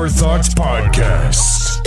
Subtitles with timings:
[0.00, 1.86] Drunk Mind Sober Thoughts Podcast.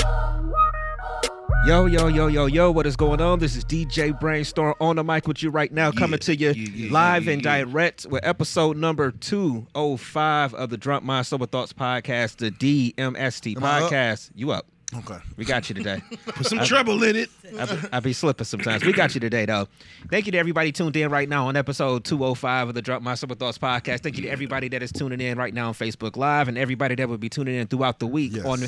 [1.65, 3.39] Yo, yo, yo, yo, yo, what is going on?
[3.39, 6.69] This is DJ Brainstorm on the mic with you right now, coming to you yeah,
[6.75, 7.63] yeah, live yeah, and yeah.
[7.63, 13.63] direct with episode number 205 of the Drunk Mind Sober Thoughts Podcast, the DMST Am
[13.63, 13.91] I up?
[13.91, 14.29] podcast.
[14.35, 14.67] You up?
[14.95, 15.17] Okay.
[15.37, 16.01] We got you today.
[16.25, 17.29] Put some treble in it.
[17.59, 18.83] I be, I be slipping sometimes.
[18.85, 19.67] We got you today, though.
[20.09, 23.15] Thank you to everybody tuned in right now on episode 205 of the Drop My
[23.15, 24.01] Super Thoughts podcast.
[24.01, 26.95] Thank you to everybody that is tuning in right now on Facebook Live and everybody
[26.95, 28.45] that will be tuning in throughout the week Yes.
[28.45, 28.59] on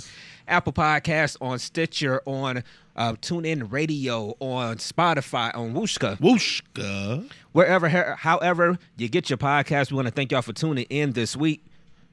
[0.47, 2.63] Apple Podcasts, on Stitcher, on
[2.95, 7.29] uh, TuneIn Radio, on Spotify, on Wooshka, Wooshka.
[7.51, 9.91] wherever, however you get your podcast.
[9.91, 11.63] We want to thank y'all for tuning in this week.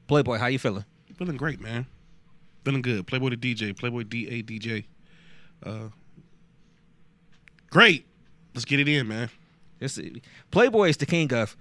[0.09, 0.85] Playboy, how you feeling?
[1.17, 1.87] Feeling great, man.
[2.65, 3.07] Feeling good.
[3.07, 3.77] Playboy the DJ.
[3.77, 4.85] Playboy D A DJ.
[5.65, 5.89] Uh,
[7.71, 8.07] great.
[8.55, 9.31] Let's get it in, man.
[9.79, 9.99] This,
[10.51, 11.57] Playboy is the king of.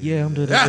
[0.00, 0.68] Yeah, I'm doing that.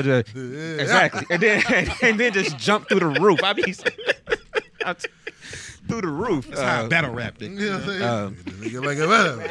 [0.80, 1.64] Exactly, and then
[2.02, 3.40] and then just jump through the roof.
[3.44, 3.74] I mean,
[5.88, 6.48] through the roof.
[6.48, 7.52] That's how I Uh, battle rapped it.
[7.52, 8.04] You know what I'm saying?
[8.04, 8.38] Um,
[8.84, 9.42] like a whatever.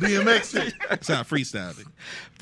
[0.00, 0.74] DMX shit.
[0.90, 1.86] That's how I freestyled it.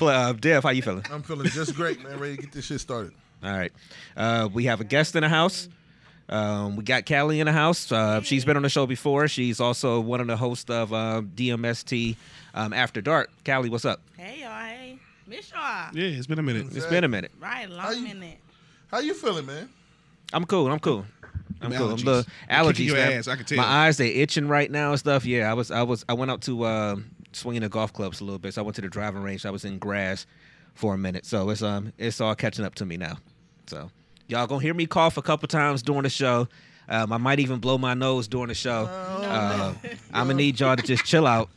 [0.01, 1.05] Uh, Dev, how you feeling?
[1.11, 2.19] I'm feeling just great, man.
[2.19, 3.13] Ready to get this shit started.
[3.43, 3.71] All right,
[4.17, 5.69] uh, we have a guest in the house.
[6.27, 7.91] Um, we got Callie in the house.
[7.91, 9.27] Uh, she's been on the show before.
[9.27, 12.15] She's also one of the hosts of um, DMST
[12.55, 13.29] um, After Dark.
[13.45, 14.01] Callie, what's up?
[14.17, 14.97] Hey y'all, hey.
[15.27, 15.89] Miss y'all.
[15.93, 16.67] Yeah, it's been a minute.
[16.71, 17.31] It's been a minute.
[17.39, 18.37] Right, How long you- minute.
[18.91, 19.69] How you feeling, man?
[20.33, 20.71] I'm cool.
[20.71, 21.05] I'm cool.
[21.61, 21.89] I'm Them cool.
[21.91, 22.05] I'm allergies.
[22.05, 23.11] the They're allergies, kicking your man.
[23.13, 23.57] ass, I can tell.
[23.57, 25.25] My eyes they itching right now and stuff.
[25.25, 26.95] Yeah, I was I was I went out to uh,
[27.33, 28.53] swinging the golf clubs a little bit.
[28.53, 29.45] So I went to the driving range.
[29.45, 30.25] I was in grass
[30.73, 31.25] for a minute.
[31.25, 33.17] So it's um it's all catching up to me now.
[33.67, 33.89] So
[34.27, 36.47] y'all gonna hear me cough a couple times during the show.
[36.87, 38.85] Um, I might even blow my nose during the show.
[38.85, 39.73] Uh,
[40.13, 41.49] I'm gonna need y'all to just chill out.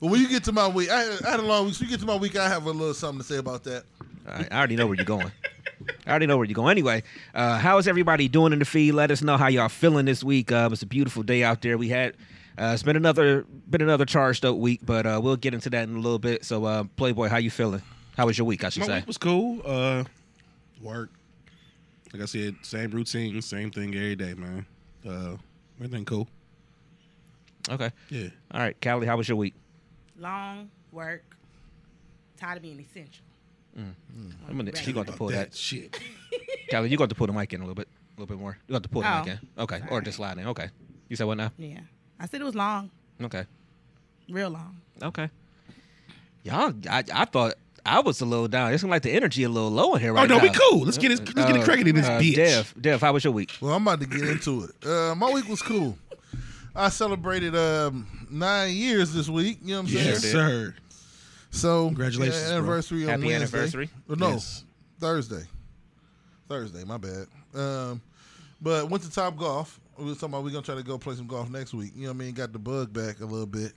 [0.00, 1.74] But when you get to my week, I, I had a long week.
[1.74, 3.84] So you get to my week, I have a little something to say about that.
[4.26, 5.30] I, I already know where you're going.
[6.06, 6.70] I already know where you're going.
[6.70, 7.02] Anyway,
[7.34, 8.92] uh, how is everybody doing in the feed?
[8.92, 10.50] Let us know how y'all feeling this week.
[10.52, 11.76] Uh, it's a beautiful day out there.
[11.76, 12.14] We had
[12.58, 15.88] uh, it's been another been another charged up week, but uh, we'll get into that
[15.88, 16.44] in a little bit.
[16.44, 17.82] So, uh, Playboy, how you feeling?
[18.16, 18.64] How was your week?
[18.64, 18.94] I should My say.
[18.96, 19.60] week was cool.
[19.64, 20.04] Uh,
[20.82, 21.10] work.
[22.12, 24.66] Like I said, same routine, same thing every day, man.
[25.06, 25.36] Uh,
[25.78, 26.28] everything cool.
[27.68, 27.90] Okay.
[28.08, 28.28] Yeah.
[28.52, 29.54] All right, Callie, how was your week?
[30.18, 31.22] Long work.
[32.36, 33.24] Tired of being essential.
[33.76, 35.54] I'm gonna, you got to pull that.
[35.54, 35.98] shit.
[36.70, 38.58] Callie, you got to pull the mic in a little bit, a little bit more.
[38.66, 39.38] You got to pull the Oh, mic in.
[39.58, 40.46] Okay, or just slide in.
[40.48, 40.68] Okay.
[41.08, 41.52] You said what now?
[41.58, 41.80] Yeah.
[42.18, 42.90] I said it was long,
[43.22, 43.44] Okay.
[44.28, 44.80] real long.
[45.02, 45.30] Okay.
[46.42, 47.54] Y'all, I, I thought
[47.90, 48.72] I was a little down.
[48.72, 50.36] It seemed like the energy a little low in here right now.
[50.36, 50.52] Oh no, now.
[50.52, 50.80] we cool.
[50.84, 51.18] Let's get it.
[51.20, 52.34] Let's get it Uh, cracking in this uh, bitch.
[52.36, 53.52] Dev, Dev, how was your week?
[53.60, 54.86] Well, I'm about to get into it.
[54.86, 55.96] Uh, my week was cool.
[56.74, 59.58] I celebrated um, nine years this week.
[59.62, 60.06] You know what I'm saying?
[60.06, 60.74] Yes, sir.
[61.50, 62.56] So Congratulations, yeah, bro.
[62.58, 63.36] anniversary on Happy Wednesday.
[63.58, 63.90] anniversary.
[64.06, 64.64] Well, no, Yes.
[65.00, 65.42] Thursday.
[66.48, 67.26] Thursday, my bad.
[67.54, 68.00] Um,
[68.60, 69.80] but went to Top Golf.
[69.98, 71.92] We was talking about we are gonna try to go play some golf next week.
[71.94, 72.34] You know what I mean?
[72.34, 73.72] Got the bug back a little bit.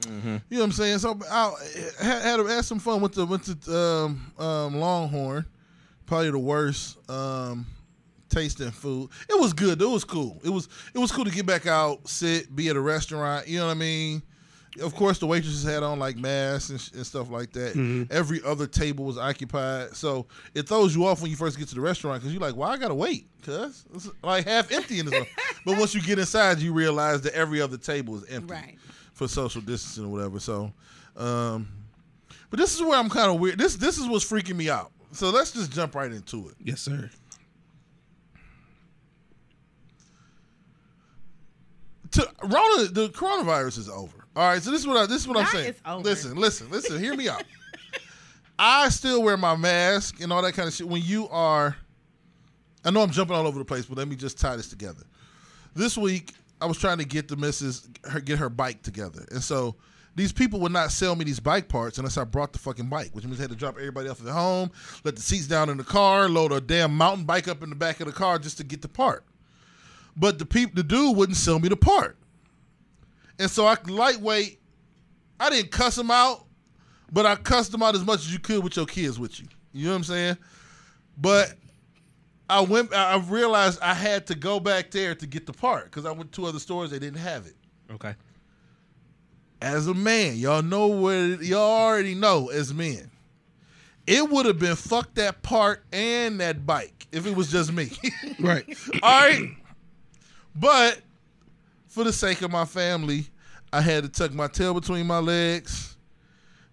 [0.00, 0.28] Mm-hmm.
[0.28, 0.98] You know what I'm saying?
[0.98, 1.52] So I
[2.00, 3.00] had, had had some fun.
[3.00, 5.44] Went to went to um, um, Longhorn.
[6.06, 7.66] Probably the worst um,
[8.28, 9.10] tasting food.
[9.28, 9.80] It was good.
[9.80, 10.40] It was cool.
[10.42, 13.46] It was it was cool to get back out, sit, be at a restaurant.
[13.46, 14.22] You know what I mean?
[14.80, 18.06] Of course, the waitresses had on like masks and, sh- and stuff like that.
[18.10, 21.74] Every other table was occupied, so it throws you off when you first get to
[21.74, 25.06] the restaurant because you're like, "Why I gotta wait?" Cause it's like half empty in
[25.06, 25.26] the.
[25.66, 28.78] but once you get inside, you realize that every other table is empty Right.
[29.20, 30.40] For social distancing or whatever.
[30.40, 30.72] So,
[31.14, 31.68] um,
[32.48, 33.58] but this is where I'm kind of weird.
[33.58, 34.92] This this is what's freaking me out.
[35.12, 36.54] So let's just jump right into it.
[36.58, 37.10] Yes, sir.
[42.12, 44.24] To Rona, the coronavirus is over.
[44.34, 45.68] All right, so this is what I, this is what I'm saying.
[45.68, 46.02] it's over.
[46.02, 46.98] Listen, listen, listen.
[46.98, 47.44] Hear me out.
[48.58, 50.88] I still wear my mask and all that kind of shit.
[50.88, 51.76] When you are,
[52.86, 55.02] I know I'm jumping all over the place, but let me just tie this together.
[55.74, 59.42] This week, I was trying to get the missus her get her bike together, and
[59.42, 59.76] so
[60.16, 63.10] these people would not sell me these bike parts unless I brought the fucking bike,
[63.12, 64.70] which means I had to drop everybody off at home,
[65.04, 67.76] let the seats down in the car, load a damn mountain bike up in the
[67.76, 69.24] back of the car just to get the part.
[70.16, 72.16] But the peop, the dude wouldn't sell me the part,
[73.38, 74.58] and so I lightweight.
[75.38, 76.44] I didn't cuss him out,
[77.10, 79.46] but I cussed him out as much as you could with your kids with you.
[79.72, 80.36] You know what I'm saying?
[81.16, 81.54] But
[82.50, 82.92] I went.
[82.92, 86.32] I realized I had to go back there to get the part because I went
[86.32, 86.90] to other stores.
[86.90, 87.54] They didn't have it.
[87.92, 88.14] Okay.
[89.62, 92.48] As a man, y'all know what y'all already know.
[92.48, 93.10] As men,
[94.06, 97.90] it would have been fuck that part and that bike if it was just me.
[98.40, 98.64] Right.
[99.02, 99.50] All right,
[100.54, 101.00] but
[101.88, 103.26] for the sake of my family,
[103.70, 105.89] I had to tuck my tail between my legs,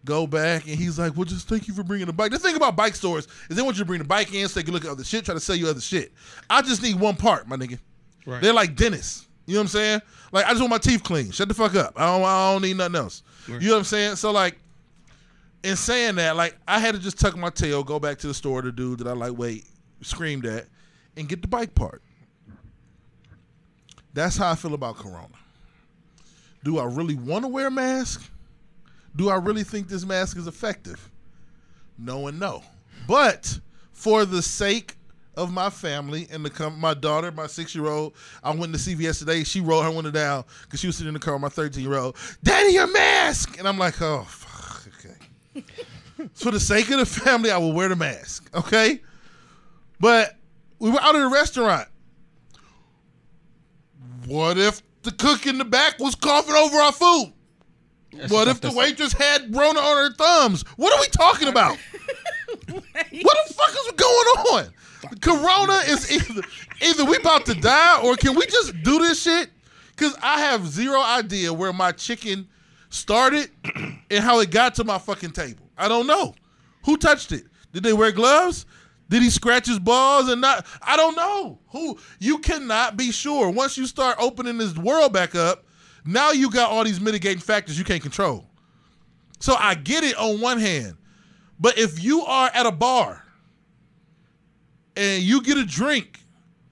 [0.08, 2.56] Go back, and he's like, "Well, just thank you for bringing the bike." The thing
[2.56, 4.74] about bike stores is they want you to bring the bike in, so they can
[4.74, 6.14] look at other shit, try to sell you other shit.
[6.50, 7.78] I just need one part, my nigga.
[8.26, 8.42] Right.
[8.42, 9.28] They're like dentists.
[9.46, 10.02] You know what I'm saying?
[10.32, 11.32] Like I just want my teeth clean.
[11.32, 11.92] Shut the fuck up.
[11.98, 12.24] I don't.
[12.24, 13.22] I don't need nothing else.
[13.50, 13.62] Right.
[13.62, 14.16] You know what I'm saying?
[14.16, 14.58] So like,
[15.64, 18.34] in saying that, like I had to just tuck my tail, go back to the
[18.34, 19.66] store, the dude that I like wait
[20.00, 20.68] screamed at,
[21.18, 22.02] and get the bike part.
[24.14, 25.28] That's how I feel about Corona.
[26.64, 28.32] Do I really want to wear a mask?
[29.18, 31.12] Do I really think this mask is effective?
[31.98, 32.64] No and no.
[33.08, 33.60] But
[33.92, 34.96] for the sake
[35.36, 38.80] of my family and the com- my daughter, my six year old, I went to
[38.80, 39.44] CVS today.
[39.44, 41.84] She rolled her window down because she was sitting in the car with my 13
[41.84, 42.16] year old.
[42.44, 43.58] Daddy, your mask!
[43.58, 45.66] And I'm like, oh, fuck, okay.
[46.36, 49.02] for the sake of the family, I will wear the mask, okay?
[50.00, 50.36] But
[50.78, 51.88] we were out at a restaurant.
[54.28, 57.34] What if the cook in the back was coughing over our food?
[58.30, 60.64] What if the waitress had Rona on her thumbs?
[60.76, 61.78] What are we talking about?
[62.70, 64.74] what the fuck is going on?
[65.22, 66.42] Corona is either
[66.82, 69.50] either we about to die or can we just do this shit?
[69.96, 72.48] Cause I have zero idea where my chicken
[72.90, 75.70] started and how it got to my fucking table.
[75.78, 76.36] I don't know.
[76.86, 77.46] Who touched it?
[77.74, 78.66] Did they wear gloves?
[79.10, 80.66] Did he scratch his balls and not?
[80.82, 81.60] I don't know.
[81.70, 81.98] Who?
[82.20, 83.50] You cannot be sure.
[83.50, 85.66] Once you start opening this world back up,
[86.08, 88.46] now you got all these mitigating factors you can't control.
[89.40, 90.98] So I get it on one hand,
[91.60, 93.24] but if you are at a bar
[94.96, 96.20] and you get a drink,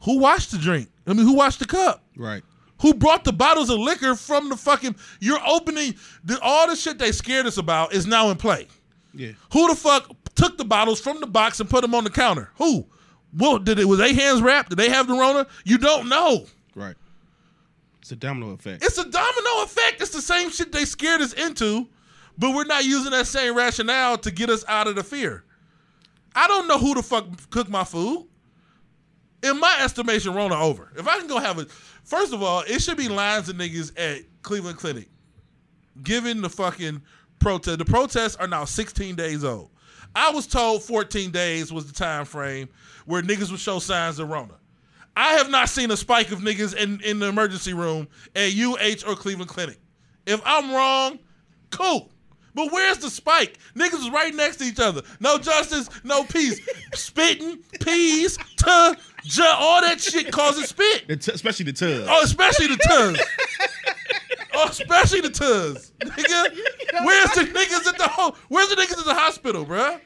[0.03, 0.89] who washed the drink?
[1.05, 2.03] I mean, who washed the cup?
[2.15, 2.43] Right.
[2.81, 4.95] Who brought the bottles of liquor from the fucking?
[5.19, 8.67] You're opening the, all the shit they scared us about is now in play.
[9.13, 9.31] Yeah.
[9.53, 12.51] Who the fuck took the bottles from the box and put them on the counter?
[12.57, 12.85] Who?
[13.37, 14.69] Well, did it was they hands wrapped?
[14.69, 15.47] Did they have the Rona?
[15.63, 16.45] You don't know.
[18.05, 18.85] It's a domino effect.
[18.85, 19.99] It's a domino effect.
[19.99, 21.87] It's the same shit they scared us into,
[22.37, 25.43] but we're not using that same rationale to get us out of the fear.
[26.35, 28.27] I don't know who the fuck cooked my food.
[29.41, 30.91] In my estimation, Rona over.
[30.95, 31.65] If I can go have a,
[32.03, 35.09] first of all, it should be lines of niggas at Cleveland Clinic,
[36.03, 37.01] given the fucking
[37.39, 37.79] protest.
[37.79, 39.71] The protests are now 16 days old.
[40.13, 42.69] I was told 14 days was the time frame
[43.07, 44.59] where niggas would show signs of Rona.
[45.15, 49.07] I have not seen a spike of niggas in, in the emergency room at UH
[49.09, 49.79] or Cleveland Clinic.
[50.25, 51.19] If I'm wrong,
[51.71, 52.11] cool.
[52.53, 53.57] But where's the spike?
[53.75, 55.01] Niggas was right next to each other.
[55.19, 56.59] No justice, no peace.
[56.93, 61.07] Spitting, peas, to, ju- all that shit causes spit.
[61.07, 62.05] The t- especially the tub.
[62.09, 63.19] Oh, especially the tuz.
[64.53, 65.91] oh, especially the tuz.
[65.99, 66.55] Nigga,
[67.05, 69.99] where's the niggas at the ho- Where's the niggas at the hospital, bruh?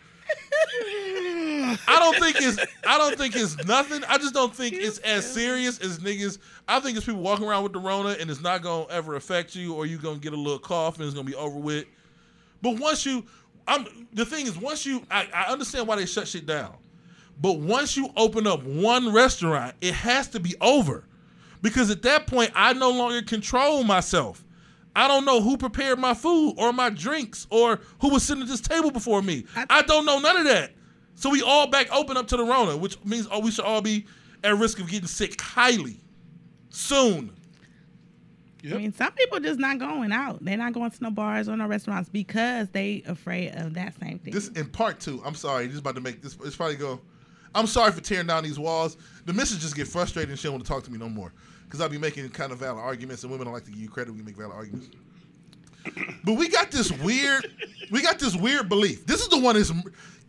[1.88, 4.04] I don't think it's I don't think it's nothing.
[4.07, 6.38] I just don't think it's as serious as niggas.
[6.68, 9.56] I think it's people walking around with the Rona and it's not gonna ever affect
[9.56, 11.86] you, or you're gonna get a little cough and it's gonna be over with.
[12.62, 13.25] But once you,
[13.68, 16.75] I'm the thing is once you, I, I understand why they shut shit down.
[17.42, 21.06] But once you open up one restaurant, it has to be over.
[21.62, 24.44] Because at that point, I no longer control myself.
[24.95, 28.49] I don't know who prepared my food or my drinks or who was sitting at
[28.49, 29.45] this table before me.
[29.69, 30.71] I, don't know none of that.
[31.19, 33.81] So we all back open up to the Rona, which means oh, we should all
[33.81, 34.06] be
[34.42, 35.99] at risk of getting sick highly
[36.69, 37.33] soon.
[38.64, 40.44] I mean, some people just not going out.
[40.44, 44.19] They're not going to no bars or no restaurants because they afraid of that same
[44.19, 44.33] thing.
[44.33, 45.21] This in part two.
[45.26, 46.38] I'm sorry, this is about to make this.
[46.45, 47.02] It's probably go.
[47.54, 48.95] I'm sorry for tearing down these walls.
[49.26, 51.33] The missus just get frustrated and she don't want to talk to me no more
[51.66, 53.90] because I'll be making kind of valid arguments, and women don't like to give you
[53.90, 54.90] credit when you make valid arguments.
[56.23, 57.52] But we got this weird,
[57.92, 59.06] we got this weird belief.
[59.06, 59.71] This is the one that's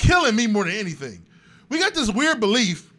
[0.00, 1.25] killing me more than anything.
[1.69, 2.92] We got this weird belief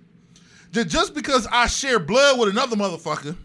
[0.72, 3.36] that just because I share blood with another motherfucker,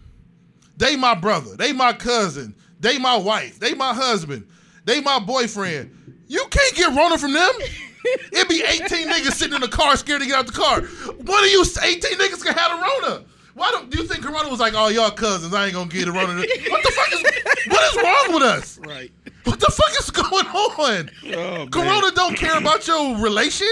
[0.76, 4.46] they my brother, they my cousin, they my wife, they my husband,
[4.84, 5.90] they my boyfriend.
[6.28, 7.52] You can't get Rona from them.
[8.32, 10.82] It'd be 18 niggas sitting in the car scared to get out the car.
[10.82, 13.24] One of you 18 niggas can have a Rona.
[13.54, 16.06] Why don't do you think Corona was like, oh y'all cousins, I ain't gonna get
[16.06, 16.34] a Rona.
[16.34, 17.22] What the fuck is
[17.68, 18.78] what is wrong with us?
[18.78, 19.10] Right.
[19.46, 21.10] What the fuck is going on?
[21.28, 21.70] Oh, man.
[21.70, 23.68] Corona don't care about your relation?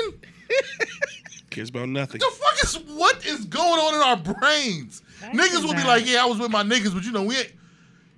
[1.51, 2.21] Cares about nothing.
[2.21, 5.03] The fuck is what is going on in our brains?
[5.21, 7.37] That's niggas will be like, yeah, I was with my niggas, but you know, we
[7.39, 7.53] ain't.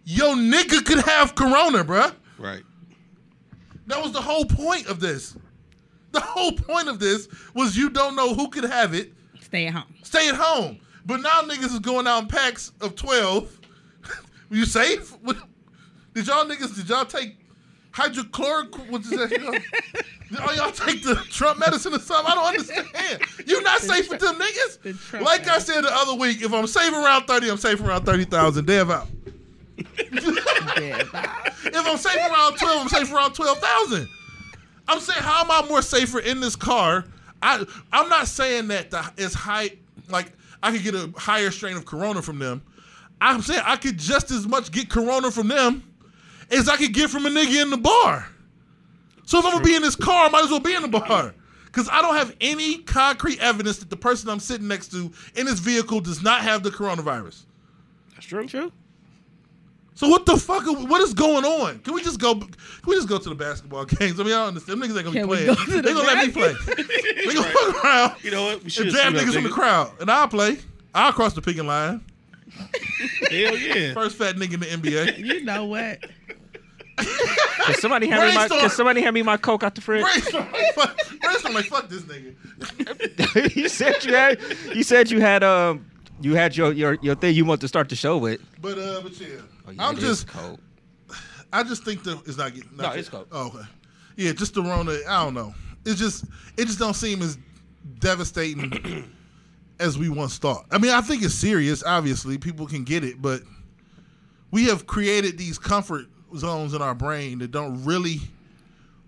[0.04, 2.14] Yo, nigga could have corona, bruh.
[2.38, 2.62] Right.
[3.86, 5.36] That was the whole point of this.
[6.12, 9.12] The whole point of this was you don't know who could have it.
[9.40, 9.94] Stay at home.
[10.02, 10.78] Stay at home.
[11.04, 13.60] But now niggas is going out in packs of 12.
[14.50, 15.10] you safe?
[15.22, 15.36] What-
[16.14, 17.36] Did y'all niggas, did y'all take
[17.96, 18.74] hydrochloric?
[18.90, 19.30] What is that?
[20.28, 22.30] Y'all, oh, y'all take the Trump medicine or something?
[22.30, 23.20] I don't understand.
[23.46, 24.98] You're not safe with them niggas?
[25.08, 28.04] Trump Like I said the other week, if I'm safe around 30, I'm safe around
[28.04, 28.66] 30,000.
[28.66, 29.08] Dev out.
[31.68, 34.08] If I'm safe around 12, I'm safe around 12,000.
[34.88, 37.04] I'm saying, how am I more safer in this car?
[37.42, 39.70] I I'm not saying that the, it's high.
[40.08, 42.62] Like I could get a higher strain of corona from them.
[43.20, 45.82] I'm saying I could just as much get corona from them
[46.50, 48.28] as I could get from a nigga in the bar.
[49.24, 50.88] So if I'm gonna be in this car, I might as well be in the
[50.88, 51.34] bar.
[51.72, 55.44] Cause I don't have any concrete evidence that the person I'm sitting next to in
[55.44, 57.44] this vehicle does not have the coronavirus.
[58.14, 58.46] That's true.
[58.46, 58.72] True.
[59.94, 60.64] So what the fuck?
[60.66, 61.78] What is going on?
[61.80, 62.34] Can we just go?
[62.34, 62.48] Can
[62.86, 64.18] we just go to the basketball games?
[64.20, 64.80] I mean, I don't understand.
[64.80, 65.46] Them niggas ain't gonna Can be playing.
[65.48, 66.54] go to the They gonna let me play.
[67.26, 68.64] they gonna fuck around You know what?
[68.64, 70.58] We should and jab niggas from the crowd, and I'll play.
[70.94, 72.02] I'll cross the picking line.
[73.30, 73.92] Hell yeah.
[73.92, 75.18] First fat nigga in the NBA.
[75.18, 76.04] You know what?
[76.98, 78.34] Can somebody hand me my?
[78.34, 78.60] Brainstorm.
[78.60, 80.02] Can somebody hand me my coke out the fridge?
[80.02, 80.96] Brainstorm like fuck.
[81.20, 83.54] Brainstorm like fuck this nigga.
[83.56, 84.40] you said you had.
[84.74, 85.86] You said you had um.
[86.20, 88.40] You had your your your thing you want to start the show with.
[88.60, 89.26] But uh, but yeah,
[89.66, 90.28] Oh, yeah, I'm it is just.
[90.28, 90.60] cold.
[91.52, 92.70] I just think that it's not getting.
[92.76, 93.26] Not No, it's cold.
[93.32, 93.68] Oh, okay.
[94.16, 94.92] Yeah, just the Rona.
[95.08, 95.54] I don't know.
[95.84, 96.24] It's just
[96.56, 97.36] it just don't seem as
[97.98, 99.12] devastating
[99.80, 100.64] as we once thought.
[100.70, 101.84] I mean, I think it's serious.
[101.84, 103.42] Obviously, people can get it, but
[104.50, 106.06] we have created these comfort
[106.36, 108.20] zones in our brain that don't really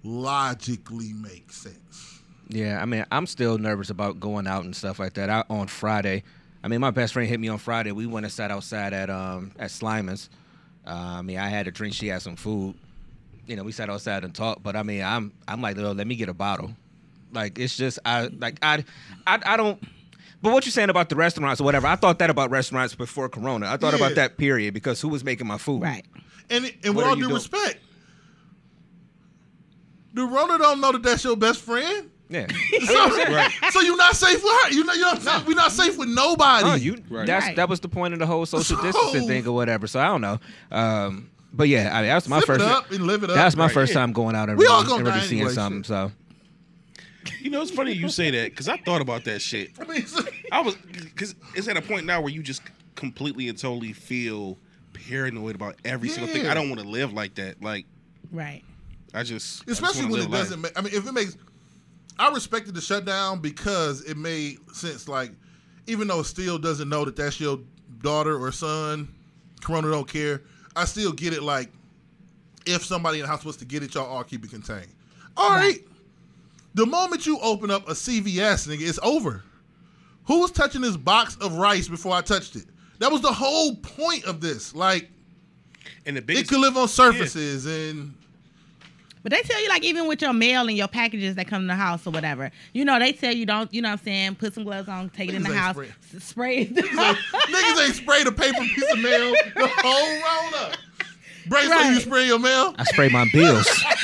[0.05, 2.21] logically make sense.
[2.49, 5.29] Yeah, I mean, I'm still nervous about going out and stuff like that.
[5.29, 6.23] I, on Friday,
[6.65, 7.93] I mean, my best friend hit me on Friday.
[7.93, 10.31] We went and sat outside at um at Slyman's.
[10.87, 11.95] Uh, I mean, I had a drink.
[11.95, 12.75] She had some food.
[13.47, 14.63] You know, we sat outside and talked.
[14.63, 16.75] But I mean, I'm I'm like, "Yo, let me get a bottle.
[17.33, 18.85] Like, it's just I like I
[19.27, 19.83] I I don't.
[20.41, 21.87] But what you're saying about the restaurants or whatever?
[21.89, 23.67] I thought that about restaurants before Corona.
[23.71, 23.99] I thought Yeah.
[24.07, 25.83] about that period because who was making my food?
[25.83, 26.07] Right.
[26.51, 27.35] And and What with all you due doing?
[27.35, 27.79] respect,
[30.15, 32.11] the Rona don't know that that's your best friend.
[32.31, 32.47] Yeah.
[32.87, 34.71] So, so you're not safe with her.
[34.71, 35.45] You know, you know what I'm saying?
[35.47, 36.65] We're not safe with nobody.
[36.69, 37.03] Oh, you.
[37.11, 37.27] Right.
[37.27, 37.57] That's Right.
[37.57, 39.87] that was the point of the whole social So- distancing thing or whatever.
[39.87, 40.39] So I don't know.
[40.71, 42.61] Um, but yeah, I mean, that's my Zip first.
[42.61, 43.37] it up and live it up.
[43.37, 44.01] That's my Right, first yeah.
[44.01, 45.83] time going out and We all gonna and really seeing anyway, something.
[45.83, 45.87] shit.
[45.87, 46.13] So
[47.41, 49.73] You know, it's funny you say that because I thought about that shit.
[49.81, 50.05] I mean,
[50.53, 52.63] I was because it's at a point now where you just
[52.95, 54.57] completely and totally feel
[55.09, 56.45] paranoid about every single thing.
[56.45, 56.51] Yeah.
[56.51, 57.63] I don't want to live like that.
[57.63, 57.87] Like
[58.33, 58.63] Right.
[59.15, 60.61] I just I just especially when live it doesn't.
[60.61, 61.37] Make, I mean, if it makes,
[62.19, 65.09] I respected the shutdown because it made sense.
[65.09, 65.33] Like,
[65.87, 67.61] even though it still doesn't know that that's your
[68.03, 69.09] daughter or son,
[69.63, 70.43] Corona don't care.
[70.77, 71.43] I still get it.
[71.43, 71.71] Like,
[72.67, 74.95] if somebody in the house was to get it, y'all all keep it contained.
[75.37, 75.79] All right.
[76.75, 79.43] The moment you open up a CVS, nigga, it's over.
[80.27, 82.67] Who was touching this box of rice before I touched it?
[82.99, 84.75] That was the whole point of this.
[84.75, 85.09] Like,
[86.07, 88.15] And the it could live on surfaces and.
[89.23, 91.69] But they tell you like even with your mail and your packages that come in
[91.69, 94.35] the house or whatever, you know they tell you don't, you know what I'm saying,
[94.37, 95.93] put some gloves on, take it in the house, spraying.
[96.17, 96.75] s- spray it.
[96.75, 100.77] Niggas ain't sprayed a paper piece of mail the whole roll up.
[101.47, 102.75] Brace, so you spray your mail?
[102.79, 103.67] I spray my bills.
[103.85, 103.97] I,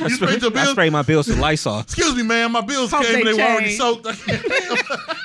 [0.00, 1.80] You sprayed your I spray my bills with Lysol.
[1.80, 2.52] Excuse me, man.
[2.52, 4.06] My bills Hope came and they they were already soaked.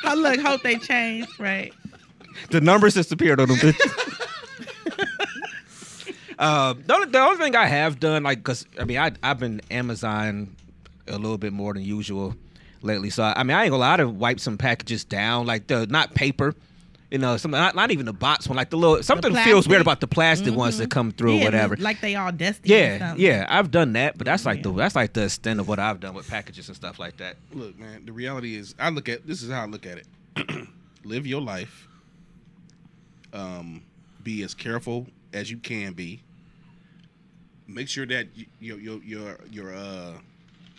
[0.04, 1.74] I look, hope they change, right?
[2.50, 3.58] The numbers disappeared on them.
[6.40, 9.38] Uh, the, only, the only thing I have done, like, cause I mean, I I've
[9.38, 10.56] been Amazon
[11.08, 12.34] a little bit more than usual
[12.82, 13.12] lately.
[13.12, 16.16] So I mean, I ain't gonna lie to wipe some packages down, like the not
[16.16, 16.56] paper,
[17.12, 19.82] you know, something not, not even the box one, like the little something feels weird
[19.82, 21.76] about the plastic ones that come through, or yeah, whatever.
[21.78, 22.74] like they all dusty.
[22.74, 23.24] or Yeah, something.
[23.24, 26.00] yeah, I've done that, but that's like the that's like the extent of what I've
[26.00, 27.36] done with packages and stuff like that.
[27.54, 28.04] look, man.
[28.06, 30.68] The reality is, I look at this is how I look at it.
[31.04, 31.88] Live your life.
[33.34, 33.84] Um,
[34.24, 36.22] be as careful as you can be.
[37.68, 38.28] Make sure that
[38.60, 40.14] your your your your uh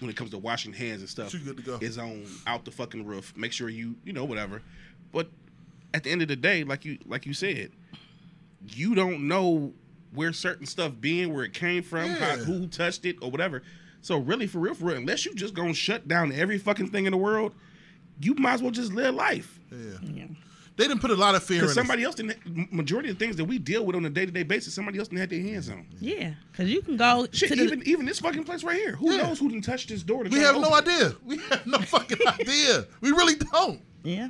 [0.01, 1.79] when it comes to washing hands and stuff You good to go.
[1.81, 3.33] is on out the fucking roof.
[3.37, 4.61] Make sure you you know whatever.
[5.13, 5.29] But
[5.95, 7.71] at the end of the day, like you like you said,
[8.69, 9.73] you don't know
[10.15, 13.63] where certain stuff being, where it came from, how, who touched it, or whatever.
[14.03, 17.07] So really, for real, for real, unless you just gonna shut down every fucking thing
[17.07, 17.55] in the world,
[18.21, 19.59] you might as well just live life.
[19.71, 19.97] yeah.
[20.03, 20.25] Yeah.
[20.77, 21.81] They didn't put a lot of fear in Because us.
[21.83, 22.73] somebody else didn't.
[22.73, 24.99] Majority of the things that we deal with on a day to day basis, somebody
[24.99, 25.87] else didn't have their hands on.
[26.01, 28.97] Yeah, because you can go Shit, to the even even this fucking place right here.
[28.97, 29.23] Who Yeah.
[29.25, 30.25] knows who didn't touch this door?
[30.25, 30.89] To We have no it?
[30.89, 31.15] idea.
[31.25, 32.87] We have no fucking idea.
[33.03, 33.81] We really don't.
[34.03, 34.29] yeah.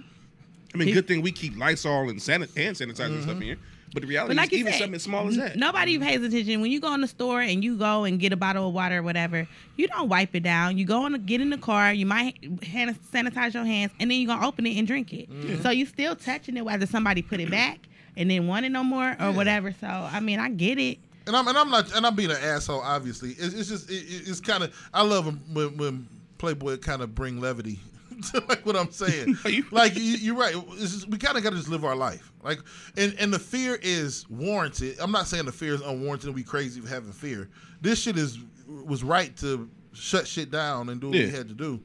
[0.74, 3.42] I mean, He- good thing we keep Lysol and sanit- hand sanitizer and stuff in
[3.42, 3.58] here.
[3.94, 5.52] But the reality But like is, even said, something as small as that.
[5.52, 8.32] n- Nobody pays attention when you go in the store and you go and get
[8.32, 9.46] a bottle of water or whatever.
[9.76, 10.78] You don't wipe it down.
[10.78, 11.92] You go and get in the car.
[11.92, 15.12] You might hand, sanitize your hands, and then you are gonna open it and drink
[15.12, 15.30] it.
[15.30, 15.62] Mm-hmm.
[15.62, 17.80] So you still touching it whether somebody put it back
[18.16, 19.74] and then want it no more or whatever.
[19.80, 20.98] So I mean, I get it.
[21.26, 22.80] And I'm and I'm not and I'm being an asshole.
[22.80, 26.08] Obviously, it's, it's just it, it- it's kind of I love when, when, when
[26.38, 27.91] Playboy kind of bring levity to
[28.48, 29.36] like what I'm saying.
[29.46, 30.54] You- like you, you're right.
[30.78, 32.32] Just, we kind of got to just live our life.
[32.42, 32.60] Like
[32.96, 34.96] and and the fear is warranted.
[35.00, 37.48] I'm not saying the fear is unwarranted and we crazy for having fear.
[37.80, 41.54] This shit is was right to shut shit down and do what we had to
[41.54, 41.80] do.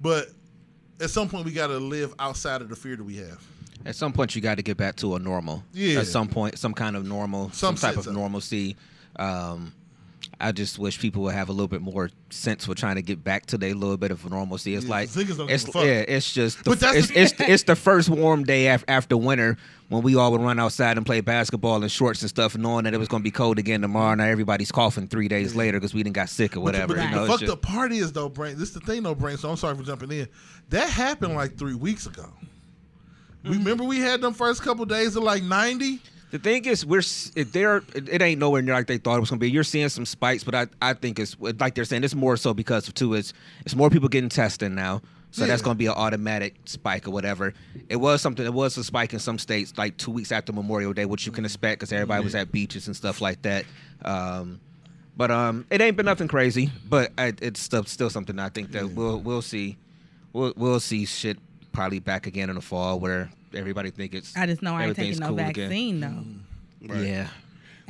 [0.00, 0.28] But
[1.00, 3.42] at some point, we got to live outside of the fear that we have.
[3.86, 5.62] At some point, you got to get back to a normal.
[5.72, 6.00] Yeah.
[6.00, 8.76] At some point, some kind of normal, Some some, type of of normalcy.
[9.16, 9.72] Um,
[10.40, 13.24] I just wish people would have a little bit more sense with trying to get
[13.24, 14.74] back to their little bit of normalcy.
[14.76, 15.84] It's Yeah, like it's fuck.
[15.84, 18.84] yeah, it's just the, But that's it's, the- it's it's the first warm day af-
[18.86, 19.56] after winter
[19.88, 22.94] when we all would run outside and play basketball in shorts and stuff, knowing that
[22.94, 24.14] it was going to be cold again tomorrow.
[24.14, 26.94] Now everybody's coughing three days later because we didn't got sick or whatever.
[26.94, 28.56] But you the know, fucked just- up part is though, Brain.
[28.58, 29.38] This is the thing though, Brain.
[29.38, 30.28] So I'm sorry for jumping in.
[30.68, 32.26] That happened like three weeks ago.
[33.44, 33.50] Mm-hmm.
[33.58, 36.00] Remember we had them first couple days of like 90.
[36.30, 37.02] The thing is, we're
[37.36, 37.82] it, there.
[37.94, 39.50] It, ain't nowhere near like they thought it was gonna be.
[39.50, 42.52] You're seeing some spikes, but I, I think it's like they're saying it's more so
[42.52, 43.14] because of two.
[43.14, 43.32] It's
[43.64, 47.54] it's more people getting tested now, so that's gonna be an automatic spike or whatever.
[47.88, 48.44] It was something.
[48.44, 51.32] It was a spike in some states, like two weeks after Memorial Day, which you
[51.32, 53.64] can expect because everybody was at beaches and stuff like that.
[54.04, 54.60] Um,
[55.16, 56.70] but um, it ain't been nothing crazy.
[56.88, 59.78] But I, it's still still something I think that we'll we'll see.
[60.34, 61.38] We'll we'll see shit
[61.72, 64.36] probably back again in the fall where everybody think it's.
[64.36, 65.54] I just know I ain't taking no cool again.
[65.68, 66.94] vaccine though.
[66.94, 67.06] Right.
[67.06, 67.28] Yeah.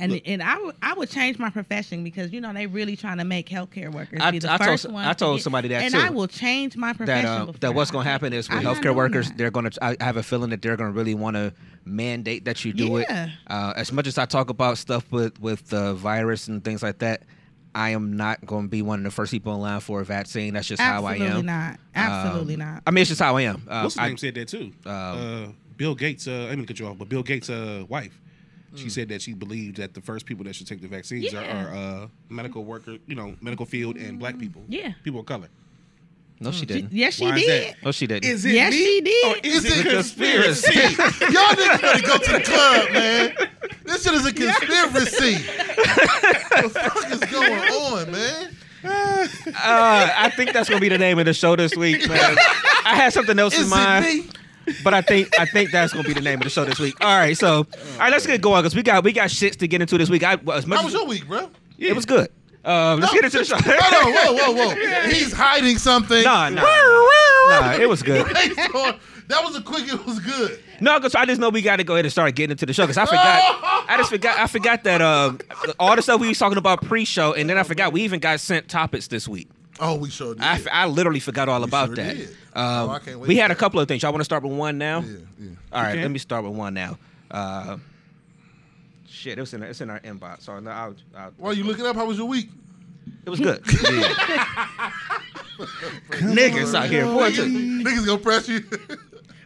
[0.01, 3.17] And and I would I would change my profession because you know they really trying
[3.17, 5.07] to make healthcare workers I- be the I told- first I ones.
[5.09, 5.99] to told get- somebody that, and too.
[5.99, 7.27] I will change my that profession.
[7.27, 9.37] uh, that what's going to happen is with I'm healthcare workers, that.
[9.37, 9.83] they're going to.
[9.83, 12.71] I I have a feeling that they're going to really want to mandate that you
[12.71, 13.25] do Yeah.
[13.25, 13.29] it.
[13.47, 16.99] Uh, as much as I talk about stuff with with the virus and things like
[16.99, 17.23] that,
[17.75, 20.05] I am not going to be one of the first people in line for a
[20.05, 20.53] vaccine.
[20.55, 21.21] That's just how I am.
[21.21, 21.45] Absolutely am.
[21.45, 21.79] not.
[21.95, 22.83] Absolutely Um, not.
[22.87, 23.61] I mean, it's just how I am.
[23.67, 24.71] Uh, What's the I- name said that too?
[24.85, 25.47] um, uh,
[25.77, 26.27] Bill Gates.
[26.27, 28.19] Uh, I mean, cut you off, but Bill Gates' uh, wife.
[28.75, 31.41] She said that she believed that the first people that should take the vaccines are,
[31.41, 31.65] Yeah.
[31.65, 34.61] are uh, medical workers, you know, medical field and black people.
[34.67, 34.93] Yeah.
[35.03, 35.47] people of color.
[36.39, 36.91] No, she didn't.
[36.93, 37.63] Yes, she Why is did.
[37.75, 37.83] that?
[37.83, 38.25] No, she didn't.
[38.29, 38.77] Is it Yes, me?
[38.77, 39.25] she did.
[39.25, 40.73] Or is, Is it it conspiracy?
[40.79, 43.35] Y'all niggas better go to the club, man.
[43.83, 45.33] This shit is a conspiracy.
[45.43, 48.55] what the fuck is going on, man?
[48.83, 52.37] Uh, I think that's going to be the name of the show this week, man.
[52.85, 54.05] I had something else in mind.
[54.05, 54.31] it me?
[54.83, 56.93] But I think I think that's gonna be the name of the show this week.
[57.01, 57.65] All right, so all
[57.97, 60.23] right, let's get going because we got we got shits to get into this week.
[60.23, 61.49] I well, as much How as- was your week, bro?
[61.77, 62.29] Yeah, it was good.
[62.65, 63.55] Um, let's get into the show.
[63.57, 65.09] Hold on, whoa, whoa, whoa.
[65.09, 66.23] He's hiding something.
[66.23, 68.25] nah, nah, nah, nah, it was good.
[68.35, 69.87] that was a quick.
[69.91, 70.59] It was good.
[70.81, 72.73] No, because I just know we got to go ahead and start getting into the
[72.73, 73.85] show because I forgot.
[73.89, 74.37] I just forgot.
[74.39, 75.39] I forgot that um,
[75.79, 78.39] all the stuff we was talking about pre-show, and then I forgot we even got
[78.39, 79.47] sent topics this week.
[79.79, 80.43] Oh, we sure did.
[80.43, 82.17] I, f- I literally forgot all We about sure that.
[82.17, 82.27] did.
[82.29, 84.03] Um, Oh, I can't wait we for had a couple of things.
[84.03, 84.99] Y'all want to start with one now?
[84.99, 85.49] yeah, yeah.
[85.71, 86.01] All right, Okay.
[86.01, 86.97] let me start with one now.
[87.31, 87.77] Uh,
[89.19, 90.41] shit, it was in it's in our inbox.
[90.43, 92.49] So no, I'll, I'll, While you looking up, how was your week?
[93.25, 93.61] it was good.
[96.09, 97.31] Niggas out here, boy.
[97.31, 98.63] Niggas gonna press you.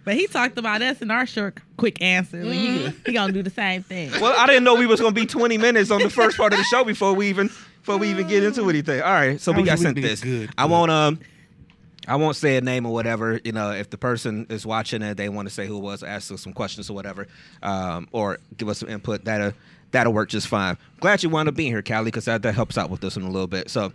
[0.05, 2.41] But he talked about us in our short, quick answer.
[2.41, 2.97] He, Mm-hmm.
[3.05, 4.11] he gonna do the same thing.
[4.19, 6.59] Well, I didn't know we was gonna be 20 minutes on the first part of
[6.59, 9.01] the show before we even before we even get into anything.
[9.01, 10.21] All right, so How we got sent this.
[10.21, 10.71] Good, I good.
[10.71, 11.19] won't um.
[12.07, 13.39] I won't say a name or whatever.
[13.43, 16.03] You know, if the person is watching and they want to say who it was,
[16.03, 17.27] ask us some questions or whatever,
[17.61, 19.53] um, or give us some input, that'll
[19.91, 20.77] that'll work just fine.
[20.99, 23.25] Glad you wound up being here, Callie, because that, that helps out with this one
[23.25, 23.69] a little bit.
[23.69, 23.91] So, all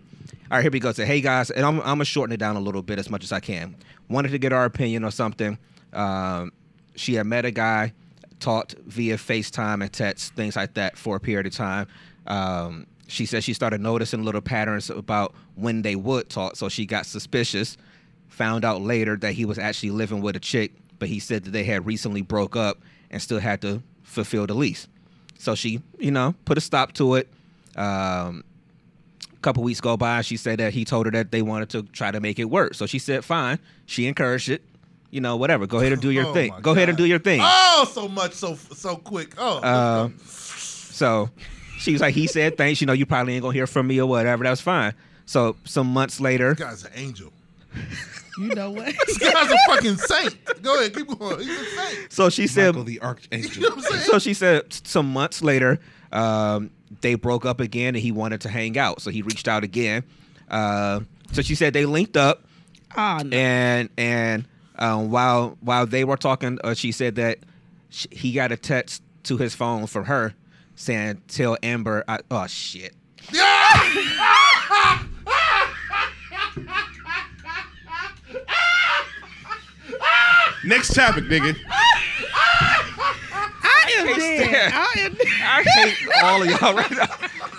[0.51, 0.92] right, here we go.
[0.92, 3.25] Say, hey guys, and I'm I'm gonna shorten it down a little bit as much
[3.25, 3.77] as I can.
[4.09, 5.59] Wanted to get our opinion or something.
[5.92, 6.53] Um,
[6.94, 7.92] she had met a guy,
[8.40, 11.87] talked via FaceTime and text, things like that, for a period of time.
[12.27, 16.87] Um, she said she started noticing little patterns about when they would talk, so she
[16.87, 17.77] got suspicious.
[18.29, 21.51] Found out later that he was actually living with a chick, but he said that
[21.51, 22.79] they had recently broke up
[23.11, 24.87] and still had to fulfill the lease.
[25.38, 27.29] So she, you know, put a stop to it.
[27.77, 28.45] Um,
[29.33, 31.83] a couple weeks go by, she said that he told her that they wanted to
[31.85, 32.75] try to make it work.
[32.75, 33.59] So she said, fine.
[33.87, 34.62] She encouraged it.
[35.11, 35.67] You know, whatever.
[35.67, 36.53] Go ahead and do your Oh, thing.
[36.61, 37.41] Go ahead and do your thing.
[37.43, 39.35] Oh, so much, so so quick.
[39.38, 41.31] Oh, Uh, so
[41.79, 42.81] she was like, he said, thanks.
[42.81, 44.45] You know, you probably ain't gonna hear from me or whatever.
[44.45, 44.93] That was fine.
[45.25, 47.33] So some months later, this guy's an angel.
[48.38, 48.94] You know what?
[49.07, 50.62] This guy's a fucking saint.
[50.62, 51.40] Go ahead, keep going.
[51.40, 52.12] He's a saint.
[52.12, 52.94] so she said, Michael the
[53.33, 54.03] You know what I'm saying?
[54.03, 55.79] so she said some months later,
[56.12, 56.70] um,
[57.01, 59.01] they broke up again and he wanted to hang out.
[59.03, 60.05] So he reached out again.
[60.51, 61.01] Uh,
[61.33, 62.44] so she said they linked up
[62.96, 63.37] Oh no.
[63.37, 64.46] and and
[64.79, 67.38] um, while while they were talking, uh, she said that
[67.90, 70.35] sh- he got a text to his phone from her
[70.77, 72.94] saying, "Tell Amber." I, oh shit.
[80.65, 81.57] Next topic, nigga.
[83.63, 84.51] I am can't dead.
[84.51, 87.07] stand- I am I hate all of y'all right now.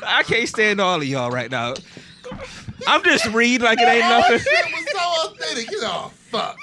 [0.05, 1.73] I can't stand all of y'all right now.
[2.87, 4.39] I'm just reading like it ain't nothing.
[4.39, 5.71] shit was so authentic.
[5.71, 6.57] You know, fuck.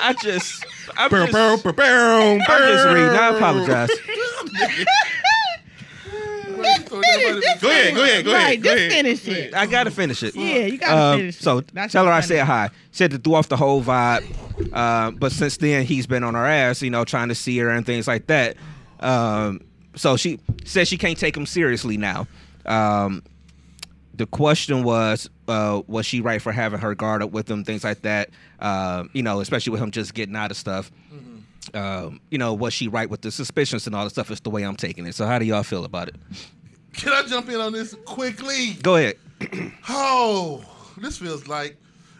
[0.00, 0.64] I just,
[0.96, 3.10] I'm Bow, just, I'm just reading.
[3.10, 3.90] I apologize.
[4.14, 4.14] Throw
[4.74, 4.86] everybody
[6.04, 6.53] wanted just
[6.88, 8.26] Go ahead, go ahead, go ahead.
[8.26, 9.54] Right, go just ahead, finish it.
[9.54, 10.34] I gotta finish it.
[10.34, 11.36] Yeah, you gotta Um, finish.
[11.38, 11.42] it.
[11.42, 12.70] So That's tell her I said hi.
[12.92, 14.24] Said to threw off the whole vibe.
[14.74, 17.68] Um, but since then he's been on her ass, you know, trying to see her
[17.70, 18.56] and things like that.
[19.00, 19.60] Um,
[19.96, 22.26] so she says she can't take him seriously now.
[22.66, 23.22] Um,
[24.14, 27.82] the question was, uh, was she right for having her guard up with him, things
[27.84, 28.30] like that?
[28.60, 30.90] Um, you know, especially with him just getting out of stuff.
[31.74, 34.30] Um, you know, was she right with the suspicions and all the stuff?
[34.30, 35.14] It's the way I'm taking it.
[35.14, 36.14] So how do y'all feel about it?
[36.92, 38.74] Can I jump in on this quickly?
[38.82, 39.16] Go ahead.
[39.88, 40.64] Oh,
[40.96, 41.76] this feels like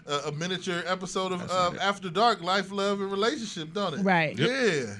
[0.07, 4.03] a, a miniature episode of uh, After Dark, Life, Love, and Relationship, don't it?
[4.03, 4.37] Right.
[4.39, 4.97] Yeah.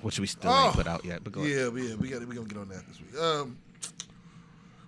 [0.00, 0.66] Which we still Oh.
[0.66, 1.22] ain't put out yet.
[1.22, 1.52] But go ahead.
[1.52, 3.20] Yeah, yeah, we got we gonna get on that this week.
[3.20, 3.58] Um,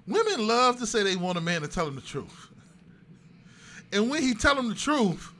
[0.06, 2.48] women love to say they want a man to tell them the truth,
[3.92, 5.30] and when he tell them the truth,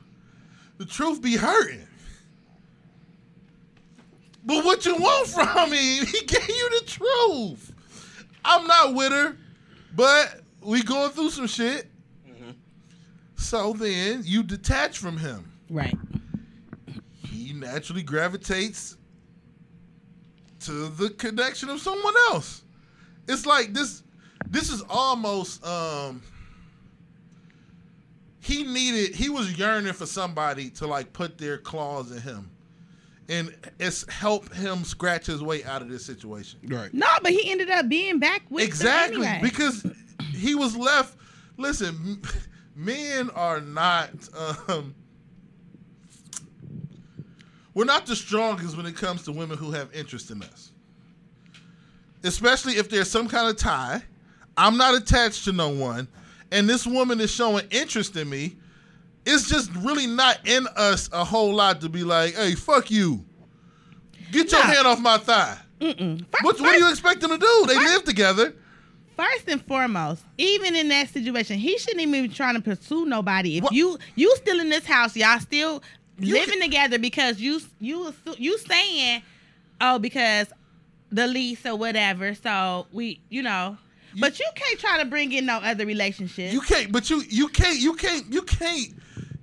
[0.77, 1.87] the truth be hurting.
[4.45, 6.05] But what you want from him?
[6.05, 7.73] He gave you the truth.
[8.45, 9.37] I'm not with her,
[9.95, 11.89] but we going through some shit.
[13.35, 15.51] So then you detach from him.
[15.69, 15.97] Right.
[17.27, 18.97] He naturally gravitates
[20.61, 22.63] to the connection of someone else.
[23.27, 24.03] It's like this
[24.49, 26.21] this is almost um
[28.39, 32.49] he needed he was yearning for somebody to like put their claws in him
[33.33, 36.59] and it's help him scratch his way out of this situation.
[36.67, 36.93] Right.
[36.93, 39.39] No, but he ended up being back with Exactly, anyway.
[39.41, 39.83] because
[40.35, 41.17] he was left.
[41.57, 42.21] Listen,
[42.75, 44.11] men are not.
[44.67, 44.93] Um,
[47.73, 50.71] we're not the strongest when it comes to women who have interest in us,
[52.23, 54.03] especially if there's some kind of tie.
[54.55, 56.07] I'm not attached to no one,
[56.51, 58.57] and this woman is showing interest in me.
[59.25, 63.23] It's just really not in us a whole lot to be like, "Hey, fuck you,
[64.31, 64.73] get your Nah.
[64.73, 66.19] hand off my thigh." Mm-mm.
[66.19, 67.65] Fir- What, what do you first- expect them to do?
[67.67, 68.53] They live together.
[69.15, 73.57] First and foremost, even in that situation, he shouldn't even be trying to pursue nobody.
[73.57, 75.83] If What- you you still in this house, y'all still
[76.19, 79.21] You living can- together because you you you saying,
[79.81, 80.47] oh, because
[81.11, 82.33] the lease or whatever.
[82.33, 83.77] So we, you know,
[84.19, 86.51] but you can't try to bring in no other relationship.
[86.51, 88.93] You can't, but you you can't you can't you can't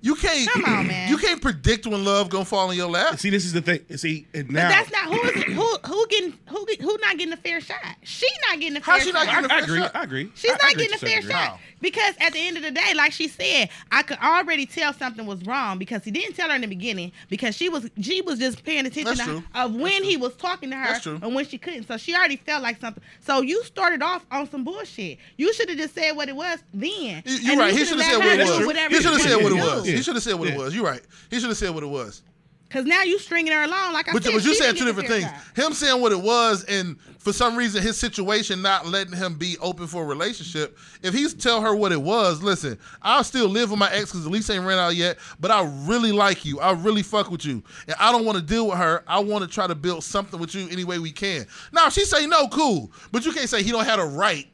[0.02, 1.10] you can't Come on, man.
[1.10, 3.18] You can't predict when love gonna fall in your lap.
[3.18, 3.80] See, this is the thing.
[3.96, 7.18] See, and but now that's not who is who who getting who get- who not
[7.18, 7.76] getting a fair shot.
[8.02, 9.34] She not getting a fair How she not shot.
[9.44, 9.80] getting a I, I fair agree.
[9.80, 9.96] shot?
[9.96, 10.32] I agree.
[10.34, 11.58] She's I- I not agree getting a fair shot How?
[11.80, 15.26] because at the end of the day, like she said, I could already tell something
[15.26, 18.38] was wrong because he didn't tell her in the beginning because she was she was
[18.38, 21.18] just paying attention to, of when he was talking to her That's true.
[21.22, 21.86] and when she couldn't.
[21.88, 23.02] So she already felt like something.
[23.20, 25.18] So you started off on some bullshit.
[25.36, 27.22] You should have just said what it was then.
[27.26, 27.72] You, you're right.
[27.74, 28.90] He shoulda said what it was.
[28.90, 29.89] He should have said what it was.
[29.90, 29.96] Do.
[29.96, 30.74] He should have said what it was.
[30.74, 31.03] You're right.
[31.31, 32.22] He should have said what it was.
[32.70, 34.33] Cause now you stringing her along like I But, said.
[34.33, 35.24] but you she saying two different things.
[35.24, 35.40] shot.
[35.57, 39.57] Him saying what it was, and for some reason his situation not letting him be
[39.61, 40.79] open for a relationship.
[41.03, 44.22] If he's tell her what it was, listen, I'll still live with my ex because
[44.22, 45.18] the lease ain't ran out yet.
[45.40, 46.61] But I really like you.
[46.61, 49.03] I really fuck with you, and I don't want to deal with her.
[49.09, 51.46] I want to try to build something with you any way we can.
[51.72, 52.92] Now, if she say no, cool.
[53.11, 54.46] But you can't say he don't have a right.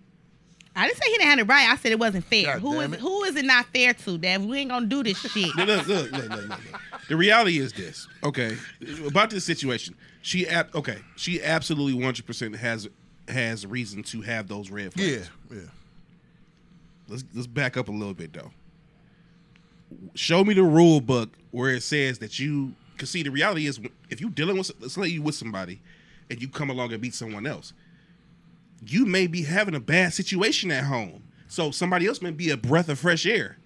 [0.76, 1.68] I didn't say he didn't have it right.
[1.70, 2.54] I said it wasn't fair.
[2.54, 3.00] God Who damn is it.
[3.00, 4.44] who is it not fair to, Dev?
[4.44, 5.54] We ain't gonna do this shit.
[5.56, 6.60] Look, look, look, look, look, look.
[7.08, 8.06] The reality is this.
[8.22, 8.56] Okay,
[9.06, 12.88] about this situation, she ab- okay, she absolutely one hundred percent has
[13.28, 15.30] has reason to have those red flags.
[15.50, 15.56] yeah.
[15.56, 15.62] Yeah.
[17.08, 18.50] Let's let's back up a little bit though.
[20.14, 22.74] Show me the rule book where it says that you.
[22.98, 25.80] Cause see, the reality is, if you dealing with, let's say you with somebody,
[26.30, 27.72] and you come along and beat someone else,
[28.84, 31.22] you may be having a bad situation at home.
[31.48, 33.56] So somebody else may be a breath of fresh air.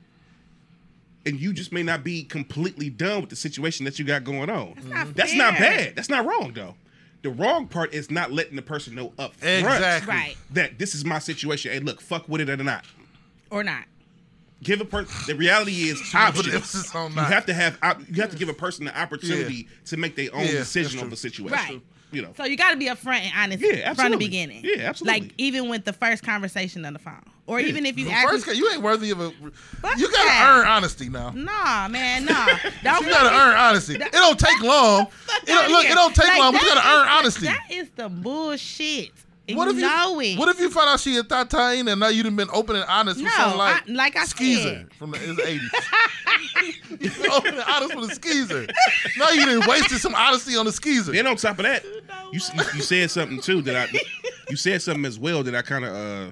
[1.26, 4.48] And you just may not be completely done with the situation that you got going
[4.48, 4.74] on.
[4.76, 5.96] That's not That's not bad.
[5.96, 6.74] That's not wrong though.
[7.22, 10.14] The wrong part is not letting the person know up front Exactly.
[10.14, 10.36] Right.
[10.52, 11.72] that this is my situation.
[11.72, 12.86] Hey, look, fuck with it or not.
[13.50, 13.84] Or not.
[14.62, 15.14] Give a person.
[15.26, 16.54] The reality is options.
[16.54, 17.26] emphasis on You not.
[17.32, 17.78] have to have.
[17.82, 20.72] op- You have to give a person the opportunity to make their own Yeah, that's
[20.72, 21.04] decision true.
[21.04, 21.52] on the situation.
[21.56, 21.80] Right.
[22.12, 22.32] You know.
[22.36, 24.62] So you got to be upfront and honest Yeah, from the beginning.
[24.64, 25.20] Yeah, absolutely.
[25.20, 28.40] Like even with the first conversation on the phone, or even if you The actually,
[28.40, 29.24] first, you ain't worthy of a.
[29.24, 29.30] You
[29.82, 30.56] gotta that.
[30.60, 31.30] earn honesty now.
[31.30, 32.46] nah, man, nah.
[32.82, 33.94] Don't You gotta earn honesty.
[33.96, 35.06] It don't take long.
[35.42, 37.46] It don't, look, it don't take Like, long, but you gotta earn honesty.
[37.46, 39.10] That is the bullshit.
[39.52, 40.38] What if you know it?
[40.38, 42.84] What if you find out she a tatain and now you'd have been open and
[42.88, 44.92] honest with No, some like I- like I skeezer said.
[44.94, 45.70] from the eighties.
[47.00, 48.66] you been open and honest with a skeezer.
[49.18, 51.10] Now you done wasted some honesty on the skeezer.
[51.12, 51.84] Then on top of that,
[52.32, 53.98] you, you you said something too that I
[54.48, 56.30] you said something as well that I kind of uh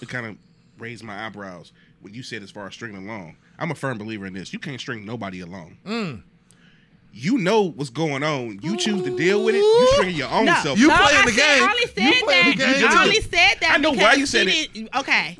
[0.00, 0.36] it kind of
[0.78, 3.36] raised my eyebrows when you said as far as stringing along.
[3.58, 4.52] I'm a firm believer in this.
[4.52, 6.22] You can't string nobody along.
[7.12, 8.60] you know what's going on.
[8.62, 9.58] You choose to deal with it.
[9.58, 10.78] You string your own No, self.
[10.78, 11.62] You no, playing I the said- game.
[11.62, 12.78] I only You said playing the that.
[12.78, 12.88] game.
[12.88, 13.30] I only said
[13.60, 13.72] that.
[13.72, 14.72] I know why you said it.
[14.72, 15.36] did- Okay,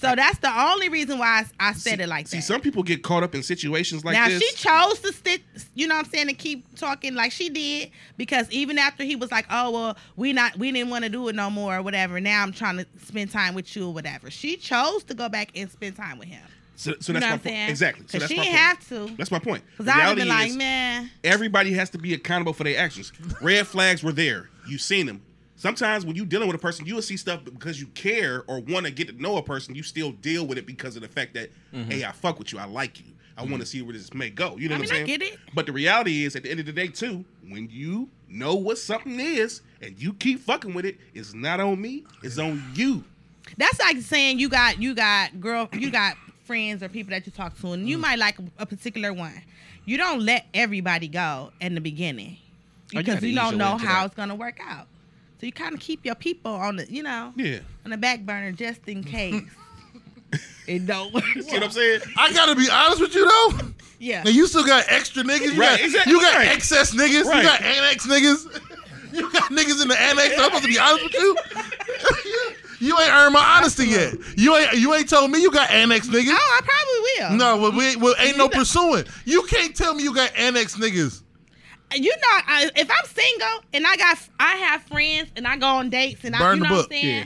[0.00, 2.42] so that's the only reason why I, I said it like See, that.
[2.42, 4.40] See, some people get caught up in situations like now this.
[4.40, 5.42] Now she chose to stick,
[5.74, 9.16] you know what I'm saying, to keep talking like she did because even after he
[9.16, 11.82] was like, "Oh well, we not, we didn't want to do it no more or
[11.82, 14.30] whatever." Now I'm trying to spend time with you or whatever.
[14.30, 16.42] She chose to go back and spend time with him.
[16.76, 17.42] so, so You that's my point.
[17.44, 17.70] saying?
[17.70, 18.06] Exactly.
[18.08, 18.66] So that's she my didn't point.
[18.66, 19.16] have to.
[19.16, 19.64] That's my point.
[19.76, 23.12] Because I'd reality like, man, everybody has to be accountable for their actions.
[23.42, 24.48] Red flags were there.
[24.68, 25.22] You seen them.
[25.60, 28.60] Sometimes when you're dealing with a person, you will see stuff because you care or
[28.60, 29.74] want to get to know a person.
[29.74, 32.58] You still deal with it because of the fact that, hey, I fuck with you.
[32.58, 33.04] I like you.
[33.36, 34.56] I want to see where this may go.
[34.56, 35.18] You know I what mean, I I'm saying?
[35.18, 35.38] get it.
[35.54, 38.78] But the reality is, at the end of the day, too, when you know what
[38.78, 42.04] something is and you keep fucking with it, it's not on me.
[42.22, 43.04] It's on you.
[43.58, 47.32] That's like saying you got you got girl you got friends or people that you
[47.32, 48.00] talk to and you Mm.
[48.02, 49.42] might like a particular one.
[49.84, 52.36] You don't let everybody go in the beginning
[52.94, 54.06] Oh, you because you don't know how that.
[54.06, 54.86] it's gonna work out.
[55.40, 57.60] So you kind of keep your people on the you know Yeah.
[57.84, 59.42] on the back burner just in case
[60.66, 61.24] it don't work.
[61.24, 62.00] See what I'm saying?
[62.16, 63.68] I gotta be honest with you though.
[63.98, 64.22] Yeah.
[64.26, 65.54] And you still got extra niggas.
[65.54, 66.48] You Right, got, exactly, you got right.
[66.48, 67.24] excess niggas.
[67.24, 67.36] Right.
[67.38, 68.60] You got annex niggas.
[69.12, 70.34] You got niggas in the annex.
[70.38, 71.36] I'm supposed to be honest with you.
[72.86, 74.14] you ain't earned my honesty yet.
[74.36, 76.28] You ain't you ain't told me you got annex niggas.
[76.30, 77.36] Oh, I probably will.
[77.36, 79.04] No, well, we, well, ain't no pursuing.
[79.24, 81.22] You can't tell me you got annex niggas.
[81.94, 85.66] You know, I, if I'm single and I got I have friends and I go
[85.66, 87.16] on dates and I Burn you know what I'm saying.
[87.18, 87.24] Yeah.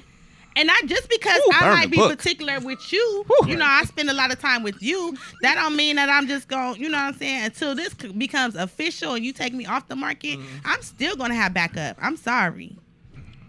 [0.56, 2.16] And I just because Ooh, I might be book.
[2.16, 3.50] particular with you, Whew.
[3.50, 5.16] you know, I spend a lot of time with you.
[5.42, 7.46] That don't mean that I'm just going, you know what I'm saying?
[7.46, 10.58] Until this becomes official and you take me off the market, Mm-hmm.
[10.64, 11.96] I'm still gonna have backup.
[12.00, 12.76] I'm sorry.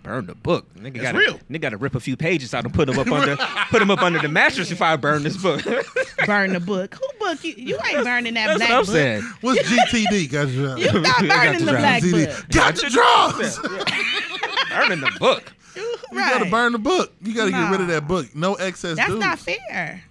[0.06, 0.72] Burn the book.
[0.76, 1.40] Nigga gotta, real.
[1.50, 3.36] Nigga got to rip a few pages out and put them up under
[3.72, 5.64] put them up under the mattress if I burn this book.
[6.28, 6.94] Burn the book.
[6.96, 7.54] Who book you?
[7.58, 8.94] You ain't burning that That's black what I'm book.
[8.94, 9.22] saying.
[9.42, 10.32] What's GTD?
[10.32, 10.78] Got you.
[10.78, 12.26] You not burning the the black GTD.
[12.28, 12.50] book.
[12.50, 13.60] Got the drugs.
[14.70, 15.54] Burning the book.
[15.76, 17.12] You gotta burn the book.
[17.22, 18.34] You gotta get rid of that book.
[18.36, 19.20] No excess That's dudes.
[19.26, 20.04] not fair.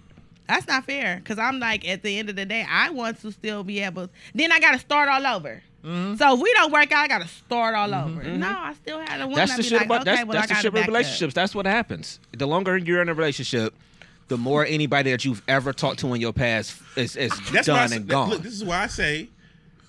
[0.47, 1.21] That's not fair.
[1.25, 4.09] Cause I'm like, at the end of the day, I want to still be able.
[4.35, 5.63] Then I got to start all over.
[5.85, 6.15] Mm-hmm.
[6.15, 8.23] So if we don't work out, I got to start all over.
[8.23, 9.35] No, I still had a one.
[9.35, 11.33] That's that the shit like, about okay, that's, well, that's the shit to about relationships.
[11.33, 12.19] That's what happens.
[12.35, 13.73] The longer you're in a relationship,
[14.27, 17.93] the more anybody that you've ever talked to in your past is, is That's done
[17.93, 18.31] and gone.
[18.31, 19.29] Look, this is why I say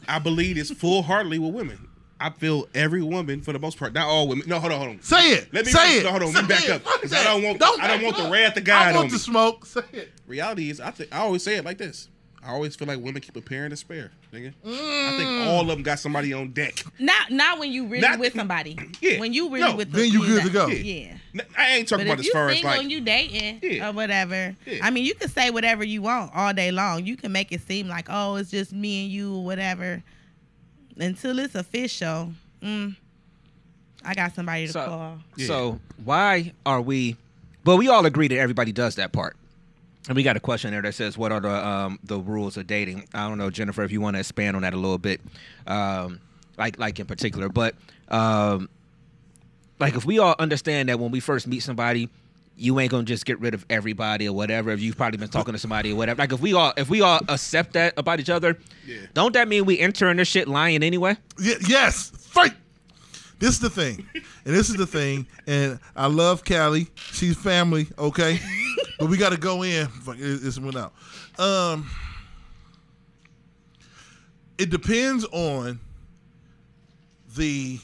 [0.06, 1.88] I believe this full heartedly with women.
[2.18, 4.48] I feel every woman, for the most part, not all women.
[4.48, 5.02] No, hold on, hold on.
[5.02, 5.52] Say it.
[5.52, 6.04] Let me say it.
[6.04, 6.28] no, hold on.
[6.28, 6.70] Say Let me back it.
[6.70, 7.58] up I don't want.
[7.58, 7.78] that.
[7.80, 8.56] I don't want the back wrath up.
[8.56, 9.12] of God I on want me.
[9.12, 9.66] the smoke.
[9.66, 10.12] Say it.
[10.26, 12.08] Reality is, I think I always say it like this.
[12.46, 14.52] I always feel like women keep a pair and a spare, nigga.
[14.64, 15.16] I Mm.
[15.16, 16.84] think all of them got somebody on deck.
[16.98, 18.78] Not not when you really Not- with somebody.
[19.00, 19.18] Yeah.
[19.18, 19.74] When you really No.
[19.76, 19.90] with.
[19.90, 20.66] Them, then you good to go.
[20.68, 21.16] Yeah.
[21.58, 23.88] I ain't talking But about if as you far as like and you dating Yeah.
[23.88, 24.78] or whatever, Yeah.
[24.82, 27.04] I mean, you can say whatever you want all day long.
[27.04, 30.02] You can make it seem like, oh, it's just me and you or whatever.
[30.98, 32.32] Until it's official,
[32.62, 32.96] mm,
[34.04, 35.18] I got somebody to So- call.
[35.36, 35.46] Yeah.
[35.46, 37.16] So why are we?
[37.64, 39.36] Well, we all agree that everybody does that part.
[40.08, 42.66] And we got a question there that says, "What are the um, the rules of
[42.66, 45.20] dating?" I don't know, Jennifer, if you want to expand on that a little bit,
[45.66, 46.20] um,
[46.56, 47.48] like like in particular.
[47.48, 47.74] But
[48.08, 48.68] um,
[49.80, 52.08] like if we all understand that when we first meet somebody,
[52.56, 54.70] you ain't gonna just get rid of everybody or whatever.
[54.70, 57.00] If you've probably been talking to somebody or whatever, like if we all if we
[57.00, 58.98] all accept that about each other, Yeah.
[59.12, 61.16] don't that mean we entering this shit lying anyway?
[61.38, 62.54] Y- yes, fight.
[63.40, 66.86] This is the thing, and this is the thing, and I love Callie.
[67.12, 68.38] She's family, okay,
[68.98, 69.88] but we got to go in.
[70.16, 70.92] This went out.
[71.38, 71.88] Um,
[74.58, 75.80] it depends on
[77.36, 77.78] the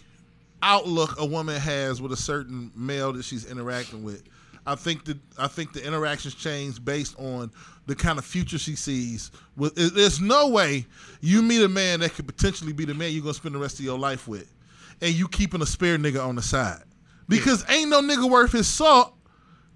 [0.63, 4.23] outlook a woman has with a certain male that she's interacting with.
[4.65, 7.51] I think that I think the interactions change based on
[7.87, 9.33] the kind of future she sees.
[9.57, 10.87] With there's no way
[11.21, 13.81] you meet a man that could potentially be the man you're gonna spend the rest
[13.81, 14.53] of your life with,
[15.01, 16.85] and you keeping a spare nigga on the side
[17.29, 19.15] because ain't no nigga worth his salt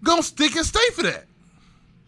[0.02, 1.24] gonna stick and stay for that.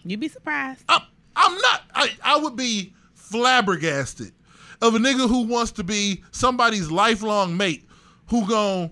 [0.05, 0.85] You'd be surprised.
[0.89, 1.03] I'm,
[1.37, 1.83] I'm not.
[1.95, 4.33] I, I would be flabbergasted
[4.81, 7.87] of a nigga who wants to be somebody's lifelong mate
[8.29, 8.91] who gon'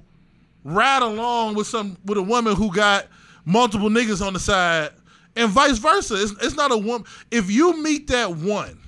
[0.64, 3.06] ride along with some with a woman who got
[3.44, 4.90] multiple niggas on the side
[5.37, 6.20] and vice versa.
[6.20, 7.06] It's, it's not a woman.
[7.30, 8.78] If you meet that one,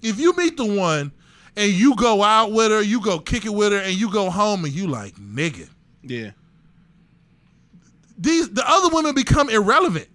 [0.00, 1.12] if you meet the one
[1.56, 4.30] and you go out with her, you go kick it with her, and you go
[4.30, 5.68] home and you like nigga,
[6.02, 6.30] yeah.
[8.18, 10.08] These the other women become irrelevant.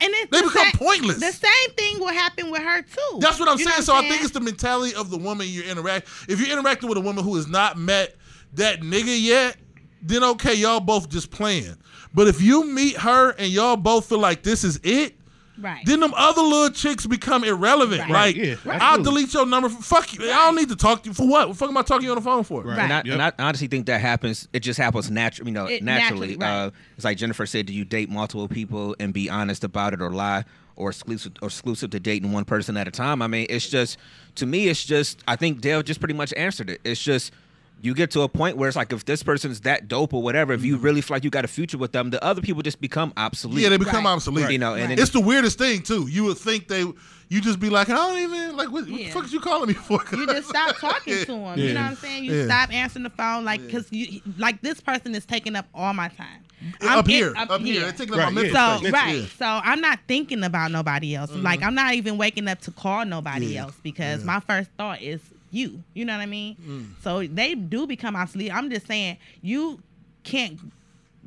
[0.00, 1.18] And They the become same- pointless.
[1.18, 3.18] The same thing will happen with her too.
[3.20, 3.82] That's what I'm You saying.
[3.82, 6.08] so I I'm think it's the mentality of the woman you're interact.
[6.28, 8.14] If you're interacting with a woman who has not met
[8.54, 9.56] that nigga yet,
[10.02, 11.74] then okay, y'all both just playing.
[12.12, 15.14] But if you meet her and y'all both feel like this is it,
[15.60, 15.84] Right.
[15.86, 18.02] then them other little chicks become irrelevant.
[18.10, 18.36] Right.
[18.36, 19.68] Like, Yeah, I'll delete your number.
[19.68, 20.22] For, fuck you.
[20.24, 21.48] I don't need to talk to you for what?
[21.48, 22.62] What the fuck am I talking to you on the phone for?
[22.62, 22.78] Right.
[22.78, 23.06] And, I, Yep.
[23.06, 24.48] and I honestly think that happens.
[24.52, 25.50] It just happens naturally.
[25.50, 26.36] You know, It- naturally.
[26.36, 26.66] naturally, right.
[26.66, 30.00] uh, it's like Jennifer said: Do you date multiple people and be honest about it,
[30.00, 30.44] or lie,
[30.76, 33.20] or exclusive, or exclusive to dating one person at a time?
[33.22, 33.98] I mean, it's just
[34.36, 35.22] to me, it's just.
[35.26, 36.80] I think Dale just pretty much answered it.
[36.84, 37.32] It's just
[37.80, 40.52] you get to a point where it's like if this person's that dope or whatever,
[40.52, 42.80] if you really feel like you got a future with them, the other people just
[42.80, 43.56] become obsolete.
[43.56, 43.62] Mm-hmm.
[43.64, 44.12] Yeah, they become Right.
[44.12, 44.50] obsolete.
[44.50, 46.08] You know, and then- it's the weirdest thing too.
[46.08, 46.80] You would think they,
[47.28, 48.70] you just be like, I don't even like.
[48.72, 50.00] What, what the fuck is you calling me for?
[50.12, 51.58] You just stop talking to them.
[51.58, 52.24] You know what I'm saying?
[52.24, 52.44] You Yeah.
[52.46, 56.08] stop answering the phone, like because you like this person is taking up all my
[56.08, 56.42] time.
[56.82, 58.76] up in- here, up, here, They're taking up Right, my mental yeah.
[58.78, 58.92] So space.
[58.92, 61.30] right, so I'm not thinking about nobody else.
[61.30, 61.42] Mm-hmm.
[61.42, 63.62] Like I'm not even waking up to call nobody Yeah.
[63.62, 64.26] else because Yeah.
[64.26, 65.82] my first thought is you.
[65.94, 66.56] You know what I mean?
[66.56, 67.02] Mm.
[67.02, 68.52] So they do become obsolete.
[68.54, 69.82] I'm just saying you
[70.24, 70.58] can't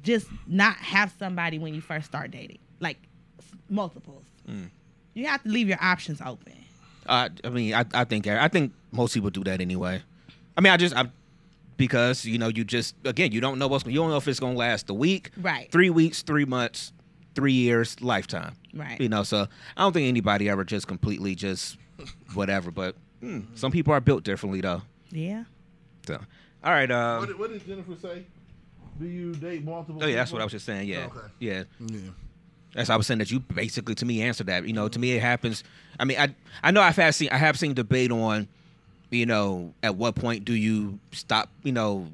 [0.03, 2.97] just not have somebody when you first start dating, like
[3.69, 4.23] multiples.
[4.49, 4.69] Mm.
[5.13, 6.53] You have to leave your options open.
[7.07, 10.01] Uh, I mean, I, I think I think most people do that anyway.
[10.57, 11.09] I mean, I just I
[11.77, 14.39] because you know you just again you don't know what's you don't know if it's
[14.39, 15.71] gonna last a week, Right.
[15.71, 16.93] Three weeks, three months,
[17.35, 19.01] three years, lifetime, Right.
[19.01, 21.77] You know, so I don't think anybody ever just completely just
[22.33, 22.71] whatever.
[22.71, 24.81] But hmm, some people are built differently though.
[25.11, 25.45] Yeah.
[26.05, 26.15] So,
[26.63, 26.89] all right.
[26.91, 28.25] Um, What, did, what did Jennifer say?
[28.99, 30.03] Do you date multiple?
[30.03, 30.87] oh yeah, that's what I was just saying.
[30.89, 31.19] Yeah, Okay.
[31.39, 31.63] yeah.
[31.79, 31.99] Yeah.
[32.73, 34.65] That's I was saying that you basically to me answered that.
[34.65, 35.63] You know, to me it happens.
[35.99, 38.47] I mean, I I know I've had seen I have seen debate on,
[39.09, 41.49] you know, at what point do you stop?
[41.63, 42.07] You know,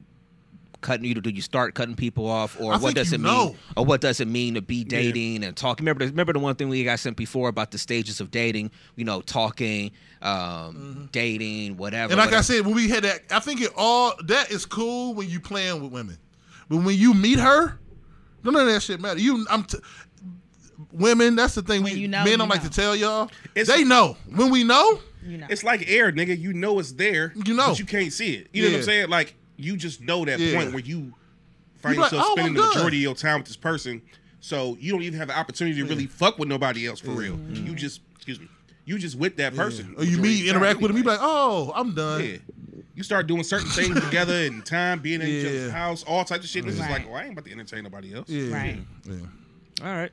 [0.87, 3.47] cutting you do you start cutting people off, or I what does it know.
[3.47, 5.83] mean, or what does it mean to be dating and talking?
[5.83, 8.71] Remember, the, remember the one thing we got sent before about the stages of dating.
[8.95, 12.13] You know, talking, um, dating, whatever.
[12.13, 12.19] Mm-hmm.
[12.21, 15.13] And like I said, when we had that, I think it all that is cool
[15.13, 16.17] when you playing with women,
[16.69, 17.77] but when you meet her,
[18.43, 19.19] none of that shit matter.
[19.19, 19.63] You, I'm.
[19.63, 19.79] T-
[20.91, 21.81] Women, that's the thing.
[21.81, 23.31] When we you know, men you don't like to tell y'all.
[23.55, 24.99] It's- they know when we know.
[25.25, 25.47] You know.
[25.49, 26.39] It's like air, nigga.
[26.39, 27.33] You know it's there.
[27.45, 27.69] You know.
[27.69, 28.47] but you can't see it.
[28.53, 29.09] You know what I'm saying?
[29.09, 30.55] Like you just know that Yeah.
[30.57, 31.13] point where you
[31.81, 34.01] find You be like, yourself "Oh, spending the majority of your time with this person,
[34.39, 37.33] so you don't even have the opportunity to really fuck with nobody else for real.
[37.35, 37.67] Mm-hmm.
[37.67, 38.47] You just excuse me.
[38.85, 39.95] You just with that person.
[39.97, 42.23] Or you meet, of the time interact with them, you be like, oh, I'm done.
[42.23, 42.37] yeah.
[42.95, 46.45] You start doing certain things together and time being in each other's house, all types
[46.45, 46.63] of shit.
[46.63, 46.99] And it's just Right.
[47.01, 48.29] like, well, I ain't about to entertain nobody else.
[48.29, 48.53] Yeah.
[48.53, 48.79] Right.
[49.05, 49.15] Yeah.
[49.83, 50.11] all right.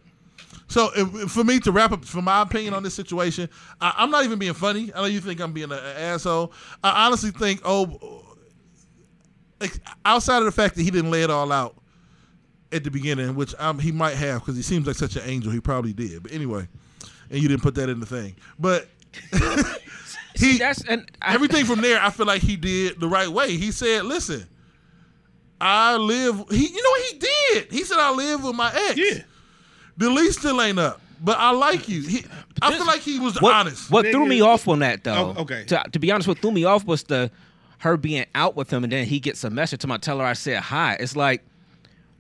[0.67, 3.49] So if, for me to wrap up, for my opinion on this situation,
[3.81, 4.93] I, I'm not even being funny.
[4.93, 6.53] I know you think I'm being an asshole.
[6.83, 8.34] I honestly think, oh,
[9.65, 11.77] ex- outside of the fact that he didn't lay it all out
[12.73, 15.53] at the beginning, which um, he might have because he seems like such an angel,
[15.53, 16.23] he probably did.
[16.23, 16.69] But anyway,
[17.31, 18.89] and you didn't put that in the thing, but.
[20.35, 23.57] he, That's and I, everything from there, I feel like he did the right way.
[23.57, 24.45] He said, "Listen,
[25.61, 27.71] I live." He, you know, what he did.
[27.71, 29.23] He said, "I live with my ex." Yeah.
[29.97, 32.03] The lease still ain't up, but I like you.
[32.03, 32.25] He,
[32.61, 33.91] I feel like he was what, honest.
[33.91, 35.35] What threw me off on that though?
[35.37, 35.65] Oh, okay.
[35.67, 37.31] To, to be honest, what threw me off was the
[37.85, 40.25] her being out with him, and then he gets a message to my tell her
[40.25, 40.97] I said hi.
[40.99, 41.43] It's like,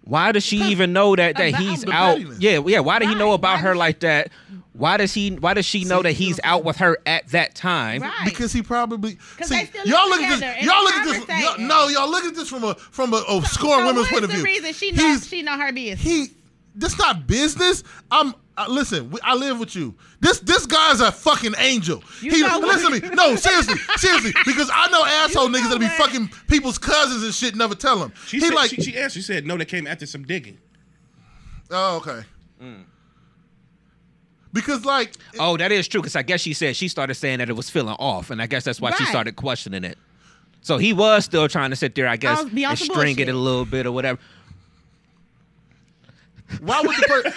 [0.05, 2.21] why does she even know that that he's out?
[2.41, 2.81] Yeah, yeah.
[2.81, 4.31] Why did he know about her like that?
[4.75, 5.31] Why does he?
[5.31, 8.03] Why does she know that he's out with her at that time?
[8.03, 8.25] Right.
[8.25, 9.19] Because he probably.
[9.43, 10.67] see they still y'all look at this.
[10.67, 11.43] Y'all look at this.
[11.43, 14.25] Y'all, no, y'all look at this from a from a, a scoring so women's point
[14.25, 14.45] of the view.
[14.45, 16.01] reason she knows she know her business?
[16.01, 16.27] he
[16.75, 17.83] this not business.
[18.11, 19.11] I'm uh, listen.
[19.11, 19.95] we- I live with you.
[20.21, 22.03] This this guy's a fucking angel.
[22.21, 23.15] You he know what- listen to me.
[23.15, 24.33] No, seriously, seriously.
[24.45, 27.55] Because I know asshole know niggas that be fucking people's cousins and shit.
[27.57, 28.13] Never tell them.
[28.27, 29.21] She he said, like she, she answered.
[29.21, 30.59] She said, no, They came after some digging.
[31.71, 32.23] oh okay.
[34.53, 36.01] Because like Oh, that is true.
[36.01, 38.47] Because I guess she said she started saying that it was feeling off, and I
[38.47, 39.99] guess that's why she started questioning it.
[40.61, 43.33] So he was still trying to sit there, I guess, and some string it a
[43.35, 44.19] little bit or whatever.
[46.61, 47.33] Why would the person?